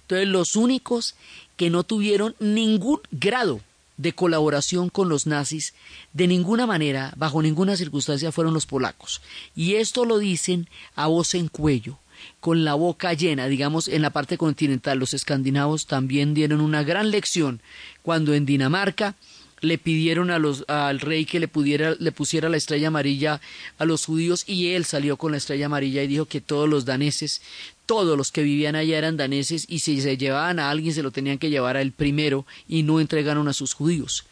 Entonces 0.02 0.28
los 0.28 0.56
únicos 0.56 1.16
que 1.56 1.70
no 1.70 1.84
tuvieron 1.84 2.36
ningún 2.40 3.00
grado 3.12 3.62
de 3.98 4.14
colaboración 4.14 4.90
con 4.90 5.08
los 5.08 5.28
nazis, 5.28 5.74
de 6.14 6.28
ninguna 6.28 6.66
manera, 6.66 7.14
bajo 7.16 7.42
ninguna 7.42 7.76
circunstancia, 7.76 8.32
fueron 8.32 8.54
los 8.54 8.66
polacos. 8.66 9.22
Y 9.56 9.76
esto 9.76 10.06
lo 10.06 10.18
dicen 10.18 10.68
a 10.96 11.08
voz 11.08 11.36
en 11.36 11.48
cuello, 11.48 12.00
con 12.40 12.66
la 12.66 12.74
boca 12.74 13.14
llena, 13.14 13.48
digamos, 13.48 13.88
en 13.88 14.02
la 14.02 14.10
parte 14.10 14.38
continental. 14.38 14.98
Los 14.98 15.14
escandinavos 15.14 15.86
también 15.86 16.34
dieron 16.34 16.62
una 16.62 16.84
gran 16.84 17.12
lección 17.12 17.62
cuando 18.02 18.34
en 18.34 18.46
Dinamarca 18.46 19.16
le 19.64 19.78
pidieron 19.78 20.30
al 20.30 21.00
rey 21.00 21.26
que 21.26 21.40
le, 21.40 21.50
le 21.98 22.12
pusiera 22.12 22.50
la 22.50 22.58
estrella 22.58 22.90
amarilla 22.90 23.40
a 23.78 23.86
los 23.86 24.06
judíos 24.06 24.44
y 24.46 24.72
él 24.74 24.84
salió 24.84 25.16
con 25.16 25.32
la 25.32 25.38
estrella 25.38 25.68
amarilla 25.68 26.04
y 26.04 26.08
dijo 26.08 26.26
que 26.26 26.42
todos 26.42 26.68
los 26.68 26.84
daneses, 26.84 27.42
todos 27.86 28.18
los 28.18 28.34
que 28.34 28.44
vivían 28.44 28.76
allá 28.76 28.98
eran 28.98 29.16
daneses 29.16 29.66
y 29.70 29.80
si 29.80 30.02
se 30.02 30.18
llevaban 30.18 30.60
a 30.60 30.70
alguien 30.70 30.94
se 30.94 31.02
lo 31.02 31.12
tenían 31.12 31.38
que 31.38 31.50
llevar 31.50 31.78
a 31.78 31.82
él 31.82 31.94
primero 31.94 32.46
y 32.68 32.84
no 32.84 33.00
entregaron 33.00 33.48
a 33.48 33.54
sus 33.54 33.74
judíos. 33.74 34.26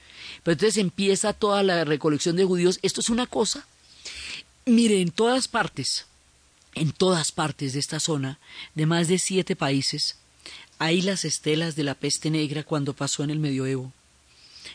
Pero 0.43 0.53
entonces 0.53 0.77
empieza 0.77 1.32
toda 1.32 1.63
la 1.63 1.86
recolección 1.86 2.36
de 2.36 2.43
judíos. 2.43 2.79
Esto 2.82 2.99
es 2.99 3.09
una 3.09 3.25
cosa. 3.25 3.65
Mire, 4.65 4.99
en 4.99 5.11
todas 5.11 5.47
partes, 5.47 6.07
en 6.75 6.91
todas 6.91 7.32
partes 7.32 7.71
de 7.71 7.79
esta 7.79 8.01
zona, 8.01 8.38
de 8.75 8.86
más 8.86 9.07
de 9.07 9.17
siete 9.17 9.55
países, 9.55 10.17
hay 10.77 11.01
las 11.01 11.23
estelas 11.23 11.77
de 11.77 11.86
la 11.86 11.95
peste 11.95 12.29
negra 12.29 12.63
cuando 12.63 12.93
pasó 12.93 13.23
en 13.23 13.29
el 13.29 13.39
medioevo 13.39 13.93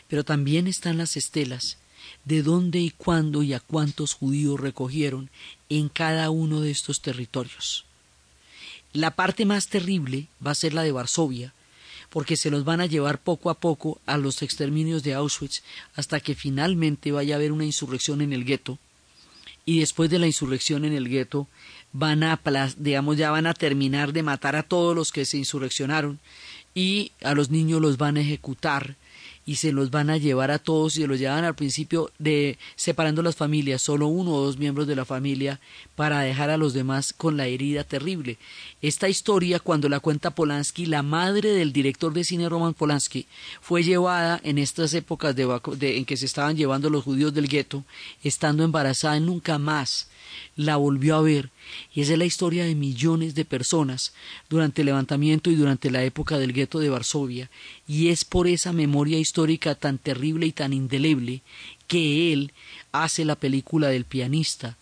pero 0.07 0.23
también 0.23 0.67
están 0.67 0.97
las 0.97 1.17
estelas 1.17 1.77
de 2.25 2.43
dónde 2.43 2.79
y 2.79 2.91
cuándo 2.91 3.43
y 3.43 3.53
a 3.53 3.59
cuántos 3.59 4.13
judíos 4.13 4.59
recogieron 4.59 5.29
en 5.69 5.89
cada 5.89 6.29
uno 6.29 6.61
de 6.61 6.71
estos 6.71 7.01
territorios. 7.01 7.85
La 8.93 9.11
parte 9.11 9.45
más 9.45 9.67
terrible 9.67 10.27
va 10.45 10.51
a 10.51 10.55
ser 10.55 10.73
la 10.73 10.83
de 10.83 10.91
Varsovia, 10.91 11.53
porque 12.09 12.37
se 12.37 12.49
los 12.49 12.63
van 12.63 12.81
a 12.81 12.85
llevar 12.85 13.19
poco 13.19 13.49
a 13.49 13.59
poco 13.59 13.99
a 14.05 14.17
los 14.17 14.41
exterminios 14.41 15.03
de 15.03 15.13
Auschwitz 15.13 15.61
hasta 15.95 16.19
que 16.19 16.35
finalmente 16.35 17.11
vaya 17.11 17.35
a 17.35 17.37
haber 17.37 17.51
una 17.51 17.65
insurrección 17.65 18.21
en 18.21 18.33
el 18.33 18.45
gueto 18.45 18.79
y 19.65 19.79
después 19.79 20.09
de 20.09 20.17
la 20.17 20.27
insurrección 20.27 20.85
en 20.85 20.93
el 20.93 21.09
gueto 21.09 21.47
van 21.91 22.23
a 22.23 22.39
digamos 22.77 23.17
ya 23.17 23.31
van 23.31 23.47
a 23.47 23.53
terminar 23.53 24.13
de 24.13 24.23
matar 24.23 24.55
a 24.55 24.63
todos 24.63 24.95
los 24.95 25.11
que 25.11 25.25
se 25.25 25.37
insurreccionaron 25.37 26.19
y 26.73 27.11
a 27.21 27.33
los 27.33 27.49
niños 27.49 27.81
los 27.81 27.97
van 27.97 28.17
a 28.17 28.21
ejecutar 28.21 28.95
y 29.47 29.55
se 29.55 29.71
los 29.71 29.89
van 29.91 30.09
a 30.09 30.17
llevar 30.17 30.51
a 30.51 30.59
todos 30.59 30.97
y 30.97 31.01
se 31.01 31.07
los 31.07 31.17
llevan 31.17 31.45
al 31.45 31.55
principio 31.55 32.11
de 32.19 32.59
separando 32.75 33.23
las 33.23 33.37
familias, 33.37 33.81
solo 33.81 34.07
uno 34.07 34.33
o 34.33 34.45
dos 34.45 34.57
miembros 34.57 34.87
de 34.87 34.95
la 34.97 35.05
familia 35.05 35.61
para 35.95 36.19
dejar 36.19 36.49
a 36.49 36.57
los 36.57 36.73
demás 36.73 37.13
con 37.13 37.37
la 37.37 37.47
herida 37.47 37.85
terrible. 37.85 38.37
Esta 38.81 39.07
historia, 39.07 39.61
cuando 39.61 39.87
la 39.87 40.01
cuenta 40.01 40.31
Polanski, 40.31 40.85
la 40.85 41.01
madre 41.01 41.53
del 41.53 41.71
director 41.71 42.11
de 42.13 42.25
cine 42.25 42.49
Roman 42.49 42.73
Polanski 42.73 43.25
fue 43.61 43.83
llevada 43.83 44.41
en 44.43 44.57
estas 44.57 44.93
épocas 44.93 45.33
de, 45.33 45.97
en 45.97 46.03
que 46.03 46.17
se 46.17 46.25
estaban 46.25 46.57
llevando 46.57 46.89
los 46.89 47.05
judíos 47.05 47.33
del 47.33 47.47
gueto, 47.47 47.85
estando 48.23 48.65
embarazada, 48.65 49.17
nunca 49.21 49.57
más 49.57 50.09
la 50.55 50.75
volvió 50.77 51.15
a 51.15 51.21
ver. 51.21 51.49
Y 51.93 52.01
esa 52.01 52.13
es 52.13 52.19
la 52.19 52.25
historia 52.25 52.65
de 52.65 52.75
millones 52.75 53.35
de 53.35 53.45
personas 53.45 54.13
durante 54.49 54.81
el 54.81 54.87
levantamiento 54.87 55.49
y 55.49 55.55
durante 55.55 55.91
la 55.91 56.03
época 56.03 56.37
del 56.37 56.53
gueto 56.53 56.79
de 56.79 56.89
Varsovia. 56.89 57.49
Y 57.87 58.09
es 58.09 58.25
por 58.25 58.47
esa 58.47 58.73
memoria 58.73 59.19
histórica 59.19 59.75
tan 59.75 59.97
terrible 59.97 60.45
y 60.45 60.51
tan 60.51 60.73
indeleble 60.73 61.41
que 61.87 62.33
él 62.33 62.51
hace 62.91 63.25
la 63.25 63.35
película 63.35 63.89
del 63.89 64.05
pianista 64.05 64.77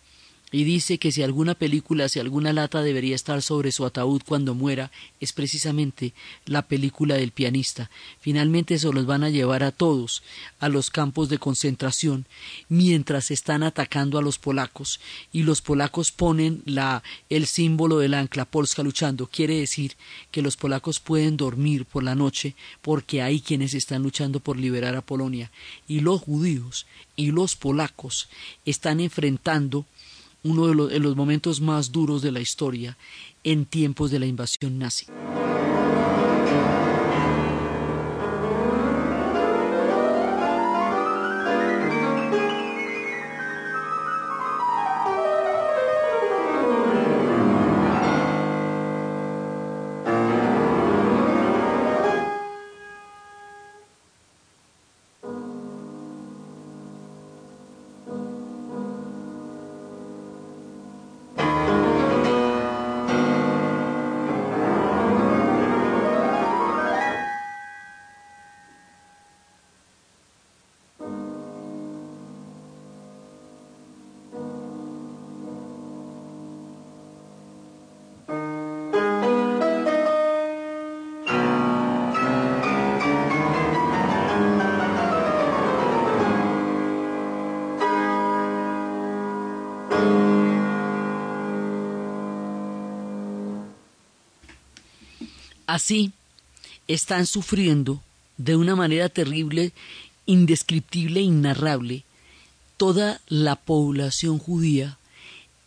y 0.52 0.62
dice 0.62 0.98
que 0.98 1.10
si 1.10 1.24
alguna 1.24 1.54
película, 1.54 2.08
si 2.08 2.20
alguna 2.20 2.52
lata 2.52 2.80
debería 2.82 3.16
estar 3.16 3.42
sobre 3.42 3.72
su 3.72 3.84
ataúd 3.84 4.22
cuando 4.24 4.54
muera, 4.54 4.92
es 5.18 5.32
precisamente 5.32 6.12
la 6.44 6.62
película 6.62 7.16
del 7.16 7.32
pianista. 7.32 7.90
Finalmente 8.20 8.78
se 8.78 8.92
los 8.92 9.06
van 9.06 9.24
a 9.24 9.30
llevar 9.30 9.64
a 9.64 9.72
todos 9.72 10.22
a 10.60 10.68
los 10.68 10.90
campos 10.90 11.28
de 11.28 11.38
concentración 11.38 12.26
mientras 12.68 13.32
están 13.32 13.64
atacando 13.64 14.18
a 14.18 14.22
los 14.22 14.38
polacos 14.38 15.00
y 15.32 15.42
los 15.42 15.62
polacos 15.62 16.12
ponen 16.12 16.62
la 16.64 17.02
el 17.28 17.46
símbolo 17.46 17.98
del 17.98 18.14
ancla 18.14 18.44
polska 18.44 18.84
luchando. 18.84 19.26
Quiere 19.26 19.58
decir 19.58 19.96
que 20.30 20.42
los 20.42 20.56
polacos 20.56 21.00
pueden 21.00 21.36
dormir 21.36 21.86
por 21.86 22.04
la 22.04 22.14
noche 22.14 22.54
porque 22.82 23.20
hay 23.20 23.40
quienes 23.40 23.74
están 23.74 24.04
luchando 24.04 24.38
por 24.38 24.56
liberar 24.56 24.94
a 24.94 25.02
Polonia 25.02 25.50
y 25.88 26.00
los 26.00 26.20
judíos 26.20 26.86
y 27.16 27.32
los 27.32 27.56
polacos 27.56 28.28
están 28.64 29.00
enfrentando 29.00 29.86
uno 30.46 30.86
de 30.88 30.98
los, 31.00 31.16
momentos 31.16 31.60
más 31.60 31.92
duros 31.92 32.22
de 32.22 32.32
la 32.32 32.40
historia 32.40 32.96
en 33.44 33.64
tiempos 33.64 34.10
de 34.10 34.18
la 34.18 34.26
invasión 34.26 34.78
nazi. 34.78 35.06
Así 95.86 96.10
están 96.88 97.26
sufriendo 97.26 98.02
de 98.38 98.56
una 98.56 98.74
manera 98.74 99.08
terrible, 99.08 99.70
indescriptible 100.26 101.20
e 101.20 101.22
inarrable 101.22 102.02
toda 102.76 103.20
la 103.28 103.54
población 103.54 104.40
judía 104.40 104.98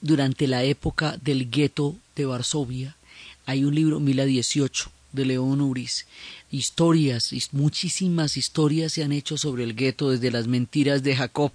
durante 0.02 0.48
la 0.48 0.66
época 0.66 1.16
del 1.24 1.50
gueto 1.50 1.96
de 2.18 2.26
Varsovia. 2.26 2.98
Hay 3.46 3.64
un 3.64 3.74
libro, 3.74 4.02
Mila 4.02 4.26
18, 4.26 4.92
de 5.14 5.24
León 5.24 5.62
Uris. 5.62 6.06
Historias, 6.52 7.32
muchísimas 7.54 8.36
historias 8.36 8.92
se 8.92 9.06
han 9.06 9.14
hecho 9.14 9.38
sobre 9.38 9.64
el 9.64 9.74
gueto, 9.74 10.10
desde 10.10 10.32
las 10.32 10.48
mentiras 10.48 11.02
de 11.02 11.16
Jacob 11.16 11.54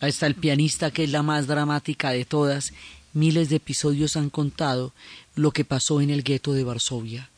hasta 0.00 0.26
el 0.26 0.34
pianista, 0.34 0.90
que 0.90 1.04
es 1.04 1.10
la 1.10 1.22
más 1.22 1.46
dramática 1.46 2.10
de 2.10 2.24
todas. 2.24 2.72
Miles 3.12 3.48
de 3.48 3.56
episodios 3.56 4.16
han 4.16 4.28
contado 4.28 4.92
lo 5.36 5.52
que 5.52 5.64
pasó 5.64 6.00
en 6.00 6.10
el 6.10 6.24
gueto 6.24 6.52
de 6.52 6.64
Varsovia. 6.64 7.28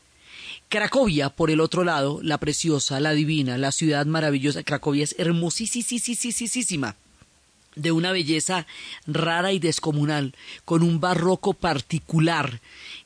Cracovia, 0.69 1.29
por 1.29 1.51
el 1.51 1.59
otro 1.59 1.83
lado, 1.83 2.19
la 2.23 2.39
preciosa, 2.39 2.99
la 2.99 3.11
divina, 3.11 3.57
la 3.57 3.71
ciudad 3.71 4.05
maravillosa, 4.05 4.63
Cracovia 4.63 5.03
es 5.03 5.15
hermosísima, 5.19 6.95
de 7.75 7.91
una 7.91 8.11
belleza 8.11 8.65
rara 9.05 9.51
y 9.51 9.59
descomunal, 9.59 10.33
con 10.63 10.81
un 10.81 10.99
barroco 10.99 11.53
particular 11.53 12.61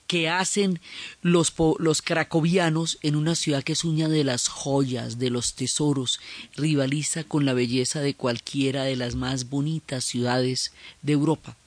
que 0.08 0.30
hacen 0.30 0.80
los, 1.22 1.54
los 1.78 2.02
cracovianos 2.02 2.98
en 3.04 3.16
una 3.16 3.36
ciudad 3.36 3.64
que 3.64 3.74
es 3.74 3.84
una 3.84 4.08
de 4.08 4.24
las 4.24 4.48
joyas, 4.48 5.20
de 5.20 5.30
los 5.30 5.54
tesoros, 5.54 6.20
rivaliza 6.56 7.24
con 7.24 7.46
la 7.46 7.54
belleza 7.54 8.00
de 8.00 8.16
cualquiera 8.16 8.84
de 8.86 8.96
las 8.96 9.16
más 9.16 9.50
bonitas 9.50 10.06
ciudades 10.06 10.72
de 11.02 11.14
Europa. 11.14 11.58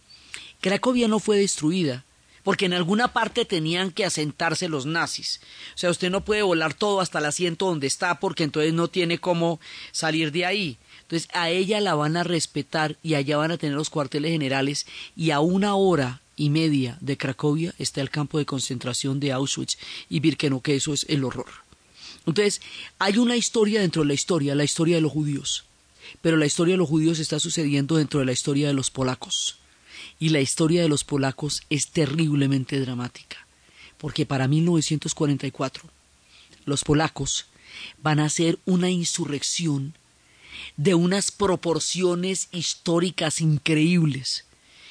Cracovia 0.61 1.07
no 1.07 1.21
fue 1.21 1.37
destruida, 1.37 2.05
porque 2.43 2.67
en 2.67 2.73
alguna 2.73 3.13
parte 3.13 3.45
tenían 3.45 3.91
que 3.91 4.05
asentarse 4.05 4.69
los 4.69 4.87
nazis. 4.87 5.41
O 5.75 5.79
sea, 5.79 5.91
usted 5.91 6.11
no 6.11 6.25
puede 6.25 6.43
volar 6.43 6.75
todo 6.75 7.01
hasta 7.01 7.19
el 7.19 7.27
asiento 7.27 7.67
donde 7.67 7.87
está 7.87 8.19
porque 8.21 8.45
entonces 8.45 8.73
no 8.73 8.89
tiene 8.89 9.19
cómo 9.19 9.61
salir 9.93 10.33
de 10.33 10.47
ahí. 10.47 10.79
Entonces 11.03 11.29
a 11.35 11.51
ella 11.51 11.81
la 11.81 11.95
van 11.95 12.17
a 12.17 12.25
respetar 12.25 12.97
y 13.03 13.15
allá 13.15 13.37
van 13.37 13.53
a 13.53 13.59
tener 13.59 13.77
los 13.77 13.91
cuarteles 13.91 14.33
generales 14.33 14.87
y 15.17 15.31
a 15.31 15.41
una 15.41 15.75
hora 15.75 16.21
y 16.37 16.51
media 16.51 16.97
de 17.01 17.17
Cracovia 17.17 17.75
está 17.79 18.01
el 18.01 18.11
campo 18.11 18.39
de 18.39 18.47
concentración 18.47 19.21
de 19.21 19.33
Auschwitz 19.33 19.77
y 20.09 20.21
Birkenau, 20.21 20.61
que 20.61 20.75
eso 20.75 20.93
es 20.93 21.05
el 21.09 21.25
horror. 21.25 21.51
Entonces, 22.27 22.61
hay 22.99 23.19
una 23.19 23.37
historia 23.37 23.81
dentro 23.81 24.03
de 24.03 24.09
la 24.09 24.15
historia, 24.15 24.55
la 24.55 24.65
historia 24.65 24.97
de 24.97 25.03
los 25.03 25.13
judíos, 25.13 25.65
pero 26.21 26.37
la 26.37 26.47
historia 26.47 26.75
de 26.75 26.79
los 26.79 26.89
judíos 26.89 27.19
está 27.19 27.39
sucediendo 27.39 27.97
dentro 27.97 28.21
de 28.21 28.27
la 28.27 28.33
historia 28.33 28.69
de 28.69 28.75
los 28.75 28.91
polacos. 28.91 29.59
Y 30.23 30.29
la 30.29 30.41
historia 30.41 30.83
de 30.83 30.89
los 30.89 31.03
polacos 31.03 31.65
es 31.69 31.89
terriblemente 31.89 32.79
dramática, 32.79 33.45
porque 33.99 34.25
para 34.25 34.47
1944 34.47 35.83
los 36.65 36.85
polacos 36.85 37.47
van 38.01 38.21
a 38.21 38.27
hacer 38.27 38.61
una 38.65 38.89
insurrección 38.89 39.95
de 40.77 40.95
unas 40.95 41.33
proporciones 41.33 42.47
históricas 42.53 43.41
increíbles. 43.41 44.45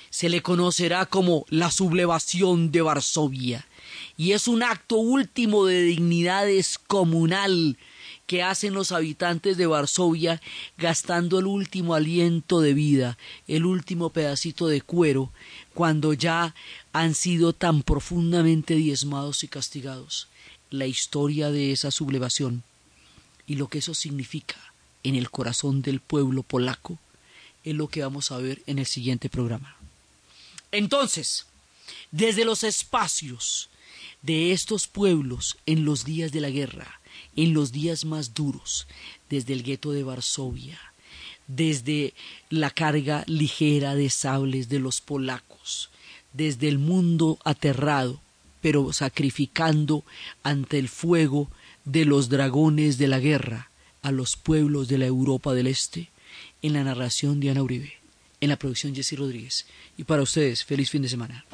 Se 0.09 0.27
le 0.27 0.41
conocerá 0.41 1.05
como 1.05 1.45
la 1.47 1.71
sublevación 1.71 2.73
de 2.73 2.81
Varsovia, 2.81 3.65
y 4.17 4.33
es 4.33 4.49
un 4.49 4.63
acto 4.63 4.97
último 4.97 5.65
de 5.65 5.81
dignidad 5.81 6.45
descomunal 6.45 7.77
que 8.31 8.43
hacen 8.43 8.73
los 8.73 8.93
habitantes 8.93 9.57
de 9.57 9.65
Varsovia 9.65 10.41
gastando 10.77 11.39
el 11.39 11.47
último 11.47 11.95
aliento 11.95 12.61
de 12.61 12.73
vida, 12.73 13.17
el 13.45 13.65
último 13.65 14.11
pedacito 14.11 14.67
de 14.67 14.79
cuero, 14.79 15.33
cuando 15.73 16.13
ya 16.13 16.55
han 16.93 17.13
sido 17.13 17.51
tan 17.51 17.83
profundamente 17.83 18.75
diezmados 18.75 19.43
y 19.43 19.49
castigados. 19.49 20.29
La 20.69 20.85
historia 20.85 21.51
de 21.51 21.73
esa 21.73 21.91
sublevación 21.91 22.63
y 23.47 23.55
lo 23.55 23.67
que 23.67 23.79
eso 23.79 23.93
significa 23.93 24.55
en 25.03 25.15
el 25.15 25.29
corazón 25.29 25.81
del 25.81 25.99
pueblo 25.99 26.41
polaco 26.41 26.99
es 27.65 27.75
lo 27.75 27.89
que 27.89 28.01
vamos 28.01 28.31
a 28.31 28.37
ver 28.37 28.61
en 28.65 28.79
el 28.79 28.85
siguiente 28.85 29.27
programa. 29.27 29.75
Entonces, 30.71 31.47
desde 32.11 32.45
los 32.45 32.63
espacios 32.63 33.67
de 34.21 34.53
estos 34.53 34.87
pueblos 34.87 35.57
en 35.65 35.83
los 35.83 36.05
días 36.05 36.31
de 36.31 36.39
la 36.39 36.49
guerra, 36.49 37.00
en 37.35 37.53
los 37.53 37.71
días 37.71 38.05
más 38.05 38.33
duros, 38.33 38.87
desde 39.29 39.53
el 39.53 39.63
gueto 39.63 39.91
de 39.91 40.03
Varsovia, 40.03 40.79
desde 41.47 42.13
la 42.49 42.69
carga 42.69 43.23
ligera 43.27 43.95
de 43.95 44.09
sables 44.09 44.69
de 44.69 44.79
los 44.79 45.01
polacos, 45.01 45.89
desde 46.33 46.67
el 46.67 46.79
mundo 46.79 47.39
aterrado, 47.43 48.21
pero 48.61 48.93
sacrificando 48.93 50.03
ante 50.43 50.77
el 50.77 50.87
fuego 50.87 51.49
de 51.85 52.05
los 52.05 52.29
dragones 52.29 52.97
de 52.97 53.07
la 53.07 53.19
guerra 53.19 53.71
a 54.01 54.11
los 54.11 54.35
pueblos 54.35 54.87
de 54.87 54.97
la 54.97 55.05
Europa 55.05 55.53
del 55.53 55.67
Este, 55.67 56.09
en 56.61 56.73
la 56.73 56.83
narración 56.83 57.39
de 57.39 57.51
Ana 57.51 57.63
Uribe, 57.63 57.93
en 58.39 58.49
la 58.49 58.57
producción 58.57 58.95
Jesse 58.95 59.17
Rodríguez. 59.17 59.65
Y 59.97 60.03
para 60.03 60.21
ustedes, 60.21 60.63
feliz 60.63 60.89
fin 60.89 61.01
de 61.01 61.09
semana. 61.09 61.45